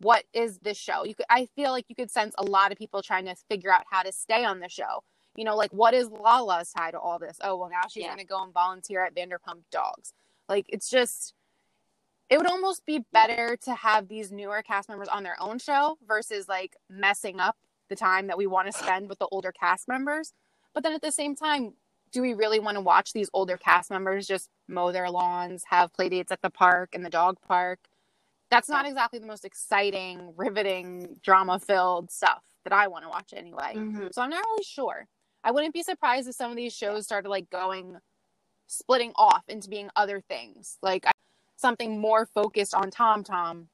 what 0.00 0.24
is 0.34 0.58
this 0.60 0.78
show? 0.78 1.04
You 1.04 1.14
could 1.14 1.26
I 1.30 1.46
feel 1.56 1.72
like 1.72 1.86
you 1.88 1.96
could 1.96 2.10
sense 2.10 2.34
a 2.38 2.44
lot 2.44 2.72
of 2.72 2.78
people 2.78 3.02
trying 3.02 3.26
to 3.26 3.36
figure 3.50 3.72
out 3.72 3.84
how 3.90 4.02
to 4.02 4.12
stay 4.12 4.44
on 4.44 4.60
the 4.60 4.68
show. 4.68 5.04
You 5.36 5.44
know, 5.44 5.56
like 5.56 5.72
what 5.72 5.94
is 5.94 6.10
Lala's 6.10 6.72
tie 6.72 6.92
to 6.92 7.00
all 7.00 7.18
this? 7.18 7.38
Oh 7.42 7.56
well 7.56 7.70
now 7.70 7.88
she's 7.88 8.04
Yeah. 8.04 8.10
gonna 8.10 8.24
go 8.26 8.42
and 8.44 8.52
volunteer 8.54 9.04
at 9.04 9.14
Vanderpump 9.14 9.62
Dogs. 9.72 10.14
Like 10.48 10.66
it's 10.68 10.90
just 10.90 11.34
it 12.28 12.38
would 12.38 12.46
almost 12.50 12.84
be 12.86 13.04
better 13.12 13.56
to 13.64 13.74
have 13.74 14.08
these 14.08 14.32
newer 14.32 14.62
cast 14.62 14.88
members 14.88 15.08
on 15.08 15.22
their 15.22 15.36
own 15.40 15.58
show 15.58 15.98
versus 16.06 16.48
like 16.48 16.76
messing 16.88 17.40
up 17.40 17.56
the 17.88 17.96
time 17.96 18.26
that 18.28 18.38
we 18.38 18.46
want 18.46 18.66
to 18.66 18.72
spend 18.78 19.08
with 19.08 19.18
the 19.18 19.28
older 19.30 19.52
cast 19.52 19.88
members. 19.88 20.32
But 20.74 20.82
then 20.82 20.92
at 20.92 21.02
the 21.02 21.12
same 21.12 21.36
time, 21.36 21.74
do 22.12 22.22
we 22.22 22.34
really 22.34 22.60
want 22.60 22.76
to 22.76 22.80
watch 22.80 23.12
these 23.12 23.30
older 23.32 23.56
cast 23.56 23.90
members 23.90 24.26
just 24.26 24.50
mow 24.68 24.92
their 24.92 25.10
lawns, 25.10 25.64
have 25.70 25.92
play 25.92 26.08
dates 26.08 26.32
at 26.32 26.42
the 26.42 26.50
park 26.50 26.90
and 26.94 27.04
the 27.04 27.10
dog 27.10 27.38
park? 27.46 27.80
That's 28.50 28.68
not 28.68 28.86
exactly 28.86 29.18
the 29.18 29.26
most 29.26 29.44
exciting, 29.44 30.34
riveting, 30.36 31.20
drama 31.22 31.58
filled 31.60 32.10
stuff 32.10 32.42
that 32.64 32.72
I 32.72 32.88
want 32.88 33.04
to 33.04 33.08
watch 33.08 33.32
anyway. 33.34 33.74
Mhm. 33.76 34.12
So 34.12 34.22
I'm 34.22 34.30
not 34.30 34.44
really 34.44 34.64
sure. 34.64 35.08
I 35.44 35.50
wouldn't 35.52 35.72
be 35.72 35.82
surprised 35.82 36.28
if 36.28 36.34
some 36.34 36.50
of 36.50 36.56
these 36.56 36.74
shows 36.74 37.04
started 37.04 37.28
like 37.28 37.48
going 37.48 37.98
splitting 38.66 39.12
off 39.16 39.48
into 39.48 39.68
being 39.68 39.88
other 39.96 40.20
things, 40.20 40.78
like 40.82 41.06
something 41.56 41.98
more 42.00 42.26
focused 42.26 42.74
on 42.74 42.90
Tom 42.90 43.24
Tom. 43.24 43.68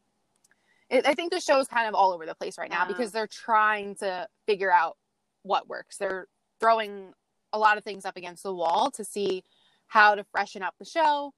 I 0.91 1.15
think 1.15 1.33
the 1.33 1.41
show's 1.41 1.67
kind 1.67 1.89
of 1.89 1.95
all 1.95 2.13
over 2.13 2.27
the 2.27 2.35
place 2.35 2.59
right 2.59 2.71
now 2.71 2.83
Yeah. 2.83 2.89
because 2.89 3.11
they're 3.13 3.27
trying 3.27 3.97
to 3.97 4.29
figure 4.47 4.71
out 4.73 4.97
what 5.43 5.67
works. 5.69 5.97
They're 5.97 6.29
throwing 6.61 7.13
a 7.53 7.59
lot 7.59 7.77
of 7.77 7.85
things 7.85 8.05
up 8.05 8.17
against 8.17 8.43
the 8.45 8.55
wall 8.55 8.91
to 8.93 9.05
see 9.05 9.43
how 9.87 10.15
to 10.15 10.23
freshen 10.25 10.63
up 10.63 10.75
the 10.79 10.85
show. 10.85 11.35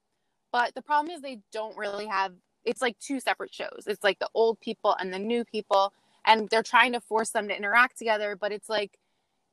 But 0.52 0.74
the 0.74 0.82
problem 0.82 1.14
is 1.14 1.20
they 1.22 1.40
don't 1.52 1.76
really 1.76 2.06
have 2.06 2.34
it's 2.64 2.82
like 2.82 2.98
two 2.98 3.20
separate 3.20 3.54
shows. 3.54 3.84
It's 3.86 4.04
like 4.04 4.18
the 4.18 4.28
old 4.34 4.60
people 4.60 4.96
and 4.98 5.12
the 5.12 5.18
new 5.18 5.44
people 5.44 5.92
and 6.26 6.48
they're 6.50 6.62
trying 6.62 6.92
to 6.92 7.00
force 7.00 7.30
them 7.30 7.48
to 7.48 7.56
interact 7.56 7.96
together, 7.98 8.36
but 8.36 8.52
it's 8.52 8.68
like 8.68 8.98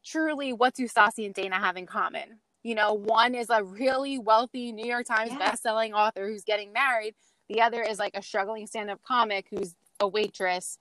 truly 0.03 0.53
what 0.53 0.73
do 0.73 0.87
Stassi 0.87 1.25
and 1.25 1.33
Dayna 1.33 1.53
have 1.53 1.77
in 1.77 1.85
common? 1.85 2.39
You 2.63 2.75
know, 2.75 2.93
one 2.93 3.35
is 3.35 3.49
a 3.49 3.63
really 3.63 4.17
wealthy 4.17 4.71
New 4.71 4.85
York 4.87 5.05
Times 5.05 5.31
Yeah. 5.31 5.37
best-selling 5.37 5.93
author 5.93 6.27
who's 6.27 6.43
getting 6.43 6.73
married. 6.73 7.15
The 7.47 7.61
other 7.61 7.81
is 7.83 7.99
like 7.99 8.15
a 8.17 8.21
struggling 8.23 8.65
stand-up 8.67 9.01
comic 9.03 9.47
who's 9.49 9.75
a 9.99 10.07
waitress. 10.07 10.79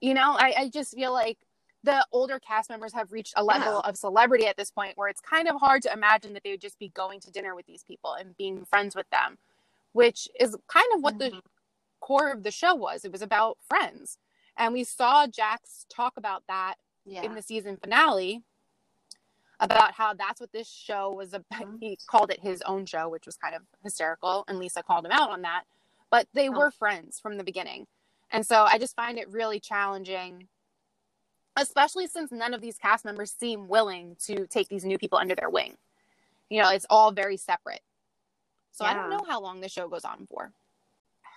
You 0.00 0.14
know, 0.14 0.36
I, 0.38 0.54
I 0.58 0.68
just 0.68 0.94
feel 0.94 1.12
like 1.12 1.38
the 1.84 2.06
older 2.12 2.38
cast 2.38 2.70
members 2.70 2.92
have 2.92 3.12
reached 3.12 3.34
a 3.36 3.42
level 3.42 3.80
Yeah. 3.82 3.88
of 3.88 3.96
celebrity 3.96 4.46
at 4.46 4.56
this 4.56 4.70
point 4.70 4.96
where 4.96 5.08
it's 5.08 5.20
kind 5.20 5.48
of 5.48 5.56
hard 5.56 5.82
to 5.82 5.92
imagine 5.92 6.34
that 6.34 6.42
they 6.44 6.50
would 6.50 6.60
just 6.60 6.78
be 6.78 6.90
going 6.90 7.20
to 7.20 7.30
dinner 7.30 7.54
with 7.54 7.66
these 7.66 7.82
people 7.84 8.12
and 8.14 8.36
being 8.36 8.64
friends 8.64 8.94
with 8.94 9.08
them, 9.10 9.38
which 9.92 10.28
is 10.38 10.56
kind 10.68 10.86
of 10.94 11.02
what 11.02 11.18
the 11.18 11.30
Mhm. 11.30 11.42
core 12.00 12.30
of 12.30 12.42
the 12.42 12.50
show 12.50 12.74
was. 12.74 13.04
It 13.04 13.12
was 13.12 13.22
about 13.22 13.58
friends. 13.62 14.18
And 14.56 14.72
we 14.72 14.84
saw 14.84 15.26
Jax 15.26 15.86
talk 15.88 16.16
about 16.16 16.46
that 16.46 16.76
Yeah. 17.04 17.22
in 17.22 17.34
the 17.34 17.42
season 17.42 17.76
finale 17.76 18.42
about 19.60 19.94
how 19.94 20.14
that's 20.14 20.40
what 20.40 20.52
this 20.52 20.68
show 20.68 21.10
was 21.10 21.34
about. 21.34 21.62
Mhm. 21.62 21.80
He 21.80 21.96
called 22.06 22.30
it 22.30 22.40
his 22.40 22.62
own 22.62 22.86
show, 22.86 23.08
which 23.08 23.26
was 23.26 23.36
kind 23.36 23.54
of 23.54 23.66
hysterical. 23.82 24.44
And 24.46 24.58
Lisa 24.58 24.82
called 24.82 25.04
him 25.04 25.12
out 25.12 25.30
on 25.30 25.42
that. 25.42 25.64
But 26.10 26.28
they 26.32 26.48
Oh. 26.48 26.52
were 26.52 26.70
friends 26.70 27.18
from 27.18 27.36
the 27.36 27.44
beginning. 27.44 27.86
And 28.30 28.46
so 28.46 28.64
I 28.64 28.78
just 28.78 28.94
find 28.94 29.18
it 29.18 29.28
really 29.28 29.58
challenging, 29.58 30.48
especially 31.56 32.06
since 32.06 32.30
none 32.30 32.54
of 32.54 32.60
these 32.60 32.78
cast 32.78 33.04
members 33.04 33.32
seem 33.32 33.68
willing 33.68 34.16
to 34.16 34.46
take 34.46 34.68
these 34.68 34.84
new 34.84 34.98
people 34.98 35.18
under 35.18 35.34
their 35.34 35.50
wing. 35.50 35.76
You 36.48 36.62
know, 36.62 36.70
it's 36.70 36.86
all 36.88 37.10
very 37.10 37.36
separate. 37.36 37.82
So 38.72 38.84
I 38.84 38.94
don't 38.94 39.10
know 39.10 39.24
how 39.28 39.40
long 39.40 39.60
the 39.60 39.68
show 39.68 39.88
goes 39.88 40.04
on 40.04 40.26
for. 40.30 40.52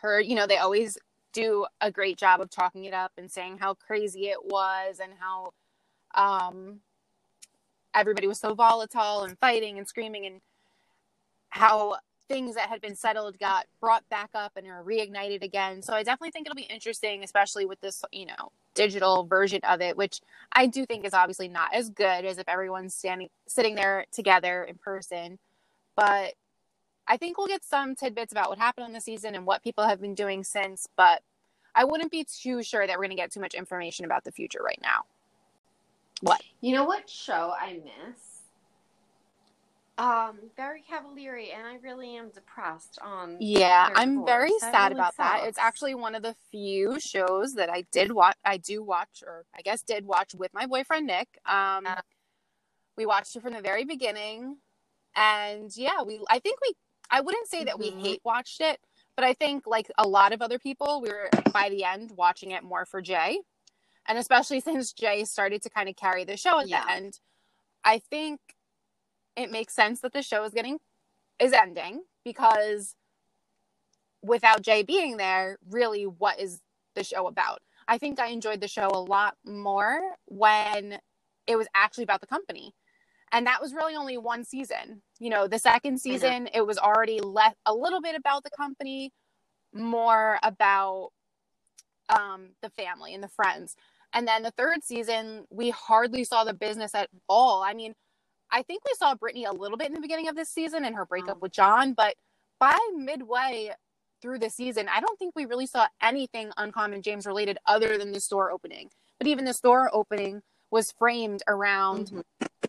Her, 0.02 0.20
you 0.20 0.36
know, 0.36 0.48
they 0.48 0.58
always 0.58 0.98
do 1.34 1.66
a 1.80 1.92
great 1.92 2.18
job 2.18 2.42
of 2.42 2.50
talking 2.50 2.86
it 2.86 2.94
up 2.94 3.14
and 3.18 3.32
saying 3.32 3.58
how 3.60 3.74
crazy 3.74 4.28
it 4.28 4.46
was 4.46 5.00
and 5.02 5.14
how 5.20 5.54
um 6.14 6.82
everybody 7.94 8.28
was 8.28 8.40
so 8.40 8.54
volatile 8.54 9.24
and 9.24 9.38
fighting 9.40 9.78
and 9.78 9.88
screaming 9.88 10.26
and 10.26 10.42
how 11.50 11.98
things 12.28 12.56
that 12.56 12.70
had 12.70 12.80
been 12.80 12.96
settled 12.96 13.38
got 13.40 13.66
brought 13.82 14.08
back 14.10 14.30
up 14.34 14.54
and 14.56 14.66
are 14.68 14.84
reignited 14.84 15.44
again. 15.44 15.82
So 15.82 15.94
I 15.94 16.04
definitely 16.04 16.32
think 16.32 16.48
it'll 16.48 16.56
be 16.56 16.62
interesting, 16.62 17.24
especially 17.24 17.66
with 17.66 17.82
this, 17.82 18.04
you 18.12 18.26
know, 18.26 18.52
digital 18.74 19.26
version 19.26 19.60
of 19.68 19.82
it, 19.82 19.98
which 19.98 20.22
I 20.54 20.68
do 20.68 20.86
think 20.86 21.06
is 21.06 21.14
obviously 21.14 21.50
not 21.50 21.74
as 21.74 21.90
good 21.90 22.24
as 22.24 22.38
if 22.38 22.48
everyone's 22.48 22.96
standing 22.96 23.30
sitting 23.48 23.76
there 23.76 24.06
together 24.14 24.64
in 24.64 24.76
person. 24.76 25.40
But 25.98 26.36
I 27.08 27.18
think 27.18 27.38
we'll 27.38 27.48
get 27.48 27.64
some 27.64 27.96
tidbits 27.96 28.32
about 28.32 28.50
what 28.50 28.58
happened 28.58 28.86
on 28.86 28.94
the 28.94 29.02
season 29.02 29.36
and 29.36 29.46
what 29.46 29.64
people 29.64 29.86
have 29.88 30.00
been 30.00 30.16
doing 30.16 30.44
since, 30.44 30.88
but 30.96 31.22
I 31.76 31.84
wouldn't 31.84 32.12
be 32.12 32.24
too 32.24 32.64
sure 32.64 32.86
that 32.86 32.98
we're 32.98 33.04
going 33.04 33.18
to 33.18 33.22
get 33.22 33.32
too 33.32 33.40
much 33.40 33.54
information 33.54 34.06
about 34.06 34.24
the 34.24 34.32
future 34.32 34.62
right 34.64 34.80
now. 34.82 35.06
What? 36.22 36.42
You 36.62 36.76
know 36.76 36.86
what 36.86 37.10
show 37.10 37.54
I 37.60 37.82
miss? 37.84 38.42
Um, 39.98 40.40
very 40.56 40.82
Cavallari, 40.90 41.54
and 41.54 41.68
I 41.68 41.76
really 41.84 42.16
am 42.16 42.30
depressed 42.30 42.98
on. 43.04 43.38
Yeah, 43.40 43.90
I'm 43.94 44.26
very. 44.26 44.50
That 44.62 44.72
sad 44.72 44.90
really 44.90 45.00
about 45.00 45.18
that. 45.18 45.44
It's 45.46 45.60
actually 45.60 45.94
one 45.96 46.16
of 46.16 46.24
the 46.24 46.36
few 46.50 47.00
shows 47.00 47.54
that 47.56 47.70
I 47.70 47.86
did 47.92 48.12
watch. 48.12 48.36
I 48.44 48.58
do 48.58 48.82
watch, 48.82 49.24
or 49.26 49.46
I 49.56 49.62
guess 49.62 49.84
did 49.84 50.06
watch 50.06 50.34
with 50.34 50.54
my 50.54 50.66
boyfriend 50.66 51.08
Nick. 51.08 51.28
Um, 51.46 51.84
Yeah. 51.86 52.02
we 52.98 53.06
watched 53.06 53.36
it 53.36 53.44
from 53.44 53.54
the 53.54 53.62
very 53.62 53.84
beginning, 53.84 54.58
and 55.16 55.76
yeah, 55.76 56.02
we. 56.02 56.20
I 56.30 56.40
think 56.40 56.60
we. 56.62 56.74
I 57.12 57.22
wouldn't 57.22 57.48
say 57.48 57.64
that 57.66 57.78
we 57.78 57.92
Mhm. 57.92 58.02
hate 58.02 58.22
watched 58.24 58.62
it, 58.62 58.80
but 59.16 59.26
I 59.26 59.34
think 59.34 59.68
like 59.68 59.92
a 59.98 60.08
lot 60.08 60.32
of 60.34 60.42
other 60.42 60.58
people, 60.58 61.02
we 61.02 61.10
were 61.10 61.30
by 61.52 61.70
the 61.70 61.84
end 61.84 62.12
watching 62.12 62.52
it 62.52 62.64
more 62.64 62.86
for 62.86 63.02
Jay, 63.02 63.42
and 64.08 64.18
especially 64.18 64.60
since 64.86 64.94
Jay 64.94 65.26
started 65.26 65.62
to 65.64 65.70
kind 65.70 65.90
of 65.90 65.96
carry 65.96 66.24
the 66.24 66.38
show 66.38 66.60
at 66.60 66.70
Yeah. 66.70 66.84
the 66.86 66.92
end. 66.92 67.20
I 67.84 68.00
think 68.00 68.40
it 69.36 69.52
makes 69.52 69.74
sense 69.74 70.02
that 70.02 70.14
the 70.14 70.24
show 70.24 70.44
is 70.44 70.54
getting 70.54 70.80
is 71.40 71.54
ending 71.54 72.06
because 72.24 72.96
without 74.22 74.62
Jay 74.62 74.84
being 74.84 75.18
there, 75.18 75.58
really 75.68 76.06
what 76.06 76.40
is 76.40 76.62
the 76.96 77.04
show 77.04 77.28
about? 77.28 77.62
I 77.88 77.98
think 77.98 78.20
I 78.20 78.28
enjoyed 78.28 78.62
the 78.62 78.68
show 78.68 78.88
a 78.88 79.02
lot 79.02 79.38
more 79.44 80.16
when 80.26 81.00
it 81.48 81.56
was 81.56 81.68
actually 81.74 82.04
about 82.04 82.22
the 82.22 82.28
company. 82.28 82.76
And 83.32 83.48
that 83.48 83.62
was 83.62 83.74
really 83.74 83.96
only 83.96 84.18
one 84.18 84.44
season. 84.46 85.02
You 85.22 85.30
know, 85.30 85.48
the 85.48 85.60
second 85.60 86.00
season, 86.02 86.50
it 86.52 86.66
was 86.66 86.80
already 86.80 87.20
left 87.20 87.58
a 87.68 87.74
little 87.74 88.02
bit 88.02 88.16
about 88.16 88.44
the 88.44 88.50
company, 88.50 89.12
more 89.72 90.40
about 90.42 91.10
um, 92.10 92.50
the 92.64 92.72
family 92.72 93.14
and 93.14 93.24
the 93.24 93.28
friends. 93.28 93.76
And 94.14 94.28
then 94.28 94.42
the 94.42 94.50
third 94.50 94.84
season, 94.84 95.46
we 95.52 95.70
hardly 95.70 96.24
saw 96.24 96.44
the 96.44 96.56
business 96.56 96.96
at 96.96 97.10
all. 97.30 97.62
I 97.62 97.76
mean, 97.76 97.94
I 98.50 98.64
think 98.64 98.82
we 98.84 98.94
saw 98.98 99.14
Brittany 99.14 99.46
a 99.46 99.52
little 99.54 99.78
bit 99.78 99.90
in 99.90 99.94
the 99.94 100.02
beginning 100.02 100.28
of 100.28 100.36
this 100.36 100.50
season 100.50 100.84
and 100.86 100.96
her 100.96 101.06
breakup 101.06 101.38
Oh. 101.38 101.40
with 101.44 101.52
John, 101.54 101.94
but 101.94 102.16
by 102.60 102.78
midway 102.96 103.76
through 104.24 104.40
the 104.40 104.50
season, 104.50 104.90
I 104.90 105.02
don't 105.02 105.20
think 105.20 105.36
we 105.36 105.46
really 105.46 105.68
saw 105.68 105.88
anything 106.02 106.52
Uncommon 106.58 107.04
James 107.04 107.28
related 107.28 107.60
other 107.68 108.00
than 108.00 108.12
the 108.12 108.20
store 108.20 108.52
opening. 108.52 108.90
But 109.20 109.28
even 109.28 109.46
the 109.46 109.54
store 109.54 109.88
opening 109.94 110.42
was 110.72 110.92
framed 110.92 111.44
around 111.48 112.08
Mhm. 112.10 112.24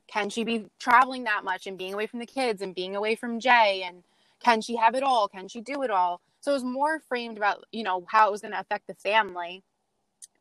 can 0.09 0.29
she 0.29 0.45
be 0.45 0.69
traveling 0.79 1.25
that 1.25 1.45
much 1.45 1.67
and 1.67 1.79
being 1.79 1.95
away 1.95 2.07
from 2.07 2.19
the 2.19 2.27
kids 2.27 2.61
and 2.61 2.75
being 2.75 2.95
away 2.95 3.15
from 3.15 3.41
Jay 3.41 3.83
and 3.83 4.05
can 4.41 4.61
she 4.61 4.77
have 4.77 4.95
it 4.95 5.03
all? 5.03 5.29
Can 5.29 5.49
she 5.49 5.61
do 5.61 5.83
it 5.83 5.91
all? 5.91 6.21
So 6.41 6.51
it 6.51 6.55
was 6.55 6.65
more 6.65 7.01
framed 7.01 7.39
about, 7.39 7.65
you 7.71 7.83
know, 7.85 8.05
how 8.09 8.29
it 8.29 8.33
was 8.33 8.43
going 8.43 8.53
to 8.53 8.61
affect 8.61 8.89
the 8.89 8.95
family 8.95 9.63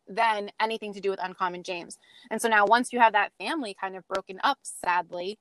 than 0.08 0.52
anything 0.60 0.94
to 0.96 1.00
do 1.00 1.10
with 1.12 1.24
Uncommon 1.24 1.64
James. 1.64 1.98
And 2.30 2.42
so 2.42 2.50
now 2.50 2.66
once 2.66 2.92
you 2.92 3.00
have 3.00 3.14
that 3.14 3.32
family 3.38 3.74
kind 3.80 3.96
of 3.96 4.06
broken 4.08 4.40
up, 4.44 4.58
sadly, 4.64 5.40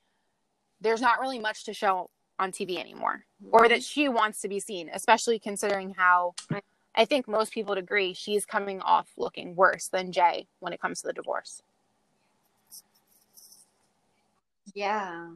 there's 0.81 1.01
not 1.01 1.21
really 1.21 1.39
much 1.39 1.65
to 1.65 1.75
show 1.75 2.11
on 2.39 2.53
TV 2.53 2.79
anymore 2.79 3.25
or 3.51 3.69
that 3.69 3.83
she 3.83 4.09
wants 4.09 4.41
to 4.43 4.49
be 4.49 4.61
seen, 4.61 4.91
especially 4.93 5.39
considering 5.39 5.95
how 5.95 6.35
I 6.95 7.05
think 7.05 7.27
most 7.27 7.53
people 7.53 7.71
would 7.75 7.83
agree 7.83 8.13
she's 8.15 8.45
coming 8.45 8.81
off 8.81 9.11
looking 9.17 9.57
worse 9.57 9.89
than 9.89 10.13
Jay 10.13 10.47
when 10.61 10.73
it 10.73 10.81
comes 10.81 11.01
to 11.01 11.07
the 11.09 11.13
divorce. 11.13 11.63
Yeah, 14.75 15.31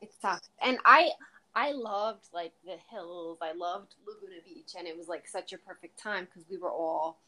it 0.00 0.12
sucks. 0.20 0.48
And 0.62 0.78
I 0.84 1.10
I 1.54 1.72
loved 1.72 2.26
like 2.32 2.52
the 2.64 2.76
hills. 2.90 3.38
I 3.42 3.52
loved 3.52 3.94
Laguna 4.06 4.40
Beach, 4.44 4.74
and 4.78 4.86
it 4.86 4.96
was 4.96 5.08
like 5.08 5.26
such 5.26 5.52
a 5.52 5.58
perfect 5.58 5.98
time 5.98 6.26
because 6.26 6.48
we 6.48 6.56
were 6.56 6.70
all, 6.70 7.18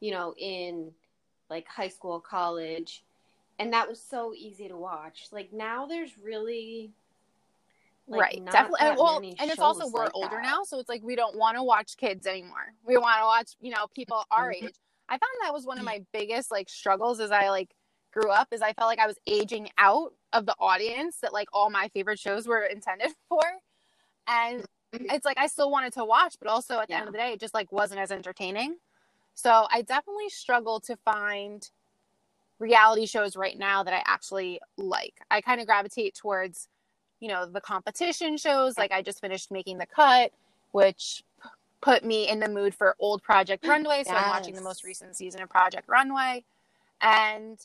you 0.00 0.10
know, 0.10 0.34
in 0.38 0.92
like 1.50 1.66
high 1.68 1.88
school, 1.88 2.20
college, 2.20 3.02
and 3.58 3.72
that 3.72 3.88
was 3.88 4.00
so 4.00 4.32
easy 4.34 4.68
to 4.68 4.76
watch. 4.76 5.28
Like 5.32 5.52
now, 5.52 5.86
there's 5.86 6.18
really 6.18 6.92
like, 8.06 8.20
right, 8.20 8.44
definitely. 8.46 8.78
And, 8.80 8.96
well, 8.96 9.18
and 9.18 9.50
it's 9.50 9.58
also 9.58 9.86
we're 9.88 10.04
like 10.04 10.14
older 10.14 10.36
that. 10.36 10.42
now, 10.42 10.64
so 10.64 10.78
it's 10.78 10.88
like 10.88 11.02
we 11.02 11.14
don't 11.14 11.36
want 11.36 11.56
to 11.56 11.62
watch 11.62 11.96
kids 11.96 12.26
anymore. 12.26 12.72
We 12.86 12.96
want 12.96 13.18
to 13.20 13.24
watch, 13.24 13.52
you 13.60 13.70
know, 13.70 13.86
people 13.94 14.24
our 14.30 14.52
age. 14.52 14.74
I 15.10 15.12
found 15.12 15.32
that 15.42 15.52
was 15.52 15.66
one 15.66 15.78
of 15.78 15.84
my 15.84 16.04
biggest 16.12 16.50
like 16.50 16.68
struggles 16.68 17.20
as 17.20 17.30
I 17.30 17.50
like 17.50 17.74
grew 18.12 18.30
up 18.30 18.48
is 18.52 18.62
I 18.62 18.72
felt 18.72 18.88
like 18.88 18.98
I 18.98 19.06
was 19.06 19.16
aging 19.26 19.68
out 19.78 20.12
of 20.32 20.46
the 20.46 20.54
audience 20.58 21.18
that 21.22 21.32
like 21.32 21.48
all 21.52 21.70
my 21.70 21.88
favorite 21.88 22.18
shows 22.18 22.46
were 22.46 22.62
intended 22.72 23.10
for. 23.28 23.42
And 24.26 24.64
mm-hmm. 24.92 25.06
it's 25.10 25.24
like 25.24 25.38
I 25.38 25.46
still 25.46 25.70
wanted 25.70 25.92
to 25.94 26.04
watch, 26.04 26.36
but 26.40 26.48
also 26.48 26.78
at 26.80 26.88
the 26.88 26.94
end 26.94 27.06
of 27.06 27.12
the 27.12 27.18
day, 27.18 27.32
it 27.32 27.40
just 27.40 27.54
like 27.54 27.72
wasn't 27.72 28.00
as 28.00 28.12
entertaining. 28.12 28.76
So 29.34 29.66
I 29.70 29.82
definitely 29.82 30.28
struggle 30.30 30.80
to 30.80 30.96
find 31.04 31.68
reality 32.58 33.06
shows 33.06 33.36
right 33.36 33.56
now 33.56 33.82
that 33.84 33.94
I 33.94 34.02
actually 34.04 34.60
like. 34.76 35.14
I 35.30 35.40
kind 35.40 35.60
of 35.60 35.66
gravitate 35.66 36.14
towards, 36.14 36.68
you 37.20 37.28
know, 37.28 37.46
the 37.46 37.60
competition 37.60 38.36
shows. 38.36 38.76
Like 38.76 38.92
I 38.92 39.00
just 39.00 39.20
finished 39.20 39.50
making 39.50 39.78
the 39.78 39.86
cut, 39.86 40.32
which 40.72 41.22
put 41.80 42.04
me 42.04 42.28
in 42.28 42.40
the 42.40 42.48
mood 42.48 42.74
for 42.74 42.96
old 42.98 43.22
Project 43.22 43.66
Runway. 43.66 44.02
So 44.04 44.12
yes. 44.12 44.24
I'm 44.24 44.30
watching 44.30 44.54
the 44.54 44.60
most 44.60 44.82
recent 44.84 45.16
season 45.16 45.40
of 45.40 45.48
Project 45.48 45.88
Runway. 45.88 46.44
And 47.00 47.58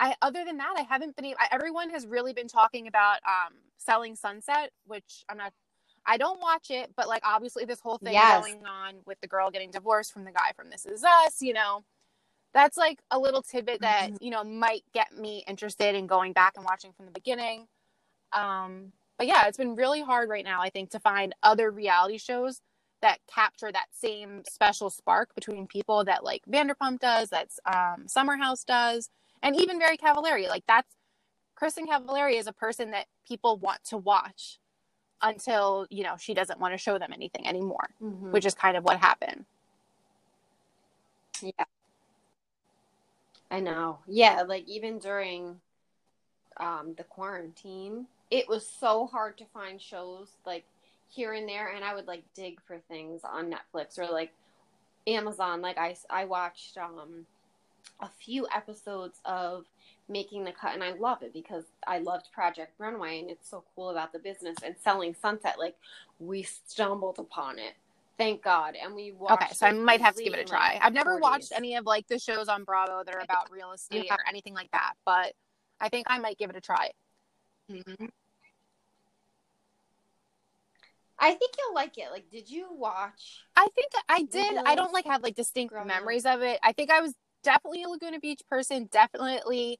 I, 0.00 0.14
other 0.22 0.44
than 0.46 0.56
that, 0.56 0.72
I 0.76 0.82
haven't 0.82 1.14
been. 1.14 1.34
I, 1.38 1.48
everyone 1.52 1.90
has 1.90 2.06
really 2.06 2.32
been 2.32 2.48
talking 2.48 2.86
about 2.86 3.18
um, 3.26 3.52
selling 3.76 4.16
Sunset, 4.16 4.70
which 4.86 5.24
I'm 5.28 5.36
not. 5.36 5.52
I 6.06 6.16
don't 6.16 6.40
watch 6.40 6.70
it, 6.70 6.90
but 6.96 7.06
like 7.06 7.22
obviously 7.24 7.66
this 7.66 7.80
whole 7.80 7.98
thing 7.98 8.14
yes. 8.14 8.42
going 8.42 8.64
on 8.66 8.94
with 9.04 9.20
the 9.20 9.28
girl 9.28 9.50
getting 9.50 9.70
divorced 9.70 10.12
from 10.12 10.24
the 10.24 10.32
guy 10.32 10.52
from 10.56 10.70
This 10.70 10.86
Is 10.86 11.04
Us, 11.04 11.42
you 11.42 11.52
know, 11.52 11.84
that's 12.54 12.78
like 12.78 12.98
a 13.10 13.18
little 13.18 13.42
tidbit 13.42 13.82
that 13.82 14.06
mm-hmm. 14.06 14.24
you 14.24 14.30
know 14.30 14.42
might 14.42 14.82
get 14.94 15.16
me 15.16 15.44
interested 15.46 15.94
in 15.94 16.06
going 16.06 16.32
back 16.32 16.54
and 16.56 16.64
watching 16.64 16.92
from 16.92 17.04
the 17.04 17.12
beginning. 17.12 17.66
Um, 18.32 18.92
but 19.18 19.26
yeah, 19.26 19.46
it's 19.46 19.58
been 19.58 19.76
really 19.76 20.00
hard 20.00 20.30
right 20.30 20.44
now. 20.44 20.62
I 20.62 20.70
think 20.70 20.90
to 20.90 20.98
find 20.98 21.34
other 21.42 21.70
reality 21.70 22.16
shows 22.16 22.62
that 23.02 23.18
capture 23.32 23.70
that 23.70 23.86
same 23.92 24.42
special 24.50 24.88
spark 24.88 25.34
between 25.34 25.66
people 25.66 26.04
that 26.04 26.24
like 26.24 26.42
Vanderpump 26.50 27.00
does, 27.00 27.28
that's 27.28 27.60
um, 27.66 28.08
Summer 28.08 28.38
House 28.38 28.64
does 28.64 29.10
and 29.42 29.56
even 29.56 29.78
Very 29.78 29.96
Cavallari. 29.96 30.48
Like 30.48 30.64
that's 30.66 30.88
Kristin 31.60 31.86
Cavallari 31.86 32.38
is 32.38 32.46
a 32.46 32.52
person 32.52 32.90
that 32.92 33.06
people 33.26 33.56
want 33.56 33.84
to 33.84 33.96
watch 33.96 34.58
until 35.22 35.86
you 35.90 36.02
know 36.02 36.16
she 36.18 36.34
doesn't 36.34 36.60
want 36.60 36.74
to 36.74 36.78
show 36.78 36.98
them 36.98 37.12
anything 37.12 37.46
anymore, 37.46 37.90
mm-hmm. 38.02 38.32
which 38.32 38.46
is 38.46 38.54
kind 38.54 38.76
of 38.76 38.84
what 38.84 38.98
happened. 38.98 39.44
Yeah, 41.42 41.64
I 43.50 43.60
know. 43.60 43.98
Yeah, 44.06 44.42
like 44.46 44.68
even 44.68 44.98
during 44.98 45.60
um, 46.58 46.94
the 46.96 47.04
quarantine, 47.04 48.06
it 48.30 48.48
was 48.48 48.66
so 48.66 49.06
hard 49.06 49.38
to 49.38 49.44
find 49.52 49.80
shows 49.80 50.28
like 50.46 50.64
here 51.08 51.32
and 51.32 51.48
there, 51.48 51.68
and 51.68 51.84
I 51.84 51.94
would 51.94 52.06
like 52.06 52.22
dig 52.34 52.60
for 52.66 52.78
things 52.88 53.22
on 53.24 53.52
Netflix 53.52 53.98
or 53.98 54.06
like 54.06 54.32
Amazon. 55.06 55.60
Like 55.60 55.78
I 55.78 55.96
I 56.08 56.24
watched 56.24 56.76
um 56.78 57.26
a 58.00 58.08
few 58.08 58.46
episodes 58.54 59.20
of 59.24 59.64
making 60.08 60.44
the 60.44 60.52
cut 60.52 60.74
and 60.74 60.82
I 60.82 60.92
love 60.92 61.22
it 61.22 61.32
because 61.32 61.64
I 61.86 61.98
loved 61.98 62.32
Project 62.32 62.72
Runway 62.78 63.20
and 63.20 63.30
it's 63.30 63.48
so 63.48 63.62
cool 63.74 63.90
about 63.90 64.12
the 64.12 64.18
business 64.18 64.56
and 64.64 64.74
selling 64.82 65.14
Sunset 65.14 65.58
like 65.58 65.76
we 66.18 66.42
stumbled 66.42 67.18
upon 67.18 67.58
it. 67.58 67.74
Thank 68.18 68.42
God. 68.42 68.74
And 68.82 68.94
we 68.94 69.12
watched 69.12 69.42
Okay, 69.42 69.54
so 69.54 69.66
I 69.66 69.72
might 69.72 70.00
have 70.00 70.14
to 70.16 70.24
give 70.24 70.34
it 70.34 70.40
a 70.40 70.44
try. 70.44 70.74
Like 70.74 70.84
I've 70.84 70.92
never 70.92 71.16
40s. 71.16 71.20
watched 71.20 71.52
any 71.54 71.76
of 71.76 71.86
like 71.86 72.06
the 72.08 72.18
shows 72.18 72.48
on 72.48 72.64
Bravo 72.64 73.02
that 73.04 73.14
are 73.14 73.20
about 73.20 73.50
real 73.50 73.72
estate 73.72 74.06
yeah. 74.06 74.14
or 74.14 74.18
anything 74.28 74.52
like 74.52 74.70
that, 74.72 74.94
but 75.06 75.32
I 75.80 75.88
think 75.88 76.06
I 76.10 76.18
might 76.18 76.36
give 76.36 76.50
it 76.50 76.56
a 76.56 76.60
try. 76.60 76.90
Mm-hmm. 77.70 78.06
I 81.20 81.34
think 81.34 81.52
you'll 81.58 81.74
like 81.74 81.98
it. 81.98 82.10
Like, 82.10 82.30
did 82.30 82.50
you 82.50 82.68
watch? 82.72 83.44
I 83.54 83.68
think 83.74 83.92
I 84.08 84.22
did. 84.22 84.56
I 84.64 84.74
don't 84.74 84.92
like 84.92 85.04
have 85.06 85.22
like 85.22 85.36
distinct 85.36 85.74
memories 85.86 86.24
of 86.24 86.40
it. 86.40 86.58
I 86.62 86.72
think 86.72 86.90
I 86.90 87.00
was 87.00 87.14
definitely 87.42 87.82
a 87.82 87.88
Laguna 87.88 88.20
Beach 88.20 88.42
person, 88.48 88.88
definitely 88.90 89.78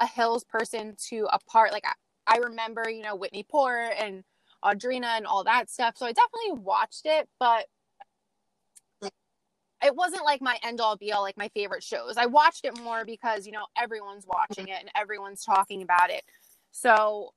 a 0.00 0.06
Hills 0.06 0.44
person 0.44 0.96
to 1.08 1.28
a 1.32 1.38
part. 1.50 1.72
Like 1.72 1.84
I, 1.86 2.36
I 2.36 2.38
remember, 2.38 2.88
you 2.88 3.02
know, 3.02 3.16
Whitney 3.16 3.44
Port 3.48 3.92
and 3.98 4.24
Audrina 4.64 5.16
and 5.16 5.26
all 5.26 5.44
that 5.44 5.70
stuff. 5.70 5.96
So 5.96 6.06
I 6.06 6.12
definitely 6.12 6.62
watched 6.62 7.02
it, 7.04 7.28
but 7.38 7.66
it 9.82 9.94
wasn't 9.94 10.24
like 10.24 10.42
my 10.42 10.58
end 10.64 10.80
all 10.80 10.96
be 10.96 11.12
all, 11.12 11.22
like 11.22 11.36
my 11.36 11.48
favorite 11.48 11.84
shows. 11.84 12.16
I 12.16 12.26
watched 12.26 12.64
it 12.64 12.78
more 12.80 13.04
because, 13.04 13.46
you 13.46 13.52
know, 13.52 13.66
everyone's 13.76 14.26
watching 14.26 14.68
it 14.68 14.80
and 14.80 14.90
everyone's 14.96 15.44
talking 15.44 15.82
about 15.82 16.10
it. 16.10 16.24
So 16.72 17.32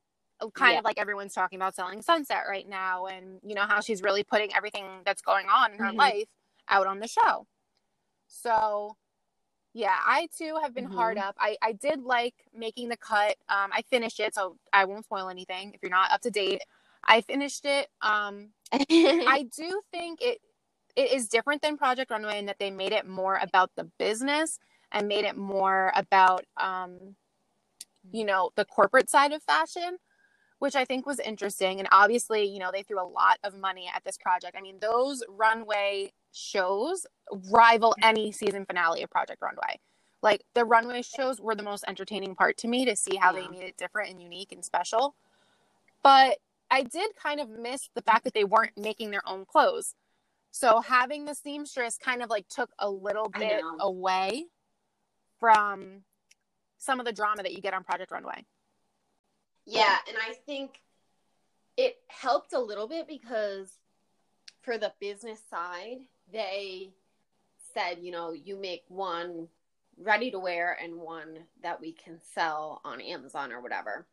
kind 0.49 0.73
yeah. 0.73 0.79
of 0.79 0.85
like 0.85 0.99
everyone's 0.99 1.33
talking 1.33 1.57
about 1.57 1.75
selling 1.75 2.01
sunset 2.01 2.43
right 2.49 2.67
now 2.67 3.05
and 3.05 3.39
you 3.43 3.53
know 3.53 3.65
how 3.67 3.79
she's 3.79 4.01
really 4.01 4.23
putting 4.23 4.53
everything 4.55 4.85
that's 5.05 5.21
going 5.21 5.45
on 5.47 5.71
in 5.71 5.77
her 5.77 5.89
mm-hmm. 5.89 5.97
life 5.97 6.27
out 6.67 6.87
on 6.87 6.99
the 6.99 7.07
show 7.07 7.45
so 8.27 8.95
yeah, 9.73 9.95
I 10.05 10.27
too 10.37 10.57
have 10.61 10.73
been 10.73 10.85
mm-hmm. 10.85 10.95
hard 10.95 11.17
up. 11.17 11.35
I, 11.39 11.55
I 11.61 11.73
did 11.73 12.01
like 12.01 12.35
making 12.53 12.89
the 12.89 12.97
cut. 12.97 13.35
Um, 13.49 13.71
I 13.73 13.83
finished 13.89 14.19
it, 14.19 14.35
so 14.35 14.57
I 14.73 14.85
won't 14.85 15.05
spoil 15.05 15.29
anything 15.29 15.71
if 15.73 15.81
you're 15.81 15.91
not 15.91 16.11
up 16.11 16.21
to 16.21 16.31
date. 16.31 16.61
I 17.05 17.21
finished 17.21 17.65
it. 17.65 17.87
Um, 18.01 18.49
I 18.73 19.47
do 19.55 19.81
think 19.91 20.21
it 20.21 20.39
it 20.95 21.13
is 21.13 21.29
different 21.29 21.61
than 21.61 21.77
Project 21.77 22.11
Runway 22.11 22.37
in 22.37 22.47
that 22.47 22.59
they 22.59 22.69
made 22.69 22.91
it 22.91 23.07
more 23.07 23.39
about 23.41 23.71
the 23.77 23.85
business 23.97 24.59
and 24.91 25.07
made 25.07 25.23
it 25.23 25.37
more 25.37 25.93
about 25.95 26.43
um, 26.57 27.15
you 28.11 28.25
know 28.25 28.51
the 28.55 28.65
corporate 28.65 29.09
side 29.09 29.31
of 29.31 29.41
fashion 29.43 29.97
which 30.59 30.75
I 30.75 30.85
think 30.85 31.07
was 31.07 31.19
interesting. 31.19 31.79
And 31.79 31.89
obviously, 31.91 32.43
you 32.43 32.59
know, 32.59 32.69
they 32.71 32.83
threw 32.83 33.01
a 33.01 33.03
lot 33.03 33.39
of 33.43 33.57
money 33.57 33.89
at 33.91 34.03
this 34.03 34.15
project. 34.15 34.55
I 34.55 34.61
mean, 34.61 34.77
those 34.79 35.23
runway 35.27 36.13
shows 36.31 37.05
rival 37.49 37.95
any 38.01 38.31
season 38.31 38.65
finale 38.65 39.03
of 39.03 39.09
Project 39.09 39.41
Runway. 39.41 39.79
Like 40.21 40.43
the 40.53 40.65
runway 40.65 41.01
shows 41.01 41.41
were 41.41 41.55
the 41.55 41.63
most 41.63 41.83
entertaining 41.87 42.35
part 42.35 42.57
to 42.57 42.67
me 42.67 42.85
to 42.85 42.95
see 42.95 43.15
how 43.15 43.33
yeah. 43.35 43.41
they 43.41 43.47
made 43.47 43.63
it 43.63 43.77
different 43.77 44.11
and 44.11 44.21
unique 44.21 44.51
and 44.51 44.63
special. 44.63 45.15
But 46.03 46.37
I 46.69 46.83
did 46.83 47.15
kind 47.15 47.39
of 47.39 47.49
miss 47.49 47.89
the 47.95 48.01
fact 48.01 48.23
that 48.23 48.33
they 48.33 48.43
weren't 48.43 48.77
making 48.77 49.11
their 49.11 49.27
own 49.27 49.45
clothes. 49.45 49.95
So 50.51 50.81
having 50.81 51.25
the 51.25 51.35
seamstress 51.35 51.97
kind 51.97 52.21
of 52.21 52.29
like 52.29 52.47
took 52.47 52.71
a 52.77 52.89
little 52.89 53.29
bit 53.29 53.61
away 53.79 54.45
from 55.39 56.03
some 56.77 56.99
of 56.99 57.05
the 57.05 57.13
drama 57.13 57.43
that 57.43 57.53
you 57.53 57.61
get 57.61 57.73
on 57.73 57.83
Project 57.83 58.11
Runway. 58.11 58.45
Yeah, 59.65 59.97
and 60.07 60.17
I 60.17 60.33
think 60.45 60.81
it 61.77 61.97
helped 62.07 62.53
a 62.53 62.59
little 62.59 62.87
bit 62.87 63.07
because 63.07 63.71
for 64.61 64.77
the 64.77 64.93
business 64.99 65.41
side, 65.49 65.99
they 66.31 66.93
said, 67.73 67.99
you 68.01 68.11
know, 68.11 68.31
you 68.31 68.57
make 68.57 68.83
one 68.87 69.47
ready 69.97 70.31
to 70.31 70.39
wear 70.39 70.77
and 70.81 70.95
one 70.95 71.39
that 71.61 71.79
we 71.79 71.91
can 71.91 72.19
sell 72.33 72.81
on 72.83 73.01
Amazon 73.01 73.51
or 73.51 73.61
whatever. 73.61 74.07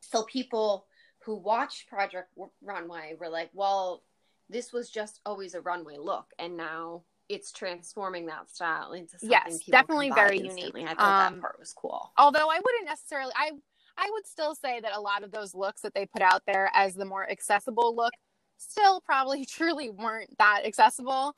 So 0.00 0.22
people 0.24 0.86
who 1.20 1.36
watched 1.36 1.88
Project 1.88 2.28
Runway 2.62 3.14
were 3.18 3.28
like, 3.28 3.50
well, 3.52 4.02
this 4.48 4.72
was 4.72 4.90
just 4.90 5.20
always 5.26 5.54
a 5.54 5.60
runway 5.60 5.96
look, 5.98 6.32
and 6.38 6.56
now 6.56 7.02
it's 7.28 7.52
transforming 7.52 8.26
that 8.26 8.48
style 8.48 8.92
into 8.92 9.18
something. 9.18 9.30
Yes, 9.30 9.60
definitely 9.70 10.10
very 10.10 10.38
instantly. 10.38 10.80
unique. 10.80 10.90
I 10.90 10.94
thought 10.94 11.26
um, 11.26 11.34
that 11.34 11.40
part 11.42 11.58
was 11.58 11.74
cool. 11.74 12.12
Although 12.16 12.48
I 12.48 12.58
wouldn't 12.64 12.86
necessarily, 12.86 13.32
I 13.36 13.50
I 13.98 14.08
would 14.12 14.26
still 14.26 14.54
say 14.54 14.80
that 14.80 14.96
a 14.96 15.00
lot 15.00 15.24
of 15.24 15.32
those 15.32 15.54
looks 15.54 15.82
that 15.82 15.92
they 15.92 16.06
put 16.06 16.22
out 16.22 16.42
there 16.46 16.70
as 16.72 16.94
the 16.94 17.04
more 17.04 17.28
accessible 17.28 17.94
look 17.94 18.14
still 18.58 19.00
probably 19.00 19.44
truly 19.46 19.88
weren't 19.90 20.36
that 20.38 20.62
accessible. 20.64 21.34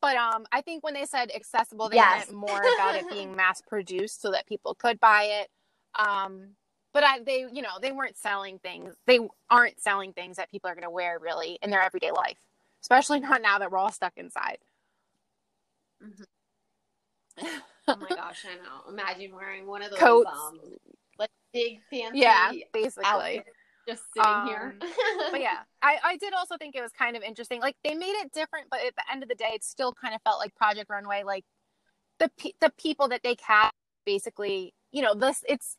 But 0.00 0.16
um, 0.16 0.46
I 0.50 0.62
think 0.62 0.82
when 0.82 0.94
they 0.94 1.04
said 1.04 1.30
accessible, 1.32 1.88
they 1.88 1.96
yes. 1.96 2.26
meant 2.26 2.36
more 2.36 2.60
about 2.74 2.96
it 2.96 3.08
being 3.08 3.36
mass 3.36 3.62
produced 3.62 4.20
so 4.20 4.32
that 4.32 4.48
people 4.48 4.74
could 4.74 4.98
buy 4.98 5.42
it. 5.42 5.48
Um, 5.96 6.56
but 6.92 7.04
I, 7.04 7.20
they, 7.20 7.46
you 7.52 7.62
know, 7.62 7.78
they 7.80 7.92
weren't 7.92 8.16
selling 8.16 8.58
things. 8.58 8.94
They 9.06 9.20
aren't 9.48 9.80
selling 9.80 10.12
things 10.12 10.38
that 10.38 10.50
people 10.50 10.68
are 10.68 10.74
going 10.74 10.82
to 10.82 10.90
wear 10.90 11.18
really 11.20 11.56
in 11.62 11.70
their 11.70 11.82
everyday 11.82 12.10
life, 12.10 12.38
especially 12.82 13.20
not 13.20 13.42
now 13.42 13.60
that 13.60 13.70
we're 13.70 13.78
all 13.78 13.92
stuck 13.92 14.14
inside. 14.16 14.58
Mm-hmm. 16.04 17.46
oh 17.88 17.96
my 17.96 18.08
gosh, 18.08 18.44
I 18.50 18.56
know. 18.56 18.92
Imagine 18.92 19.34
wearing 19.34 19.66
one 19.66 19.82
of 19.82 19.90
those 19.90 20.00
coats, 20.00 20.30
um, 20.32 20.58
like 21.16 21.30
big 21.52 21.78
fancy, 21.90 22.18
yeah, 22.18 22.50
basically. 22.72 23.04
Outfits 23.04 23.48
just 23.86 24.02
sitting 24.14 24.30
um, 24.30 24.46
here. 24.46 24.76
but 25.30 25.40
yeah, 25.40 25.58
I, 25.82 25.98
I 26.04 26.16
did 26.16 26.32
also 26.32 26.56
think 26.56 26.74
it 26.74 26.82
was 26.82 26.92
kind 26.92 27.16
of 27.16 27.22
interesting. 27.22 27.60
Like 27.60 27.76
they 27.84 27.94
made 27.94 28.14
it 28.22 28.32
different, 28.32 28.66
but 28.70 28.80
at 28.86 28.94
the 28.96 29.02
end 29.10 29.22
of 29.22 29.28
the 29.28 29.34
day, 29.34 29.50
it 29.54 29.64
still 29.64 29.92
kind 29.92 30.14
of 30.14 30.22
felt 30.22 30.38
like 30.38 30.54
Project 30.54 30.90
Runway. 30.90 31.22
Like 31.24 31.44
the 32.18 32.30
the 32.60 32.72
people 32.78 33.08
that 33.08 33.22
they 33.22 33.34
cast, 33.34 33.74
basically, 34.04 34.74
you 34.90 35.02
know, 35.02 35.14
this 35.14 35.44
it's. 35.48 35.76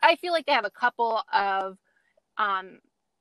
I 0.00 0.14
feel 0.16 0.32
like 0.32 0.46
they 0.46 0.52
have 0.52 0.64
a 0.64 0.70
couple 0.70 1.20
of, 1.32 1.76
um, 2.36 2.78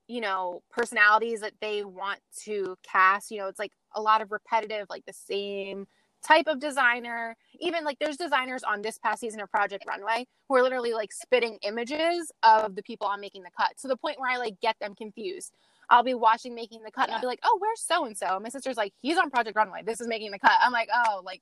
you 0.08 0.22
know, 0.22 0.62
personalities 0.70 1.42
that 1.42 1.54
they 1.60 1.84
want 1.84 2.20
to 2.44 2.78
cast. 2.84 3.32
You 3.32 3.40
know, 3.40 3.48
it's 3.48 3.58
like 3.58 3.72
a 3.96 4.02
lot 4.02 4.22
of 4.22 4.32
repetitive, 4.32 4.86
like 4.90 5.04
the 5.08 5.14
same 5.14 5.88
type 6.26 6.48
of 6.48 6.60
designer. 6.60 7.36
Even 7.60 7.84
like 7.84 7.98
there's 8.00 8.18
designers 8.18 8.64
on 8.64 8.82
this 8.82 8.98
past 8.98 9.22
season 9.22 9.42
of 9.42 9.50
Project 9.50 9.86
Runway 9.88 10.26
who 10.48 10.56
are 10.56 10.64
literally 10.64 10.94
like 10.94 11.12
spitting 11.12 11.58
images 11.62 12.32
of 12.44 12.76
the 12.76 12.84
people 12.84 13.08
I'm 13.08 13.22
making 13.22 13.44
the 13.44 13.52
cut 13.58 13.78
to 13.82 13.88
the 13.88 13.98
point 13.98 14.20
where 14.20 14.32
I 14.32 14.38
like 14.38 14.60
get 14.62 14.76
them 14.80 14.96
confused. 14.96 15.54
I'll 15.90 16.04
be 16.04 16.14
watching 16.14 16.54
making 16.54 16.84
the 16.84 16.92
cut 16.92 17.04
yeah. 17.04 17.06
and 17.06 17.14
I'll 17.16 17.22
be 17.22 17.28
like, 17.28 17.40
oh, 17.44 17.58
where's 17.60 17.82
so 17.82 18.06
and 18.06 18.18
so? 18.18 18.40
My 18.42 18.50
sister's 18.50 18.78
like, 18.78 18.94
he's 19.02 19.18
on 19.18 19.30
Project 19.30 19.56
Runway. 19.56 19.84
This 19.86 20.02
is 20.02 20.08
making 20.08 20.32
the 20.32 20.40
cut. 20.40 20.52
I'm 20.62 20.74
like, 20.74 20.90
oh, 20.94 21.22
like 21.24 21.42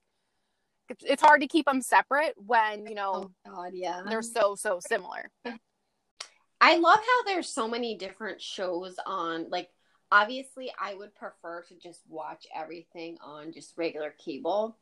it's 1.03 1.21
hard 1.21 1.41
to 1.41 1.47
keep 1.47 1.65
them 1.65 1.81
separate 1.81 2.33
when 2.37 2.85
you 2.85 2.93
know 2.93 3.31
oh, 3.47 3.51
God, 3.51 3.71
yeah 3.73 4.01
they're 4.07 4.21
so 4.21 4.55
so 4.55 4.79
similar. 4.79 5.31
I 6.61 6.77
love 6.77 6.99
how 6.99 7.23
there's 7.25 7.49
so 7.49 7.67
many 7.67 7.97
different 7.97 8.41
shows 8.41 8.95
on 9.05 9.49
like 9.49 9.69
obviously 10.15 10.71
I 10.79 10.93
would 10.93 11.13
prefer 11.13 11.63
to 11.63 11.75
just 11.75 12.01
watch 12.07 12.47
everything 12.55 13.17
on 13.21 13.51
just 13.51 13.77
regular 13.77 14.11
cable. 14.11 14.77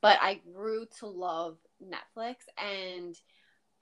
but 0.00 0.18
I 0.20 0.40
grew 0.54 0.86
to 1.00 1.06
love 1.06 1.56
Netflix 1.82 2.36
and 2.56 3.16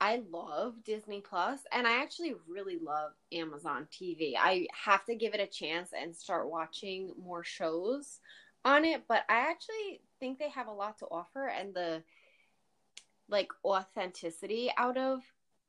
I 0.01 0.23
love 0.31 0.83
Disney 0.83 1.21
Plus 1.21 1.59
and 1.71 1.85
I 1.85 2.01
actually 2.01 2.33
really 2.47 2.79
love 2.81 3.11
Amazon 3.31 3.87
TV. 3.91 4.33
I 4.37 4.67
have 4.73 5.05
to 5.05 5.15
give 5.15 5.35
it 5.35 5.39
a 5.39 5.47
chance 5.47 5.91
and 5.93 6.15
start 6.15 6.49
watching 6.49 7.13
more 7.21 7.43
shows 7.43 8.19
on 8.63 8.83
it, 8.83 9.03
but 9.07 9.23
I 9.29 9.51
actually 9.51 10.01
think 10.19 10.39
they 10.39 10.49
have 10.49 10.67
a 10.67 10.73
lot 10.73 10.97
to 10.99 11.05
offer 11.05 11.47
and 11.47 11.73
the 11.73 12.01
like 13.29 13.49
authenticity 13.63 14.71
out 14.77 14.97
of 14.97 15.21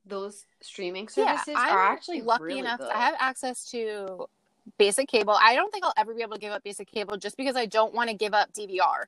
those 0.06 0.44
streaming 0.62 1.08
services 1.08 1.48
yeah, 1.48 1.68
are 1.68 1.92
actually 1.92 2.22
lucky 2.22 2.44
really 2.44 2.60
enough 2.60 2.78
good. 2.78 2.90
I 2.90 3.00
have 3.00 3.16
access 3.18 3.70
to 3.72 4.26
basic 4.78 5.08
cable. 5.08 5.36
I 5.40 5.54
don't 5.54 5.72
think 5.72 5.84
I'll 5.84 5.92
ever 5.96 6.14
be 6.14 6.22
able 6.22 6.34
to 6.34 6.40
give 6.40 6.52
up 6.52 6.62
basic 6.62 6.90
cable 6.90 7.16
just 7.16 7.36
because 7.36 7.56
I 7.56 7.66
don't 7.66 7.94
want 7.94 8.10
to 8.10 8.16
give 8.16 8.34
up 8.34 8.52
DVR. 8.52 9.04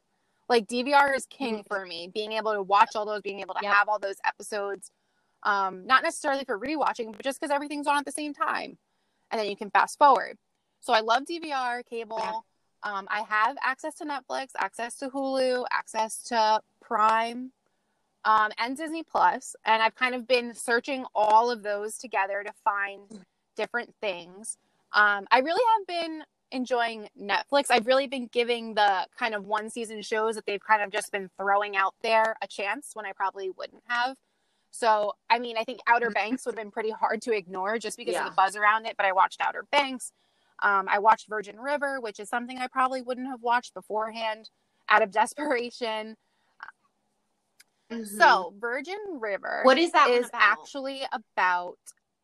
Like 0.49 0.67
DVR 0.67 1.15
is 1.15 1.27
king 1.27 1.63
Mhm. 1.63 1.69
for 1.69 1.85
me. 1.85 2.09
Being 2.09 2.33
able 2.33 2.53
to 2.55 2.63
watch 2.63 2.97
all 2.97 3.05
those, 3.05 3.21
being 3.23 3.41
able 3.41 3.55
to 3.55 3.63
Yep. 3.63 3.73
have 3.75 3.89
all 3.89 3.99
those 3.99 4.17
episodes, 4.25 4.91
um, 5.43 5.87
not 5.87 6.03
necessarily 6.03 6.45
for 6.45 6.59
rewatching, 6.59 7.13
but 7.13 7.23
just 7.23 7.41
because 7.41 7.51
everything's 7.51 7.87
on 7.87 7.99
at 7.99 8.05
the 8.05 8.13
same 8.13 8.33
time, 8.35 8.79
and 9.31 9.41
then 9.41 9.49
you 9.49 9.57
can 9.57 9.71
fast 9.71 9.99
forward. 9.99 10.39
So 10.81 10.93
I 10.93 11.01
love 11.01 11.25
DVR 11.25 11.83
cable. 11.83 12.45
Um, 12.85 13.09
I 13.11 13.23
have 13.23 13.57
access 13.61 13.97
to 13.97 14.05
Netflix, 14.05 14.51
access 14.57 14.97
to 14.99 15.11
Hulu, 15.11 15.67
access 15.71 16.23
to 16.25 16.63
Prime, 16.81 17.53
um, 18.25 18.53
and 18.57 18.77
Disney 18.77 19.03
Plus, 19.03 19.57
and 19.65 19.83
I've 19.83 19.97
kind 19.97 20.15
of 20.15 20.27
been 20.27 20.55
searching 20.55 21.05
all 21.15 21.51
of 21.51 21.63
those 21.63 21.99
together 21.99 22.45
to 22.45 22.53
find 22.65 23.25
different 23.57 23.95
things. 24.01 24.57
Um, 24.93 25.27
I 25.31 25.41
really 25.41 25.63
have 25.79 25.87
been 25.87 26.25
enjoying 26.51 27.09
Netflix. 27.21 27.67
I've 27.71 27.87
really 27.87 28.07
been 28.07 28.27
giving 28.33 28.75
the 28.75 29.07
kind 29.19 29.35
of 29.35 29.45
one 29.47 29.69
season 29.69 30.01
shows 30.03 30.35
that 30.37 30.47
they've 30.47 30.63
kind 30.65 30.83
of 30.83 30.91
just 30.91 31.13
been 31.13 31.29
throwing 31.37 31.77
out 31.77 31.95
there 32.03 32.37
a 32.43 32.47
chance 32.47 32.91
when 32.95 33.05
I 33.05 33.13
probably 33.13 33.51
wouldn't 33.51 33.83
have. 33.87 34.17
So, 34.71 35.15
I 35.29 35.39
mean, 35.39 35.57
I 35.59 35.65
think 35.65 35.81
Outer 35.87 36.11
Banks 36.11 36.45
would 36.47 36.53
have 36.55 36.63
been 36.65 36.71
pretty 36.71 36.91
hard 36.91 37.21
to 37.23 37.33
ignore 37.33 37.79
just 37.79 37.97
because 37.97 38.15
Yeah. 38.15 38.25
of 38.25 38.31
the 38.31 38.35
buzz 38.35 38.57
around 38.57 38.87
it, 38.87 38.97
but 38.97 39.05
I 39.07 39.13
watched 39.13 39.41
Outer 39.41 39.65
Banks. 39.71 40.13
Um, 40.61 40.89
I 40.89 40.99
watched 40.99 41.29
Virgin 41.29 41.59
River, 41.61 42.01
which 42.01 42.19
is 42.19 42.29
something 42.29 42.59
I 42.59 42.67
probably 42.67 43.03
wouldn't 43.03 43.29
have 43.29 43.43
watched 43.43 43.75
beforehand 43.75 44.51
out 44.89 45.03
of 45.03 45.11
desperation. 45.11 46.17
Mhm. 47.91 48.19
So, 48.19 48.55
Virgin 48.59 48.99
River 49.19 49.61
What 49.63 49.79
is 49.79 49.93
that 49.93 50.11
is 50.11 50.29
about? 50.29 50.43
actually 50.43 51.03
about 51.11 51.79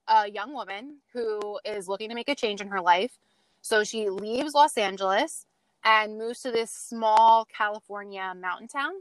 a 0.09 0.31
young 0.31 0.53
woman 0.53 0.99
who 1.13 1.59
is 1.65 1.89
looking 1.89 2.09
to 2.09 2.15
make 2.15 2.29
a 2.29 2.35
change 2.35 2.61
in 2.61 2.69
her 2.69 2.81
life. 2.81 3.19
So 3.61 3.85
she 3.85 4.11
leaves 4.11 4.55
Los 4.55 4.77
Angeles 4.77 5.47
and 5.85 6.19
moves 6.19 6.41
to 6.41 6.51
this 6.51 6.71
small 6.71 7.47
California 7.47 8.35
mountain 8.39 8.69
town 8.69 8.93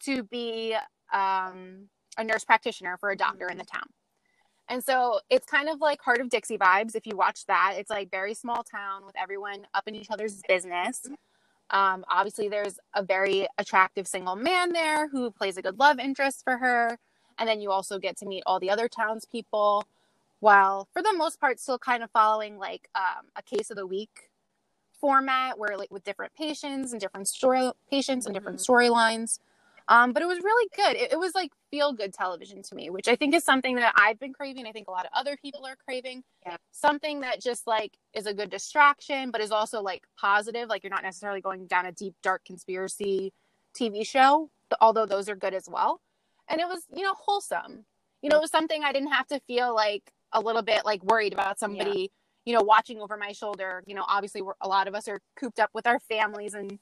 to 0.00 0.22
be 0.24 0.76
um, 1.12 1.88
a 2.16 2.24
nurse 2.24 2.44
practitioner 2.44 2.96
for 2.98 3.10
a 3.10 3.16
doctor 3.16 3.48
in 3.48 3.58
the 3.58 3.64
town. 3.64 3.86
And 4.68 4.82
so 4.82 5.20
it's 5.28 5.46
kind 5.46 5.68
of 5.68 5.80
like 5.80 6.00
Hart 6.00 6.20
of 6.20 6.30
Dixie 6.30 6.56
vibes. 6.56 6.94
If 6.94 7.06
you 7.06 7.16
watch 7.16 7.44
that, 7.46 7.74
it's 7.76 7.90
like 7.90 8.10
very 8.10 8.34
small 8.34 8.62
town 8.62 9.04
with 9.04 9.16
everyone 9.20 9.66
up 9.74 9.88
in 9.88 9.96
each 9.96 10.10
other's 10.10 10.40
business. 10.48 11.06
Um, 11.70 12.04
obviously, 12.08 12.48
there's 12.48 12.78
a 12.94 13.02
very 13.02 13.48
attractive 13.58 14.06
single 14.06 14.36
man 14.36 14.72
there 14.72 15.08
who 15.08 15.30
plays 15.30 15.56
a 15.56 15.62
good 15.62 15.78
love 15.78 15.98
interest 15.98 16.42
for 16.44 16.56
her. 16.58 16.98
And 17.38 17.48
then 17.48 17.60
you 17.60 17.70
also 17.70 17.98
get 17.98 18.16
to 18.18 18.26
meet 18.26 18.42
all 18.46 18.60
the 18.60 18.70
other 18.70 18.88
townspeople 18.88 19.84
while, 20.40 20.88
for 20.92 21.02
the 21.02 21.12
most 21.12 21.40
part, 21.40 21.60
still 21.60 21.78
kind 21.78 22.02
of 22.02 22.10
following 22.10 22.58
like 22.58 22.88
um, 22.94 23.26
a 23.36 23.42
case 23.42 23.70
of 23.70 23.76
the 23.76 23.86
week 23.86 24.30
format 25.00 25.58
where, 25.58 25.78
like, 25.78 25.90
with 25.90 26.04
different 26.04 26.34
patients 26.34 26.92
and 26.92 27.00
different 27.00 27.28
story 27.28 27.70
patients 27.90 28.26
and 28.26 28.34
different 28.34 28.58
storylines. 28.58 29.38
Um, 29.88 30.12
but 30.12 30.22
it 30.22 30.26
was 30.26 30.38
really 30.38 30.68
good. 30.76 30.96
It, 30.96 31.12
it 31.12 31.18
was 31.18 31.34
like 31.34 31.50
feel 31.68 31.92
good 31.92 32.14
television 32.14 32.62
to 32.62 32.74
me, 32.76 32.90
which 32.90 33.08
I 33.08 33.16
think 33.16 33.34
is 33.34 33.42
something 33.42 33.74
that 33.74 33.92
I've 33.96 34.20
been 34.20 34.32
craving. 34.32 34.66
I 34.66 34.72
think 34.72 34.86
a 34.86 34.92
lot 34.92 35.04
of 35.04 35.10
other 35.12 35.36
people 35.36 35.66
are 35.66 35.74
craving. 35.74 36.22
Yeah. 36.46 36.58
Something 36.70 37.22
that 37.22 37.40
just 37.40 37.66
like 37.66 37.98
is 38.14 38.26
a 38.26 38.32
good 38.32 38.50
distraction, 38.50 39.32
but 39.32 39.40
is 39.40 39.50
also 39.50 39.82
like 39.82 40.04
positive. 40.16 40.68
Like 40.68 40.84
you're 40.84 40.92
not 40.92 41.02
necessarily 41.02 41.40
going 41.40 41.66
down 41.66 41.86
a 41.86 41.92
deep, 41.92 42.14
dark 42.22 42.44
conspiracy 42.44 43.32
TV 43.74 44.06
show, 44.06 44.50
although 44.80 45.06
those 45.06 45.28
are 45.28 45.34
good 45.34 45.54
as 45.54 45.68
well. 45.68 46.00
And 46.48 46.60
it 46.60 46.68
was, 46.68 46.84
you 46.94 47.02
know, 47.02 47.14
wholesome. 47.14 47.84
You 48.22 48.30
know, 48.30 48.36
it 48.36 48.42
was 48.42 48.50
something 48.52 48.84
I 48.84 48.92
didn't 48.92 49.12
have 49.12 49.26
to 49.28 49.40
feel 49.40 49.74
like 49.74 50.12
a 50.32 50.40
little 50.40 50.62
bit 50.62 50.84
like 50.84 51.02
worried 51.04 51.32
about 51.32 51.58
somebody, 51.58 52.10
you 52.44 52.54
know, 52.54 52.62
watching 52.62 53.00
over 53.00 53.16
my 53.16 53.32
shoulder. 53.32 53.82
You 53.86 53.94
know, 53.94 54.04
obviously, 54.06 54.42
we're, 54.42 54.54
a 54.60 54.68
lot 54.68 54.88
of 54.88 54.94
us 54.94 55.08
are 55.08 55.20
cooped 55.36 55.58
up 55.60 55.70
with 55.74 55.86
our 55.86 55.98
families 56.00 56.54
and 56.54 56.78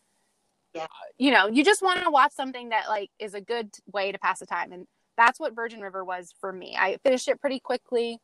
Yeah. 0.74 0.86
you 1.16 1.30
know, 1.30 1.46
you 1.48 1.64
just 1.64 1.82
want 1.82 2.02
to 2.04 2.10
watch 2.10 2.32
something 2.32 2.68
that 2.70 2.88
like 2.88 3.10
is 3.18 3.34
a 3.34 3.40
good 3.40 3.70
way 3.92 4.12
to 4.12 4.18
pass 4.18 4.40
the 4.40 4.46
time. 4.46 4.72
And 4.72 4.86
that's 5.16 5.40
what 5.40 5.54
Virgin 5.54 5.80
River 5.80 6.04
was 6.04 6.32
for 6.40 6.52
me. 6.52 6.76
I 6.78 6.98
finished 7.02 7.28
it 7.28 7.40
pretty 7.40 7.58
quickly. 7.60 8.18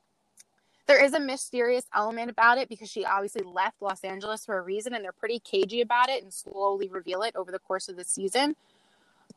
There 0.87 1.03
is 1.03 1.14
a 1.14 1.18
mysterious 1.20 1.87
element 1.95 2.31
about 2.31 2.59
it 2.59 2.68
because 2.68 2.91
she 2.91 3.07
obviously 3.07 3.43
left 3.43 3.81
Los 3.81 4.05
Angeles 4.05 4.45
for 4.45 4.59
a 4.59 4.62
reason 4.62 4.93
and 4.93 5.03
they're 5.03 5.12
pretty 5.12 5.41
cagey 5.41 5.81
about 5.81 6.11
it 6.11 6.22
and 6.22 6.33
slowly 6.33 6.89
reveal 6.89 7.22
it 7.22 7.35
over 7.35 7.51
the 7.51 7.59
course 7.59 7.89
of 7.89 7.97
the 7.97 8.05
season. 8.05 8.55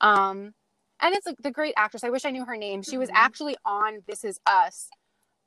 Um 0.02 0.54
and 1.00 1.14
it's 1.16 1.26
like 1.28 1.38
the 1.42 1.52
great 1.52 1.74
actress. 1.78 2.04
I 2.04 2.10
wish 2.10 2.26
I 2.26 2.32
knew 2.32 2.44
her 2.46 2.58
name. 2.58 2.82
She 2.84 2.98
was 2.98 3.10
Mhm. 3.10 3.14
actually 3.16 3.56
on 3.64 4.04
This 4.08 4.24
Is 4.26 4.40
Us 4.46 4.90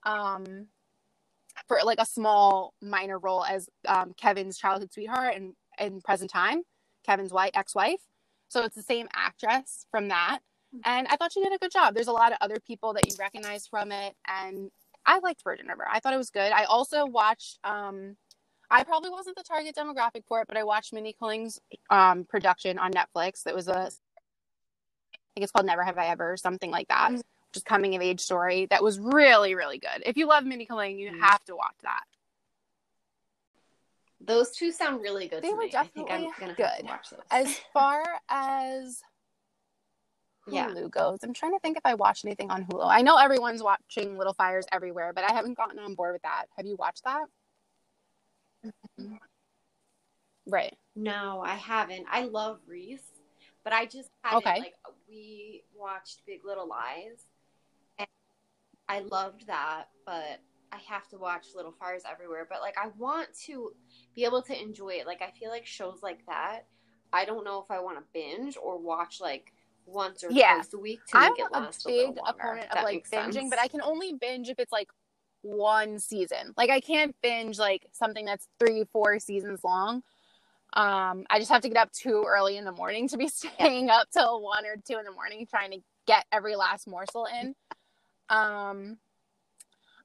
um 0.05 0.67
for 1.69 1.79
like 1.85 2.01
a 2.01 2.07
small 2.07 2.75
minor 2.83 3.19
role 3.19 3.45
as 3.45 3.69
um, 3.87 4.15
Kevin's 4.17 4.59
childhood 4.59 4.93
sweetheart 4.93 5.35
and 5.37 5.55
in 5.79 6.01
present 6.01 6.31
time, 6.31 6.63
Kevin's 7.07 7.33
wife 7.33 7.51
ex-wife. 7.55 8.01
So 8.49 8.65
it's 8.65 8.75
the 8.77 8.83
same 8.83 9.09
actress 9.15 9.87
from 9.91 10.09
that. 10.09 10.41
And 10.85 11.07
I 11.09 11.17
thought 11.17 11.33
she 11.33 11.43
did 11.43 11.53
a 11.53 11.59
good 11.59 11.73
job. 11.73 11.95
There's 11.95 12.09
a 12.09 12.13
lot 12.13 12.33
of 12.33 12.39
other 12.41 12.59
people 12.65 12.93
that 12.95 13.07
you 13.09 13.17
recognize 13.19 13.67
from 13.67 13.93
it 13.93 14.15
and 14.27 14.71
I 15.07 15.19
liked 15.21 15.43
Virgin 15.43 15.67
River. 15.67 15.87
I 15.91 16.01
thought 16.01 16.15
it 16.15 16.19
was 16.19 16.31
good. 16.31 16.53
I 16.53 16.65
also 16.65 17.07
watched 17.07 17.59
um 17.65 18.17
I 18.71 18.85
probably 18.85 19.11
wasn't 19.11 19.37
the 19.37 19.43
target 19.43 19.75
demographic 19.77 20.25
for 20.29 20.41
it, 20.43 20.49
but 20.49 20.57
I 20.57 20.63
watched 20.65 20.93
Mindy 20.93 21.15
Kaling's 21.19 21.61
um 21.91 22.25
production 22.25 22.79
on 22.79 22.93
Netflix 22.93 23.43
that 23.45 23.55
was 23.55 23.69
a 23.69 23.73
I 23.73 24.15
think 25.35 25.45
it's 25.45 25.53
called 25.53 25.67
Never 25.67 25.85
Have 25.85 25.99
I 25.99 26.07
Ever, 26.09 26.37
something 26.37 26.71
like 26.71 26.89
that. 26.89 27.13
Just 27.53 27.67
coming 27.67 27.97
of 27.97 28.03
age 28.03 28.21
story 28.21 28.67
that 28.71 28.83
was 28.83 28.99
really, 29.01 29.55
really 29.55 29.79
good. 29.79 30.03
If 30.07 30.17
you 30.17 30.27
love 30.27 30.45
Mindy 30.45 30.67
Kaling, 30.67 30.99
you 30.99 31.11
Mhm. 31.11 31.21
have 31.21 31.45
to 31.47 31.57
watch 31.57 31.75
that. 31.83 32.05
Those 34.21 34.51
two 34.53 34.71
sound 34.71 35.01
really 35.01 35.27
good. 35.29 35.43
They 35.43 35.49
to 35.49 35.55
were 35.55 35.63
me. 35.65 35.75
I 35.75 35.87
think 35.87 36.11
I'm 36.11 36.23
definitely 36.25 36.55
gonna 36.55 36.71
good. 36.77 36.81
to 36.81 36.87
watch 36.87 37.11
those. 37.11 37.21
As 37.31 37.59
far 37.73 38.21
as 38.29 39.03
Yeah. 40.47 40.69
Hulu 40.69 40.91
goes, 40.91 41.23
I'm 41.23 41.33
trying 41.33 41.53
to 41.53 41.59
think 41.61 41.77
if 41.77 41.85
I 41.87 41.95
watched 41.95 42.25
anything 42.25 42.51
on 42.51 42.65
Hulu. 42.67 42.87
I 42.89 43.03
know 43.03 43.17
everyone's 43.17 43.63
watching 43.63 44.17
Little 44.19 44.35
Fires 44.35 44.67
Everywhere, 44.73 45.13
but 45.13 45.25
I 45.25 45.33
haven't 45.33 45.55
gotten 45.55 45.79
on 45.79 45.95
board 45.95 46.13
with 46.13 46.23
that. 46.23 46.47
Have 46.57 46.67
you 46.67 46.77
watched 46.77 47.05
that? 47.05 47.27
Right. 50.47 50.77
No, 50.97 51.41
I 51.41 51.55
haven't. 51.55 52.07
I 52.11 52.25
love 52.25 52.61
Reese, 52.67 53.11
but 53.65 53.73
I 53.73 53.87
just 53.87 54.11
haven't. 54.23 54.47
Okay. 54.47 54.59
Like 54.59 54.75
we 55.09 55.63
watched 55.75 56.23
Big 56.27 56.45
Little 56.45 56.67
Lies, 56.67 57.25
I 58.91 59.01
loved 59.11 59.47
that, 59.47 59.85
but 60.05 60.41
I 60.73 60.79
have 60.89 61.07
to 61.11 61.17
watch 61.17 61.47
Little 61.55 61.71
Fires 61.71 62.03
Everywhere. 62.11 62.45
But 62.51 62.61
like, 62.61 62.77
I 62.77 62.89
want 62.99 63.29
to 63.47 63.73
be 64.17 64.25
able 64.25 64.43
to 64.43 64.61
enjoy 64.61 64.95
it. 64.95 65.07
Like, 65.07 65.23
I 65.23 65.31
feel 65.39 65.49
like 65.51 65.65
shows 65.65 66.01
like 66.03 66.27
that. 66.27 66.63
I 67.13 67.25
don't 67.25 67.45
know 67.45 67.61
if 67.63 67.71
I 67.71 67.79
want 67.79 67.99
to 67.99 68.05
binge 68.13 68.57
or 68.61 68.79
watch 68.79 69.21
like 69.21 69.53
once 69.87 70.25
or 70.25 70.31
Yeah. 70.31 70.55
twice 70.55 70.75
a 70.75 70.79
week 70.79 71.01
to 71.07 71.19
I'm 71.19 71.31
make 71.31 71.39
it 71.41 71.47
a 71.53 71.61
last 71.61 71.87
a 71.87 71.89
little 71.89 72.13
big 72.15 72.23
longer, 72.23 72.39
opponent 72.41 72.67
of 72.67 72.75
that 72.75 72.85
like 72.85 73.09
binging, 73.11 73.33
sense. 73.33 73.51
but 73.51 73.59
I 73.61 73.69
can 73.69 73.81
only 73.81 74.13
binge 74.13 74.49
if 74.49 74.59
it's 74.59 74.73
like 74.73 74.89
one 75.43 76.01
season. 76.01 76.53
Like 76.57 76.71
I 76.71 76.81
can't 76.81 77.15
binge 77.23 77.59
like 77.61 77.87
something 77.93 78.25
that's 78.25 78.49
three, 78.59 78.85
four 78.93 79.21
seasons 79.21 79.61
long. 79.63 80.03
Um, 80.73 81.27
I 81.31 81.39
just 81.39 81.51
have 81.51 81.63
to 81.63 81.69
get 81.69 81.79
up 81.79 81.93
too 81.93 82.25
early 82.27 82.57
in 82.57 82.65
the 82.65 82.73
morning 82.73 83.09
to 83.09 83.17
be 83.17 83.29
staying 83.59 83.89
up 83.89 84.09
till 84.13 84.41
one 84.43 84.67
or 84.67 84.77
two 84.77 84.99
in 84.99 85.05
the 85.05 85.13
morning 85.13 85.47
trying 85.49 85.71
to 85.73 85.79
get 86.07 86.27
every 86.33 86.57
last 86.57 86.89
morsel 86.89 87.27
in. 87.41 87.55
Um, 88.31 88.99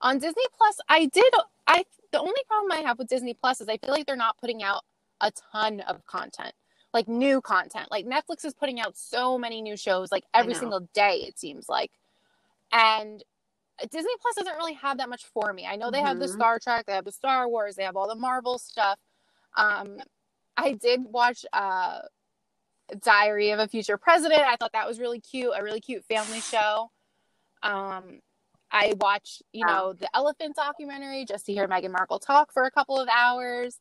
on 0.02 0.20
Disney 0.20 0.44
Plus, 0.58 0.78
I 0.90 1.06
did. 1.06 1.34
I 1.68 1.86
the 2.12 2.20
only 2.20 2.42
problem 2.48 2.72
I 2.72 2.88
have 2.88 2.98
with 3.00 3.08
Disney 3.08 3.34
Plus 3.34 3.62
is 3.62 3.70
I 3.70 3.78
feel 3.78 3.92
like 3.92 4.06
they're 4.06 4.16
not 4.16 4.38
putting 4.40 4.64
out 4.64 4.84
a 5.22 5.32
ton 5.54 5.80
of 5.82 6.06
content, 6.06 6.54
like 6.94 7.08
new 7.08 7.42
content. 7.42 7.88
Like 7.92 8.06
Netflix 8.06 8.46
is 8.46 8.54
putting 8.54 8.80
out 8.82 8.98
so 8.98 9.38
many 9.38 9.62
new 9.62 9.78
shows, 9.78 10.12
like 10.12 10.26
every 10.34 10.54
single 10.60 10.90
day. 10.94 11.24
It 11.28 11.40
seems 11.40 11.70
like, 11.70 11.92
and 12.72 13.24
Disney 13.92 14.12
Plus 14.22 14.36
doesn't 14.36 14.56
really 14.56 14.74
have 14.74 14.98
that 15.00 15.10
much 15.10 15.26
for 15.26 15.54
me. 15.54 15.66
I 15.66 15.76
know 15.76 15.92
they 15.92 16.02
have 16.02 16.20
the 16.20 16.26
Mhm. 16.28 16.34
Star 16.34 16.60
Trek, 16.60 16.86
they 16.86 16.94
have 16.94 17.06
the 17.06 17.12
Star 17.12 17.48
Wars, 17.48 17.76
they 17.76 17.84
have 17.84 17.96
all 17.98 18.08
the 18.08 18.16
Marvel 18.16 18.58
stuff. 18.58 19.00
Um, 19.58 20.02
I 20.58 20.74
did 20.74 21.04
watch 21.06 21.46
uh, 21.54 22.02
Diary 23.02 23.52
of 23.52 23.60
a 23.60 23.68
Future 23.68 23.98
President. 23.98 24.42
I 24.42 24.56
thought 24.56 24.74
that 24.74 24.88
was 24.88 25.00
really 25.00 25.20
cute, 25.20 25.54
a 25.56 25.64
really 25.64 25.82
cute 25.82 26.06
family 26.06 26.40
show. 26.42 26.92
Um, 27.66 28.20
I 28.72 28.94
watched, 29.00 29.42
you 29.54 29.66
know, 29.66 29.94
the 29.94 30.10
Elephant 30.16 30.56
documentary 30.56 31.26
just 31.26 31.46
to 31.48 31.54
hear 31.54 31.68
Meghan 31.68 31.92
Markle 31.92 32.20
talk 32.20 32.52
for 32.54 32.64
a 32.64 32.72
couple 32.72 33.00
of 33.00 33.08
hours. 33.14 33.80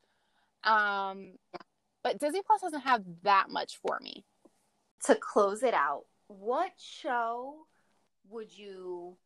Um, 0.62 1.32
but 2.02 2.18
Disney 2.18 2.42
Plus 2.46 2.60
doesn't 2.62 2.80
have 2.82 3.02
that 3.22 3.50
much 3.50 3.78
for 3.78 3.98
me. 4.00 4.24
to 5.06 5.14
close 5.14 5.62
it 5.62 5.74
out, 5.74 6.04
what 6.28 6.70
show 6.78 7.66
would 8.30 8.56
you 8.56 9.16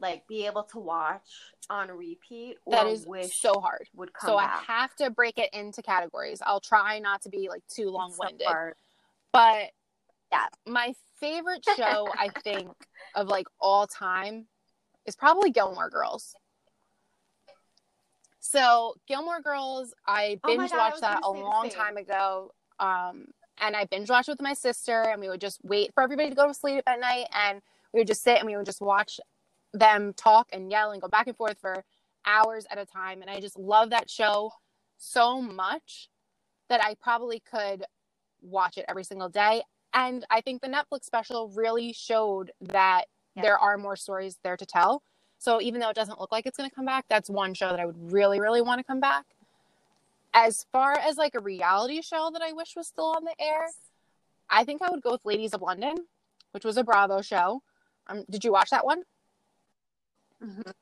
like 0.00 0.26
be 0.28 0.46
able 0.46 0.62
to 0.64 0.78
watch 0.78 1.28
on 1.70 1.90
repeat 1.90 2.56
or 2.66 2.72
That 2.76 2.86
is 2.86 3.06
wish 3.06 3.40
so 3.40 3.60
hard. 3.60 3.88
would 3.94 4.12
come 4.12 4.28
So 4.30 4.36
back? 4.38 4.64
I 4.68 4.72
have 4.72 4.94
to 4.96 5.10
break 5.10 5.38
it 5.38 5.50
into 5.52 5.82
categories. 5.82 6.40
I'll 6.44 6.60
try 6.60 6.98
not 6.98 7.22
to 7.22 7.30
be 7.30 7.48
like 7.48 7.62
too 7.68 7.88
long 7.90 8.14
winded. 8.18 8.46
hard. 8.46 8.74
But 9.32 9.70
Yeah. 10.32 10.46
my 10.66 10.94
favorite 11.20 11.64
show, 11.76 12.08
I 12.18 12.28
think, 12.44 12.68
of 13.14 13.28
like 13.28 13.46
all 13.60 13.86
time 13.86 14.46
is 15.06 15.16
probably 15.16 15.50
Gilmore 15.50 15.90
Girls. 15.90 16.34
So 18.40 18.94
Gilmore 19.06 19.40
Girls, 19.40 19.94
I 20.06 20.38
Oh 20.44 20.56
binge 20.56 20.70
God, 20.70 20.78
watched 20.78 20.92
was 20.94 21.00
that 21.02 21.18
a 21.18 21.20
gonna 21.20 21.34
say 21.34 21.40
the 21.40 21.44
long 21.44 21.70
time 21.70 21.96
ago. 21.96 22.52
Um, 22.80 23.26
and 23.60 23.74
I 23.76 23.84
binge 23.86 24.08
watched 24.08 24.28
with 24.28 24.40
my 24.40 24.54
sister, 24.54 25.02
and 25.02 25.20
we 25.20 25.28
would 25.28 25.40
just 25.40 25.60
wait 25.64 25.92
for 25.94 26.02
everybody 26.02 26.30
to 26.30 26.34
go 26.36 26.46
to 26.46 26.54
sleep 26.54 26.84
at 26.86 27.00
night, 27.00 27.26
and 27.32 27.60
we 27.92 28.00
would 28.00 28.06
just 28.06 28.22
sit 28.22 28.38
and 28.38 28.46
we 28.46 28.56
would 28.56 28.66
just 28.66 28.80
watch 28.80 29.20
them 29.72 30.12
talk 30.14 30.48
and 30.52 30.70
yell 30.70 30.92
and 30.92 31.02
go 31.02 31.08
back 31.08 31.26
and 31.26 31.36
forth 31.36 31.58
for 31.60 31.84
hours 32.24 32.66
at 32.70 32.78
a 32.78 32.86
time. 32.86 33.20
And 33.22 33.30
I 33.30 33.40
just 33.40 33.58
love 33.58 33.90
that 33.90 34.08
show 34.08 34.52
so 34.96 35.40
much 35.40 36.08
that 36.68 36.82
I 36.82 36.94
probably 37.00 37.40
could 37.40 37.84
watch 38.40 38.78
it 38.78 38.84
every 38.88 39.04
single 39.04 39.28
day. 39.28 39.62
And 39.94 40.24
I 40.30 40.40
think 40.40 40.62
the 40.62 40.68
Netflix 40.68 41.04
special 41.04 41.48
really 41.48 41.92
showed 41.92 42.52
that 42.60 43.06
Yeah. 43.34 43.42
there 43.42 43.58
are 43.58 43.78
more 43.78 43.96
stories 43.96 44.38
there 44.42 44.56
to 44.56 44.66
tell. 44.66 45.02
So 45.38 45.60
even 45.60 45.80
though 45.80 45.90
it 45.90 45.96
doesn't 45.96 46.20
look 46.20 46.32
like 46.32 46.46
it's 46.46 46.56
going 46.56 46.68
to 46.68 46.74
come 46.74 46.84
back, 46.84 47.06
that's 47.08 47.30
one 47.30 47.54
show 47.54 47.70
that 47.70 47.80
I 47.80 47.86
would 47.86 48.12
really, 48.12 48.40
really 48.40 48.60
want 48.60 48.80
to 48.80 48.84
come 48.84 49.00
back. 49.00 49.24
As 50.34 50.66
far 50.72 50.98
as 50.98 51.16
like 51.16 51.34
a 51.34 51.40
reality 51.40 52.02
show 52.02 52.30
that 52.32 52.42
I 52.42 52.52
wish 52.52 52.76
was 52.76 52.86
still 52.86 53.14
on 53.16 53.24
the 53.24 53.34
air, 53.40 53.68
I 54.50 54.64
think 54.64 54.82
I 54.82 54.90
would 54.90 55.02
go 55.02 55.12
with 55.12 55.24
Ladies 55.24 55.54
of 55.54 55.62
London, 55.62 56.06
which 56.50 56.64
was 56.64 56.76
a 56.76 56.84
Bravo 56.84 57.22
show. 57.22 57.62
Um, 58.08 58.24
did 58.28 58.44
you 58.44 58.52
watch 58.52 58.70
that 58.70 58.84
one? 58.84 59.04
Mhm. 60.42 60.72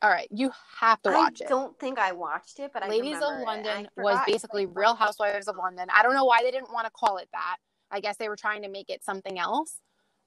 All 0.00 0.10
right, 0.10 0.28
you 0.30 0.52
have 0.78 1.02
to 1.02 1.10
watch 1.10 1.40
I 1.42 1.44
it. 1.44 1.46
I 1.46 1.48
don't 1.48 1.78
think 1.80 1.98
I 1.98 2.12
watched 2.12 2.60
it, 2.60 2.70
but 2.72 2.88
Ladies 2.88 3.16
of. 3.16 3.40
London 3.44 3.88
was 3.96 4.18
basically 4.26 4.66
Real 4.66 4.94
Housewives 4.94 5.48
of 5.48 5.56
London. 5.56 5.88
I 5.92 6.02
don't 6.02 6.14
know 6.14 6.24
why 6.24 6.42
they 6.42 6.52
didn't 6.52 6.72
want 6.72 6.86
to 6.86 6.92
call 6.92 7.16
it 7.16 7.28
that. 7.32 7.56
I 7.90 8.00
guess 8.00 8.16
they 8.16 8.28
were 8.28 8.36
trying 8.36 8.62
to 8.62 8.68
make 8.68 8.90
it 8.90 9.02
something 9.02 9.38
else, 9.38 9.80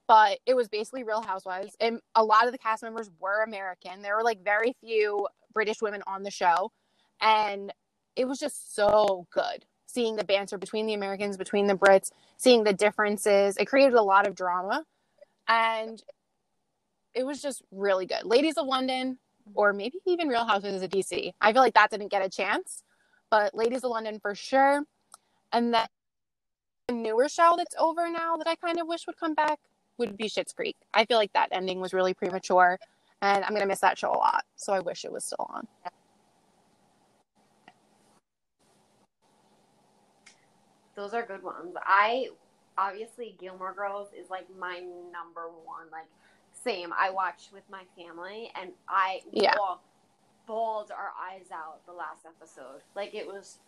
but 0.08 0.40
it 0.46 0.56
was 0.56 0.68
basically 0.68 1.04
Real 1.04 1.22
Housewives. 1.22 1.76
And 1.80 2.02
a 2.16 2.24
lot 2.24 2.46
of 2.46 2.52
the 2.52 2.58
cast 2.58 2.84
members 2.84 3.10
were 3.20 3.44
American. 3.44 4.02
There 4.02 4.18
were 4.18 4.24
like 4.24 4.44
very 4.44 4.76
few 4.82 5.28
British 5.54 5.82
women 5.82 6.04
on 6.06 6.24
the 6.24 6.32
show. 6.32 6.72
And 7.22 7.72
it 8.16 8.28
was 8.28 8.40
just 8.40 8.76
so 8.76 9.28
good 9.32 9.66
seeing 9.86 10.16
the 10.16 10.24
banter 10.24 10.58
between 10.58 10.86
the 10.86 10.94
Americans, 10.94 11.38
between 11.38 11.68
the 11.68 11.76
Brits, 11.76 12.12
seeing 12.38 12.64
the 12.64 12.74
differences. 12.74 13.58
It 13.58 13.66
created 13.66 13.94
a 13.94 14.02
lot 14.02 14.28
of 14.28 14.36
drama. 14.36 14.86
And 15.48 16.02
it 17.14 17.26
was 17.26 17.42
just 17.42 17.62
really 17.72 18.06
good. 18.06 18.24
Ladies 18.24 18.58
of 18.58 18.66
London, 18.66 19.20
or 19.56 19.74
maybe 19.74 20.00
even 20.06 20.28
Real 20.28 20.46
Housewives 20.46 20.82
of 20.82 20.90
DC. 20.90 21.34
I 21.42 21.54
feel 21.54 21.62
like 21.62 21.74
that 21.74 21.92
didn't 21.92 22.10
get 22.12 22.24
a 22.24 22.30
chance, 22.30 22.84
but 23.30 23.54
Ladies 23.54 23.84
of 23.84 23.92
London 23.92 24.20
for 24.20 24.36
sure. 24.36 24.84
And 25.54 25.74
then 25.74 25.88
a 26.90 26.94
newer 26.94 27.30
show 27.30 27.56
that's 27.58 27.76
over 27.78 28.10
now 28.10 28.38
that 28.38 28.48
I 28.48 28.56
kind 28.56 28.80
of 28.80 28.88
wish 28.88 29.06
would 29.08 29.18
come 29.18 29.34
back 29.34 29.60
would 29.98 30.18
be 30.18 30.26
Schitt's 30.26 30.54
Creek. 30.54 30.76
I 30.94 31.06
feel 31.06 31.18
like 31.18 31.34
that 31.34 31.50
ending 31.52 31.80
was 31.80 31.94
really 31.94 32.14
premature, 32.14 32.80
and 33.22 33.44
I'm 33.44 33.54
gonna 33.54 33.66
miss 33.66 33.82
that 33.82 33.98
show 33.98 34.12
a 34.12 34.18
lot. 34.18 34.44
So 34.56 34.74
I 34.74 34.80
wish 34.80 35.06
it 35.06 35.12
was 35.12 35.26
still 35.26 35.48
on. 35.50 35.68
Those 40.96 41.14
are 41.14 41.26
good 41.26 41.44
ones. 41.44 41.76
I 41.86 42.28
obviously 42.78 43.36
Gilmore 43.40 43.74
Girls 43.74 44.10
is 44.18 44.30
like 44.30 44.48
my 44.58 44.80
number 44.80 45.50
one. 45.66 45.90
Like 45.92 46.08
same. 46.64 46.92
I 46.98 47.10
watched 47.10 47.52
with 47.54 47.64
my 47.70 47.84
family 47.98 48.52
and 48.60 48.72
I 48.88 49.22
Yeah. 49.32 49.56
all 49.60 49.82
bawled 50.48 50.92
our 50.92 51.12
eyes 51.20 51.48
out 51.54 51.86
the 51.86 51.94
last 51.94 52.26
episode. 52.26 52.82
Like 52.96 53.14
it 53.14 53.28
was 53.28 53.60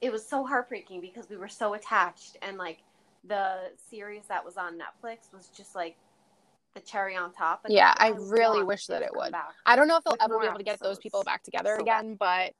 it 0.00 0.12
was 0.12 0.26
so 0.26 0.44
heartbreaking 0.44 1.00
because 1.00 1.28
we 1.28 1.36
were 1.36 1.48
so 1.48 1.74
attached 1.74 2.36
and 2.42 2.56
like 2.56 2.78
the 3.24 3.72
series 3.90 4.22
that 4.28 4.44
was 4.44 4.56
on 4.56 4.78
Netflix 4.78 5.32
was 5.32 5.48
just 5.48 5.74
like 5.74 5.96
the 6.74 6.80
cherry 6.80 7.16
on 7.16 7.32
top. 7.32 7.64
And 7.64 7.74
Yeah, 7.74 7.94
I 7.96 8.10
really 8.10 8.62
wish 8.62 8.86
that 8.86 9.02
it 9.02 9.10
would. 9.14 9.32
back. 9.32 9.54
I 9.66 9.76
don't 9.76 9.88
know 9.88 9.96
if 9.96 10.04
they'll 10.04 10.12
With 10.12 10.22
ever 10.22 10.38
be 10.38 10.46
able 10.46 10.58
to 10.58 10.64
get 10.64 10.80
those 10.80 10.98
people 10.98 11.24
back 11.24 11.42
together 11.42 11.74
So 11.78 11.84
bad. 11.84 12.00
again, 12.00 12.16
but 12.18 12.52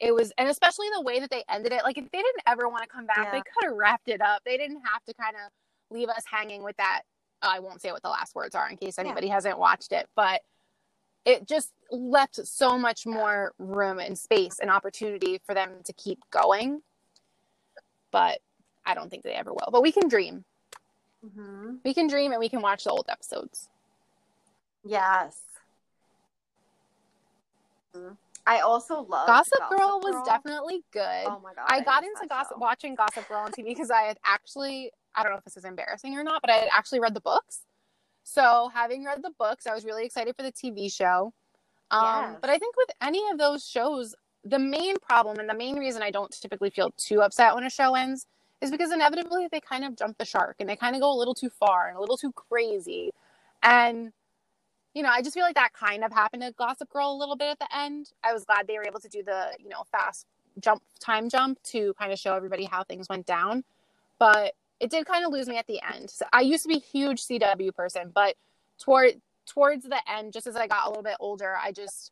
it 0.00 0.14
was, 0.14 0.32
and 0.38 0.48
especially 0.48 0.86
the 0.94 1.02
way 1.02 1.20
that 1.20 1.30
they 1.30 1.44
ended 1.48 1.72
it. 1.72 1.82
Like, 1.82 1.98
if 1.98 2.04
they 2.10 2.18
didn't 2.18 2.42
ever 2.46 2.68
want 2.68 2.82
to 2.82 2.88
come 2.88 3.06
back, 3.06 3.32
they 3.32 3.38
could 3.38 3.68
have 3.68 3.76
wrapped 3.76 4.08
it 4.08 4.20
up. 4.20 4.42
They 4.44 4.56
didn't 4.56 4.82
have 4.84 5.04
to 5.04 5.14
kind 5.14 5.34
of 5.36 5.50
leave 5.90 6.08
us 6.08 6.22
hanging 6.30 6.62
with 6.62 6.76
that. 6.76 7.02
I 7.44 7.60
won't 7.60 7.80
say 7.80 7.92
what 7.92 8.02
the 8.02 8.08
last 8.08 8.34
words 8.34 8.54
are 8.54 8.68
in 8.68 8.76
case 8.76 8.98
anybody 8.98 9.28
hasn't 9.28 9.58
watched 9.58 9.92
it, 9.92 10.08
but 10.16 10.42
it 11.24 11.46
just 11.46 11.72
left 11.90 12.36
so 12.46 12.78
much 12.78 13.06
more 13.06 13.52
room 13.58 13.98
and 13.98 14.18
space 14.18 14.58
and 14.58 14.70
opportunity 14.70 15.40
for 15.46 15.54
them 15.54 15.70
to 15.84 15.92
keep 15.92 16.18
going. 16.30 16.82
But 18.10 18.40
I 18.86 18.94
don't 18.94 19.10
think 19.10 19.22
they 19.22 19.32
ever 19.32 19.52
will. 19.52 19.68
But 19.70 19.82
we 19.82 19.92
can 19.92 20.08
dream. 20.08 20.44
Mhm. 21.24 21.80
We 21.84 21.94
can 21.94 22.06
dream 22.06 22.32
and 22.32 22.40
we 22.40 22.48
can 22.48 22.60
watch 22.60 22.84
the 22.84 22.90
old 22.90 23.06
episodes. 23.08 23.68
Yes. 24.84 25.40
Mhm. 27.94 28.16
I 28.46 28.60
also 28.60 29.00
love 29.00 29.26
Gossip, 29.26 29.58
Girl 29.70 30.00
was 30.02 30.26
definitely 30.26 30.84
good. 30.90 31.24
Oh 31.26 31.40
my 31.40 31.54
god! 31.54 31.64
I 31.66 31.80
got 31.80 32.02
miss 32.02 32.10
into 32.10 32.28
gossip 32.28 32.56
show. 32.56 32.58
watching 32.58 32.94
Gossip 32.94 33.26
Girl 33.26 33.38
on 33.38 33.52
TV 33.52 33.64
because 33.68 33.90
I 33.90 34.02
had 34.02 34.18
actually 34.22 34.92
I 35.14 35.22
don't 35.22 35.32
know 35.32 35.38
if 35.38 35.44
this 35.44 35.56
is 35.56 35.64
embarrassing 35.64 36.16
or 36.16 36.24
not, 36.24 36.40
but 36.42 36.50
I 36.50 36.54
had 36.54 36.68
actually 36.72 37.00
read 37.00 37.14
the 37.14 37.20
books. 37.20 37.60
So 38.24 38.70
having 38.72 39.04
read 39.04 39.22
the 39.22 39.32
books, 39.38 39.66
I 39.66 39.74
was 39.74 39.84
really 39.84 40.04
excited 40.04 40.34
for 40.36 40.42
the 40.42 40.52
TV 40.52 40.92
show. 40.92 41.32
Um, 41.90 42.02
Yes. 42.04 42.38
But 42.40 42.50
I 42.50 42.58
think 42.58 42.76
with 42.76 42.90
any 43.02 43.22
of 43.30 43.38
those 43.38 43.68
shows, 43.68 44.14
the 44.44 44.58
main 44.58 44.96
problem 44.98 45.38
and 45.38 45.48
the 45.48 45.54
main 45.54 45.78
reason 45.78 46.02
I 46.02 46.10
don't 46.10 46.30
typically 46.30 46.70
feel 46.70 46.90
too 46.96 47.20
upset 47.22 47.54
when 47.54 47.64
a 47.64 47.70
show 47.70 47.94
ends 47.94 48.26
is 48.60 48.70
because 48.70 48.92
inevitably 48.92 49.48
they 49.52 49.60
kind 49.60 49.84
of 49.84 49.96
jump 49.96 50.18
the 50.18 50.24
shark 50.24 50.56
and 50.60 50.68
they 50.68 50.76
kind 50.76 50.94
of 50.94 51.02
go 51.02 51.12
a 51.12 51.16
little 51.18 51.34
too 51.34 51.50
far 51.50 51.88
and 51.88 51.96
a 51.96 52.00
little 52.00 52.16
too 52.16 52.32
crazy. 52.32 53.10
And 53.62 54.12
you 54.94 55.02
know, 55.02 55.08
I 55.08 55.22
just 55.22 55.34
feel 55.34 55.42
like 55.42 55.56
that 55.56 55.72
kind 55.72 56.04
of 56.04 56.12
happened 56.12 56.42
to 56.42 56.52
Gossip 56.52 56.88
Girl 56.88 57.12
a 57.12 57.18
little 57.18 57.36
bit 57.36 57.48
at 57.48 57.58
the 57.58 57.76
end. 57.76 58.12
I 58.22 58.32
was 58.32 58.44
glad 58.44 58.68
they 58.68 58.78
were 58.78 58.86
able 58.86 59.00
to 59.00 59.08
do 59.08 59.24
the, 59.24 59.48
you 59.58 59.68
know, 59.68 59.82
fast 59.90 60.26
jump 60.60 60.82
time 61.00 61.28
jump 61.28 61.60
to 61.64 61.94
kind 61.98 62.12
of 62.12 62.18
show 62.18 62.34
everybody 62.34 62.64
how 62.64 62.84
things 62.84 63.08
went 63.08 63.26
down. 63.26 63.64
But 64.20 64.54
it 64.80 64.90
did 64.90 65.06
kind 65.06 65.24
of 65.24 65.32
lose 65.32 65.48
me 65.48 65.56
at 65.56 65.66
the 65.66 65.80
end. 65.94 66.10
So 66.10 66.26
I 66.32 66.40
used 66.40 66.62
to 66.64 66.68
be 66.68 66.76
a 66.76 66.80
huge 66.80 67.22
CW 67.22 67.74
person, 67.74 68.10
but 68.14 68.36
toward 68.78 69.20
towards 69.46 69.84
the 69.84 70.00
end, 70.10 70.32
just 70.32 70.46
as 70.46 70.56
I 70.56 70.66
got 70.66 70.86
a 70.86 70.88
little 70.88 71.02
bit 71.02 71.16
older, 71.20 71.56
I 71.56 71.72
just 71.72 72.10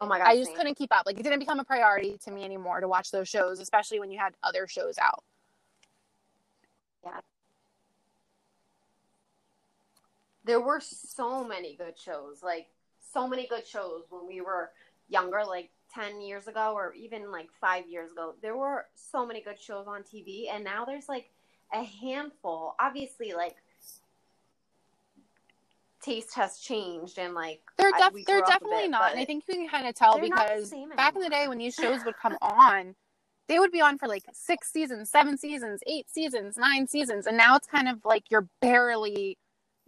Oh 0.00 0.06
my 0.06 0.18
god! 0.18 0.28
I 0.28 0.36
just 0.36 0.48
same. 0.50 0.56
couldn't 0.56 0.76
keep 0.76 0.94
up. 0.94 1.06
Like 1.06 1.18
it 1.18 1.22
didn't 1.22 1.40
become 1.40 1.58
a 1.58 1.64
priority 1.64 2.18
to 2.24 2.30
me 2.30 2.44
anymore 2.44 2.80
to 2.80 2.88
watch 2.88 3.10
those 3.10 3.28
shows, 3.28 3.58
especially 3.58 3.98
when 3.98 4.10
you 4.10 4.18
had 4.18 4.34
other 4.42 4.66
shows 4.66 4.96
out. 4.98 5.24
Yeah. 7.04 7.20
There 10.44 10.60
were 10.60 10.80
so 10.80 11.44
many 11.44 11.76
good 11.76 11.98
shows, 11.98 12.42
like 12.42 12.68
so 13.12 13.26
many 13.26 13.46
good 13.48 13.66
shows 13.66 14.04
when 14.10 14.26
we 14.26 14.40
were 14.40 14.70
younger, 15.08 15.42
like 15.44 15.70
ten 15.92 16.20
years 16.20 16.46
ago, 16.46 16.74
or 16.74 16.94
even 16.94 17.32
like 17.32 17.48
five 17.60 17.88
years 17.88 18.12
ago. 18.12 18.34
There 18.40 18.56
were 18.56 18.86
so 18.94 19.26
many 19.26 19.42
good 19.42 19.60
shows 19.60 19.86
on 19.88 20.04
TV, 20.04 20.44
and 20.50 20.62
now 20.62 20.84
there's 20.84 21.08
like 21.08 21.30
a 21.72 21.82
handful. 21.82 22.74
Obviously, 22.80 23.32
like 23.32 23.56
taste 26.02 26.34
has 26.34 26.58
changed, 26.58 27.18
and 27.18 27.34
like 27.34 27.60
They're 27.76 27.90
def- 27.98 28.12
we 28.12 28.24
they're 28.24 28.36
grew 28.40 28.44
up 28.46 28.62
with 28.62 28.70
definitely 28.70 28.84
it, 28.86 28.90
not, 28.90 29.10
and 29.12 29.20
I 29.20 29.24
think 29.24 29.44
you 29.48 29.54
can 29.54 29.68
kind 29.68 29.86
of 29.86 29.94
tell 29.94 30.14
they're 30.18 30.28
not 30.28 30.48
the 30.48 30.54
because 30.54 30.74
back 30.96 31.14
in 31.14 31.22
the 31.22 31.28
day 31.30 31.48
when 31.48 31.58
these 31.58 31.74
shows 31.74 32.04
would 32.04 32.16
come 32.16 32.36
on, 32.42 32.94
they 33.48 33.58
would 33.58 33.72
be 33.72 33.80
on 33.80 33.98
for 33.98 34.06
like 34.08 34.24
six 34.32 34.70
seasons, 34.72 35.10
seven 35.10 35.36
seasons, 35.36 35.80
eight 35.86 36.08
seasons, 36.08 36.56
nine 36.56 36.86
seasons, 36.86 37.26
and 37.26 37.36
now 37.36 37.56
it's 37.56 37.66
kind 37.66 37.88
of 37.88 38.04
like 38.04 38.24
you're 38.30 38.48
barely. 38.60 39.36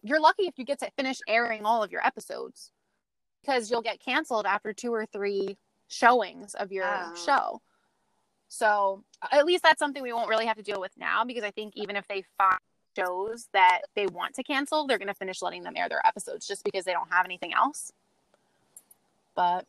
You're 0.02 0.20
lucky 0.20 0.44
if 0.44 0.58
you 0.58 0.64
get 0.64 0.78
to 0.80 0.90
finish 0.96 1.18
airing 1.28 1.64
all 1.66 1.82
of 1.82 1.92
your 1.92 2.04
episodes, 2.06 2.72
because 3.42 3.70
you'll 3.70 3.82
get 3.82 4.00
canceled 4.02 4.46
after 4.46 4.72
two 4.72 4.92
or 4.94 5.04
three 5.06 5.56
showings 5.88 6.54
of 6.54 6.72
your 6.72 6.86
Oh. 6.86 7.14
show. 7.14 7.60
So 8.50 9.04
at 9.30 9.46
least 9.46 9.62
that's 9.62 9.78
something 9.78 10.02
we 10.02 10.12
won't 10.12 10.28
really 10.28 10.44
have 10.44 10.56
to 10.56 10.62
deal 10.62 10.80
with 10.80 10.90
now, 10.98 11.24
because 11.24 11.44
I 11.44 11.52
think 11.52 11.72
even 11.76 11.94
if 11.94 12.06
they 12.08 12.24
find 12.36 12.58
shows 12.98 13.48
that 13.52 13.82
they 13.94 14.06
want 14.08 14.34
to 14.34 14.42
cancel, 14.42 14.86
they're 14.86 14.98
going 14.98 15.08
to 15.08 15.14
finish 15.14 15.40
letting 15.40 15.62
them 15.62 15.74
air 15.76 15.88
their 15.88 16.04
episodes 16.04 16.48
just 16.48 16.64
because 16.64 16.84
they 16.84 16.92
don't 16.92 17.10
have 17.12 17.24
anything 17.24 17.54
else. 17.54 17.92
But 19.36 19.66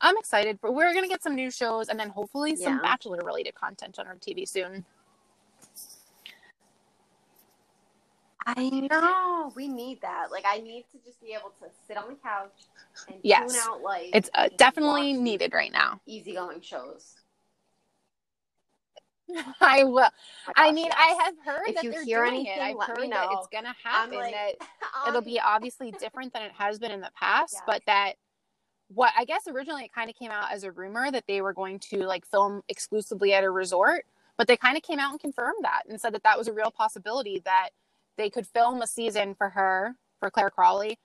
I'm 0.00 0.16
excited 0.16 0.60
for 0.60 0.70
we're 0.70 0.92
going 0.92 1.04
to 1.04 1.08
get 1.08 1.24
some 1.24 1.34
new 1.34 1.50
shows 1.50 1.88
and 1.88 1.98
then 1.98 2.08
hopefully 2.08 2.54
some 2.54 2.74
Yeah. 2.74 2.80
bachelor 2.80 3.18
related 3.24 3.56
content 3.56 3.98
on 3.98 4.06
our 4.06 4.14
TV 4.14 4.46
soon. 4.48 4.84
I 8.46 8.70
know 8.70 9.52
we 9.56 9.66
need 9.66 10.00
that. 10.02 10.30
Like, 10.30 10.44
I 10.46 10.60
need 10.60 10.86
to 10.92 10.98
just 11.04 11.20
be 11.20 11.32
able 11.32 11.50
to 11.60 11.66
sit 11.86 11.96
on 11.96 12.08
the 12.08 12.14
couch 12.14 12.54
and 13.08 13.18
Yes. 13.24 13.50
tune 13.50 13.60
out 13.60 13.82
life. 13.82 14.10
It's 14.12 14.30
uh, 14.34 14.48
definitely 14.56 15.14
needed 15.14 15.52
right 15.52 15.72
now. 15.72 16.00
Easygoing 16.06 16.62
shows. 16.62 17.16
I 19.60 19.84
will. 19.84 20.10
Oh 20.48 20.52
I 20.56 20.72
mean, 20.72 20.86
yes. 20.86 20.94
I 20.96 21.24
have 21.24 21.34
heard 21.44 21.68
If 21.68 21.74
that 21.76 21.84
you 21.84 21.92
they're 21.92 22.04
hear 22.04 22.24
doing 22.24 22.46
it. 22.46 22.50
anything, 22.50 22.60
I've 22.60 22.76
let 22.76 22.96
me 22.96 23.04
heard 23.04 23.12
that 23.12 23.28
it's 23.32 23.46
gonna 23.48 23.74
happen. 23.84 24.14
like, 24.18 24.32
that 24.32 24.52
it'll 25.06 25.18
um, 25.18 25.24
be 25.24 25.40
obviously 25.40 25.92
different 25.92 26.32
than 26.32 26.42
it 26.42 26.52
has 26.58 26.78
been 26.78 26.90
in 26.92 27.00
the 27.00 27.10
past, 27.18 27.62
but 27.66 27.82
that 27.86 28.14
what 28.88 29.12
I 29.18 29.24
guess 29.24 29.46
originally 29.48 29.84
it 29.84 29.92
kind 29.92 30.10
of 30.10 30.16
came 30.16 30.30
out 30.30 30.52
as 30.52 30.64
a 30.64 30.72
rumor 30.72 31.10
that 31.10 31.24
they 31.28 31.40
were 31.42 31.52
going 31.52 31.78
to 31.90 31.98
like 32.04 32.26
film 32.26 32.62
exclusively 32.68 33.32
at 33.34 33.44
a 33.44 33.50
resort, 33.50 34.04
but 34.36 34.48
they 34.48 34.56
kind 34.56 34.76
of 34.76 34.82
came 34.82 34.98
out 34.98 35.12
and 35.12 35.20
confirmed 35.20 35.64
that 35.64 35.82
and 35.88 36.00
said 36.00 36.14
that 36.14 36.24
that 36.24 36.38
was 36.38 36.48
a 36.48 36.52
real 36.52 36.70
possibility 36.70 37.40
that 37.44 37.70
they 38.16 38.30
could 38.30 38.46
film 38.46 38.82
a 38.82 38.86
season 38.86 39.34
for 39.34 39.50
her 39.50 39.96
for 40.20 40.30
Clare 40.30 40.50
Crawley 40.50 40.98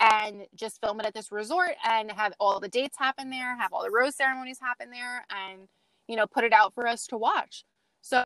and 0.00 0.46
just 0.54 0.80
film 0.82 1.00
it 1.00 1.06
at 1.06 1.14
this 1.14 1.32
resort 1.32 1.72
and 1.84 2.12
have 2.12 2.34
all 2.40 2.60
the 2.60 2.68
dates 2.68 2.98
happen 2.98 3.30
there, 3.30 3.56
have 3.56 3.72
all 3.72 3.84
the 3.84 3.90
rose 3.90 4.16
ceremonies 4.16 4.58
happen 4.60 4.90
there 4.90 5.26
and 5.30 5.68
you 6.08 6.16
know 6.16 6.26
put 6.26 6.44
it 6.44 6.52
out 6.52 6.74
for 6.74 6.86
us 6.86 7.06
to 7.08 7.16
watch. 7.16 7.64
So 8.02 8.24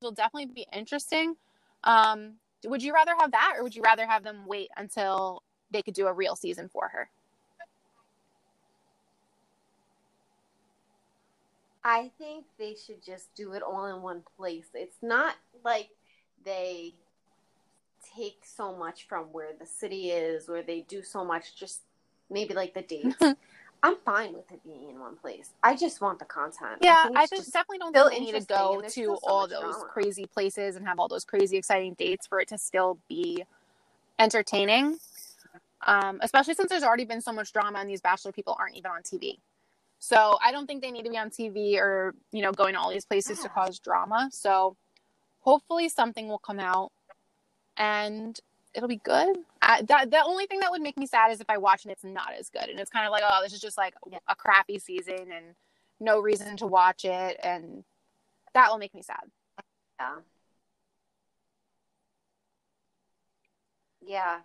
it'll 0.00 0.12
definitely 0.12 0.52
be 0.52 0.66
interesting. 0.72 1.36
Um 1.84 2.34
would 2.64 2.82
you 2.82 2.92
rather 2.92 3.14
have 3.18 3.32
that 3.32 3.54
or 3.56 3.62
would 3.62 3.74
you 3.74 3.82
rather 3.82 4.06
have 4.06 4.22
them 4.24 4.44
wait 4.46 4.70
until 4.76 5.42
they 5.70 5.82
could 5.82 5.94
do 5.94 6.06
a 6.06 6.12
real 6.12 6.36
season 6.36 6.68
for 6.68 6.88
her? 6.88 7.08
I 11.82 12.10
think 12.18 12.44
they 12.58 12.74
should 12.74 13.02
just 13.02 13.34
do 13.34 13.52
it 13.52 13.62
all 13.62 13.86
in 13.86 14.02
one 14.02 14.22
place. 14.36 14.66
It's 14.74 14.98
not 15.02 15.34
like 15.64 15.88
they 16.44 16.94
take 18.16 18.42
so 18.44 18.76
much 18.76 19.06
from 19.08 19.26
where 19.32 19.52
the 19.58 19.66
city 19.66 20.10
is, 20.10 20.48
or 20.48 20.62
they 20.62 20.80
do 20.82 21.02
so 21.02 21.24
much 21.24 21.56
just 21.56 21.80
maybe 22.28 22.54
like 22.54 22.74
the 22.74 22.82
dates. 22.82 23.16
I'm 23.82 23.96
fine 24.04 24.34
with 24.34 24.50
it 24.52 24.62
being 24.62 24.90
in 24.90 24.98
one 24.98 25.16
place. 25.16 25.50
I 25.62 25.74
just 25.74 26.00
want 26.00 26.18
the 26.18 26.24
content. 26.26 26.78
Yeah, 26.82 27.04
think 27.04 27.16
I 27.16 27.26
just 27.26 27.52
definitely 27.52 27.78
don't 27.78 27.94
think 27.94 28.26
they 28.26 28.32
need 28.32 28.40
to 28.40 28.46
go 28.46 28.82
to 28.82 28.90
so 28.90 29.18
all 29.22 29.48
those 29.48 29.60
drama. 29.60 29.84
crazy 29.90 30.26
places 30.26 30.76
and 30.76 30.86
have 30.86 30.98
all 30.98 31.08
those 31.08 31.24
crazy 31.24 31.56
exciting 31.56 31.94
dates 31.94 32.26
for 32.26 32.40
it 32.40 32.48
to 32.48 32.58
still 32.58 32.98
be 33.08 33.44
entertaining. 34.18 34.98
Um, 35.86 36.18
especially 36.22 36.54
since 36.54 36.68
there's 36.68 36.82
already 36.82 37.06
been 37.06 37.22
so 37.22 37.32
much 37.32 37.52
drama 37.52 37.78
and 37.78 37.88
these 37.88 38.02
bachelor 38.02 38.32
people 38.32 38.54
aren't 38.58 38.76
even 38.76 38.90
on 38.90 39.02
TV. 39.02 39.38
So 39.98 40.38
I 40.44 40.52
don't 40.52 40.66
think 40.66 40.82
they 40.82 40.90
need 40.90 41.04
to 41.04 41.10
be 41.10 41.16
on 41.16 41.30
TV 41.30 41.76
or, 41.76 42.14
you 42.32 42.42
know, 42.42 42.52
going 42.52 42.74
to 42.74 42.80
all 42.80 42.90
these 42.90 43.06
places 43.06 43.40
to 43.40 43.48
cause 43.48 43.78
drama. 43.78 44.28
So 44.32 44.76
hopefully 45.40 45.88
something 45.88 46.28
will 46.28 46.38
come 46.38 46.60
out 46.60 46.92
and 47.76 48.38
it'll 48.74 48.88
be 48.88 48.96
good. 48.96 49.36
I, 49.62 49.82
that, 49.82 50.10
the 50.10 50.22
only 50.24 50.46
thing 50.46 50.60
that 50.60 50.70
would 50.70 50.82
make 50.82 50.96
me 50.96 51.06
sad 51.06 51.32
is 51.32 51.40
if 51.40 51.50
I 51.50 51.58
watch 51.58 51.84
and 51.84 51.92
it's 51.92 52.04
not 52.04 52.32
as 52.38 52.50
good. 52.50 52.68
And 52.68 52.78
it's 52.78 52.90
kind 52.90 53.06
of 53.06 53.12
like, 53.12 53.22
oh, 53.28 53.40
this 53.42 53.52
is 53.52 53.60
just 53.60 53.76
like 53.76 53.94
Yeah. 54.10 54.18
a 54.28 54.34
crappy 54.34 54.78
season 54.78 55.30
and 55.32 55.54
no 55.98 56.20
reason 56.20 56.56
to 56.58 56.66
watch 56.66 57.04
it. 57.04 57.38
And 57.42 57.84
that 58.54 58.70
will 58.70 58.78
make 58.78 58.94
me 58.94 59.02
sad. 59.02 59.30
Yeah. 60.00 60.14
Yeah. 64.00 64.38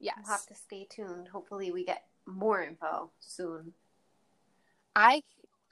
Yes. 0.00 0.16
We'll 0.18 0.32
have 0.32 0.46
to 0.46 0.54
stay 0.54 0.86
tuned. 0.90 1.28
Hopefully, 1.28 1.70
we 1.72 1.84
get 1.84 2.04
more 2.26 2.62
info 2.62 3.10
soon. 3.20 3.72
I 4.94 5.22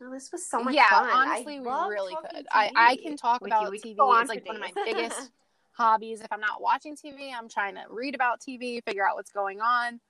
Oh, 0.04 0.10
this 0.10 0.32
was 0.32 0.44
so 0.44 0.62
much 0.62 0.74
yeah, 0.74 0.88
fun. 0.88 1.08
honestly, 1.10 1.58
I 1.58 1.60
we 1.60 1.94
really 1.94 2.16
could. 2.32 2.46
I, 2.50 2.72
I 2.74 2.96
can 2.96 3.16
talk 3.16 3.40
with 3.40 3.50
about 3.50 3.72
you. 3.72 3.94
TV. 3.94 4.20
It's 4.20 4.28
like 4.28 4.44
one 4.44 4.56
of 4.56 4.62
my 4.62 4.72
biggest 4.84 5.30
hobbies. 5.72 6.20
If 6.20 6.32
I'm 6.32 6.40
not 6.40 6.60
watching 6.60 6.96
TV, 6.96 7.32
I'm 7.36 7.48
trying 7.48 7.74
to 7.74 7.82
read 7.90 8.14
about 8.14 8.40
TV, 8.40 8.82
figure 8.84 9.06
out 9.06 9.16
what's 9.16 9.32
going 9.32 9.60
on. 9.60 10.00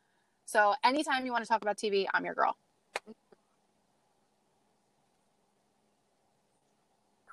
So 0.45 0.75
anytime 0.85 1.25
you 1.25 1.33
want 1.33 1.45
to 1.45 1.49
talk 1.49 1.63
about 1.63 1.79
TV, 1.79 2.07
I'm 2.13 2.25
your 2.25 2.35
girl. 2.35 2.57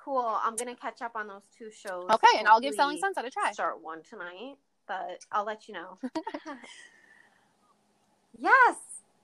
Cool. 0.02 0.38
I'm 0.42 0.56
gonna 0.56 0.74
catch 0.74 1.02
up 1.02 1.12
on 1.14 1.28
those 1.28 1.46
two 1.56 1.70
shows. 1.70 2.08
Okay, 2.10 2.38
and 2.38 2.48
I'll 2.48 2.60
give 2.60 2.74
Selling 2.74 2.98
Sunset 2.98 3.24
a 3.24 3.30
try. 3.30 3.52
Start 3.52 3.82
one 3.82 4.02
tonight, 4.02 4.56
but 4.88 5.24
I'll 5.30 5.44
let 5.44 5.68
you 5.68 5.74
know. 5.74 5.98
yes. 8.38 8.76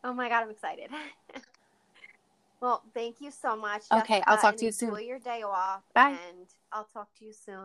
Oh 0.05 0.13
my 0.13 0.29
god, 0.29 0.45
I'm 0.45 0.51
excited. 0.51 0.91
well, 2.61 2.83
thank 2.93 3.21
you 3.21 3.31
so 3.31 3.57
much. 3.57 3.83
Okay, 3.93 4.23
I'll 4.27 4.37
talk 4.37 4.57
to 4.59 4.67
you 4.67 4.73
soon. 4.73 4.91
Enjoy 4.91 5.01
your 5.01 5.19
day 5.19 5.43
off. 5.43 5.83
Bye. 5.95 6.11
And 6.29 6.47
I'll 6.73 6.89
talk 6.93 7.09
to 7.19 7.25
you 7.25 7.33
soon. 7.33 7.65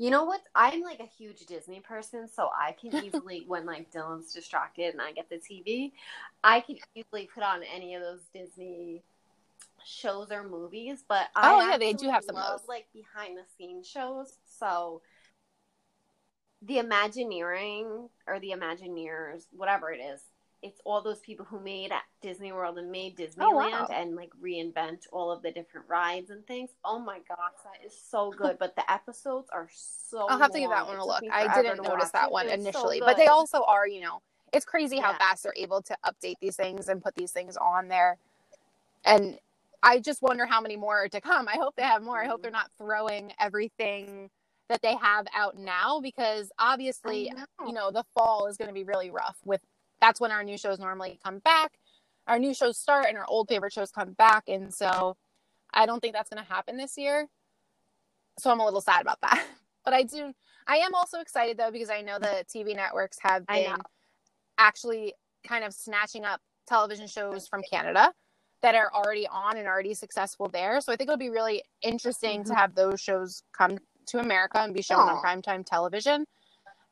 You 0.00 0.08
know 0.08 0.24
what? 0.24 0.40
I'm 0.54 0.80
like 0.80 1.00
a 1.00 1.04
huge 1.04 1.44
Disney 1.44 1.80
person, 1.80 2.26
so 2.26 2.48
I 2.58 2.72
can 2.72 2.94
easily, 3.04 3.44
when 3.46 3.66
like 3.66 3.92
Dylan's 3.92 4.32
distracted 4.32 4.94
and 4.94 5.02
I 5.02 5.12
get 5.12 5.28
the 5.28 5.36
TV, 5.36 5.92
I 6.42 6.60
can 6.60 6.78
easily 6.94 7.28
put 7.34 7.42
on 7.42 7.60
any 7.62 7.94
of 7.94 8.00
those 8.00 8.22
Disney 8.32 9.02
shows 9.84 10.32
or 10.32 10.42
movies. 10.42 11.04
But 11.06 11.28
I 11.36 11.54
Oh, 11.54 11.68
yeah, 11.70 11.76
they 11.76 11.92
do 11.92 12.08
have 12.08 12.24
some 12.24 12.34
of 12.36 12.40
love, 12.40 12.60
those. 12.60 12.68
like 12.68 12.86
behind 12.94 13.36
the 13.36 13.42
scenes 13.58 13.86
shows. 13.86 14.38
So 14.58 15.02
the 16.62 16.78
Imagineering 16.78 18.08
or 18.26 18.40
the 18.40 18.52
Imagineers, 18.52 19.44
whatever 19.54 19.92
it 19.92 19.98
is, 20.00 20.22
it's 20.62 20.80
all 20.84 21.02
those 21.02 21.20
people 21.20 21.46
who 21.46 21.60
made 21.60 21.92
Disney 22.20 22.52
World 22.52 22.78
and 22.78 22.90
made 22.90 23.16
Disneyland 23.16 23.40
Oh, 23.40 23.56
wow. 23.56 23.88
and 23.92 24.14
like 24.14 24.30
reinvent 24.42 25.06
all 25.12 25.30
of 25.30 25.42
the 25.42 25.50
different 25.50 25.88
rides 25.88 26.30
and 26.30 26.46
things. 26.46 26.70
Oh 26.84 26.98
my 26.98 27.18
gosh, 27.28 27.54
that 27.64 27.84
is 27.86 27.94
so 28.10 28.30
good. 28.30 28.58
But 28.58 28.76
the 28.76 28.90
episodes 28.90 29.48
are 29.52 29.68
so. 29.72 30.26
I'll 30.28 30.38
have 30.38 30.52
to 30.52 30.60
give 30.60 30.70
that 30.70 30.86
one 30.86 30.96
a 30.98 31.06
look. 31.06 31.24
I 31.30 31.62
didn't 31.62 31.82
notice 31.82 32.10
that 32.10 32.30
one 32.30 32.46
It 32.46 32.58
was 32.58 32.62
so 32.62 32.68
initially, 32.68 33.00
but 33.00 33.16
they 33.16 33.26
also 33.26 33.62
are, 33.64 33.86
you 33.86 34.00
know, 34.02 34.20
it's 34.52 34.64
crazy 34.64 34.98
how 34.98 35.12
Yeah. 35.12 35.18
fast 35.18 35.42
they're 35.44 35.54
able 35.56 35.82
to 35.82 35.96
update 36.04 36.36
these 36.40 36.56
things 36.56 36.88
and 36.88 37.02
put 37.02 37.14
these 37.14 37.32
things 37.32 37.56
on 37.56 37.88
there. 37.88 38.18
And 39.04 39.38
I 39.82 39.98
just 39.98 40.20
wonder 40.20 40.44
how 40.44 40.60
many 40.60 40.76
more 40.76 41.04
are 41.04 41.08
to 41.08 41.20
come. 41.20 41.48
I 41.48 41.54
hope 41.56 41.74
they 41.76 41.82
have 41.82 42.02
more. 42.02 42.22
I 42.22 42.26
hope 42.26 42.40
Mhm. 42.40 42.42
they're 42.42 42.50
not 42.50 42.70
throwing 42.76 43.32
everything 43.40 44.30
that 44.68 44.82
they 44.82 44.94
have 44.96 45.26
out 45.34 45.56
now 45.56 46.00
because 46.00 46.52
obviously, 46.58 47.30
know. 47.34 47.66
you 47.66 47.72
know, 47.72 47.90
the 47.90 48.04
fall 48.14 48.46
is 48.46 48.56
going 48.56 48.68
to 48.68 48.74
be 48.74 48.84
really 48.84 49.10
rough 49.10 49.38
with 49.44 49.60
that's 50.00 50.20
when 50.20 50.30
our 50.32 50.42
new 50.44 50.56
shows 50.58 50.78
normally 50.78 51.18
come 51.22 51.38
back. 51.40 51.72
Our 52.26 52.38
new 52.38 52.54
shows 52.54 52.78
start 52.78 53.06
and 53.08 53.18
our 53.18 53.26
old 53.28 53.48
favorite 53.48 53.72
shows 53.72 53.90
come 53.90 54.12
back 54.12 54.44
and 54.48 54.72
so 54.72 55.16
I 55.72 55.86
don't 55.86 56.00
think 56.00 56.14
that's 56.14 56.30
going 56.30 56.42
to 56.44 56.48
happen 56.52 56.76
this 56.76 56.96
year. 56.98 57.28
So 58.38 58.50
I'm 58.50 58.60
a 58.60 58.64
little 58.64 58.80
sad 58.80 59.02
about 59.02 59.20
that. 59.22 59.44
But 59.82 59.94
I 59.94 60.02
do 60.02 60.34
I 60.66 60.76
am 60.76 60.94
also 60.94 61.20
excited 61.20 61.56
though 61.56 61.70
because 61.70 61.88
I 61.88 62.02
know 62.02 62.18
the 62.18 62.44
TV 62.54 62.76
networks 62.76 63.16
have 63.22 63.46
been 63.46 63.78
actually 64.58 65.14
kind 65.46 65.64
of 65.64 65.72
snatching 65.72 66.24
up 66.24 66.40
television 66.68 67.06
shows 67.06 67.48
from 67.48 67.62
Canada 67.62 68.12
that 68.62 68.74
are 68.74 68.92
already 68.92 69.26
on 69.26 69.56
and 69.56 69.66
already 69.66 69.94
successful 69.94 70.48
there. 70.48 70.82
So 70.82 70.92
I 70.92 70.96
think 70.96 71.08
it'll 71.08 71.16
be 71.18 71.30
really 71.30 71.62
interesting 71.80 72.44
to 72.44 72.52
Mhm. 72.52 72.56
have 72.56 72.74
those 72.74 73.00
shows 73.00 73.42
come 73.56 73.78
to 74.08 74.18
America 74.18 74.58
and 74.58 74.74
be 74.74 74.82
shown 74.82 75.00
on 75.00 75.16
primetime 75.22 75.64
television. 75.64 76.26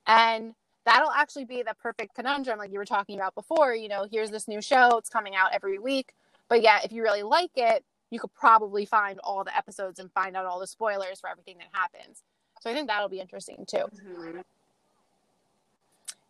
And 0.07 0.55
that'll 0.89 1.11
actually 1.11 1.45
be 1.45 1.63
the 1.63 1.75
perfect 1.83 2.15
conundrum, 2.15 2.59
like 2.59 2.73
you 2.73 2.79
were 2.79 2.85
talking 2.85 3.17
about 3.17 3.35
before. 3.35 3.75
You 3.75 3.89
know, 3.89 4.07
here's 4.11 4.31
this 4.31 4.49
new 4.49 4.63
show, 4.63 4.97
it's 4.99 5.11
coming 5.11 5.35
out 5.37 5.51
every 5.53 5.79
week. 5.79 6.15
But 6.49 6.63
yeah, 6.63 6.79
if 6.83 6.93
you 6.93 7.03
really 7.03 7.23
like 7.23 7.51
it, 7.57 7.85
you 8.11 8.19
could 8.19 8.33
probably 8.35 8.87
find 8.87 9.19
all 9.23 9.45
the 9.45 9.55
episodes 9.57 9.99
and 9.99 10.11
find 10.13 10.35
out 10.37 10.47
all 10.47 10.59
the 10.59 10.67
spoilers 10.67 11.21
for 11.21 11.29
everything 11.29 11.59
that 11.59 11.69
happens. 11.73 12.23
So 12.61 12.71
I 12.71 12.75
think 12.75 12.89
that'll 12.89 13.09
be 13.11 13.21
interesting 13.21 13.65
too. 13.67 13.85
Mhm. 13.95 14.45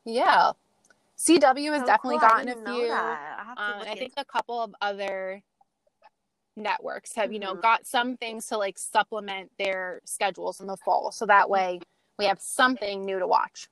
Yeah. 0.04 0.52
CW 1.16 1.72
has 1.72 1.80
So 1.82 1.86
definitely 1.86 2.18
cool. 2.18 2.28
Gotten 2.28 2.48
a 2.48 2.54
few. 2.72 2.92
I 2.92 3.54
Um, 3.56 3.80
I 3.80 3.84
think 3.94 4.00
into- 4.02 4.20
a 4.20 4.24
couple 4.24 4.61
of 4.61 4.74
other 4.80 5.42
networks 6.56 7.14
have, 7.14 7.32
you 7.32 7.38
know, 7.38 7.54
Mhm. 7.54 7.62
got 7.62 7.86
some 7.86 8.16
things 8.16 8.46
to 8.48 8.56
like 8.59 8.78
supplement 8.78 9.56
their 9.59 10.00
schedules 10.04 10.61
in 10.61 10.66
the 10.66 10.76
fall. 10.76 11.12
So 11.12 11.26
that 11.26 11.48
way 11.48 11.80
we 12.18 12.24
have 12.24 12.40
something 12.40 13.04
new 13.04 13.18
to 13.20 13.26
watch. 13.26 13.68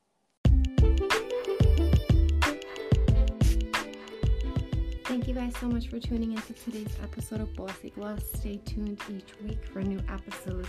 Thank 5.07 5.29
you 5.29 5.35
guys 5.35 5.57
so 5.61 5.69
much 5.69 5.87
for 5.87 6.01
tuning 6.01 6.33
into 6.33 6.53
today's 6.53 6.93
episode 7.01 7.41
of 7.41 7.55
Bossy 7.55 7.91
Gloss. 7.91 8.25
Stay 8.35 8.57
tuned 8.65 9.01
each 9.09 9.41
week 9.41 9.65
for 9.73 9.81
new 9.81 10.01
episodes. 10.09 10.69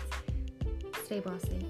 Stay 1.03 1.21
bossy. 1.21 1.65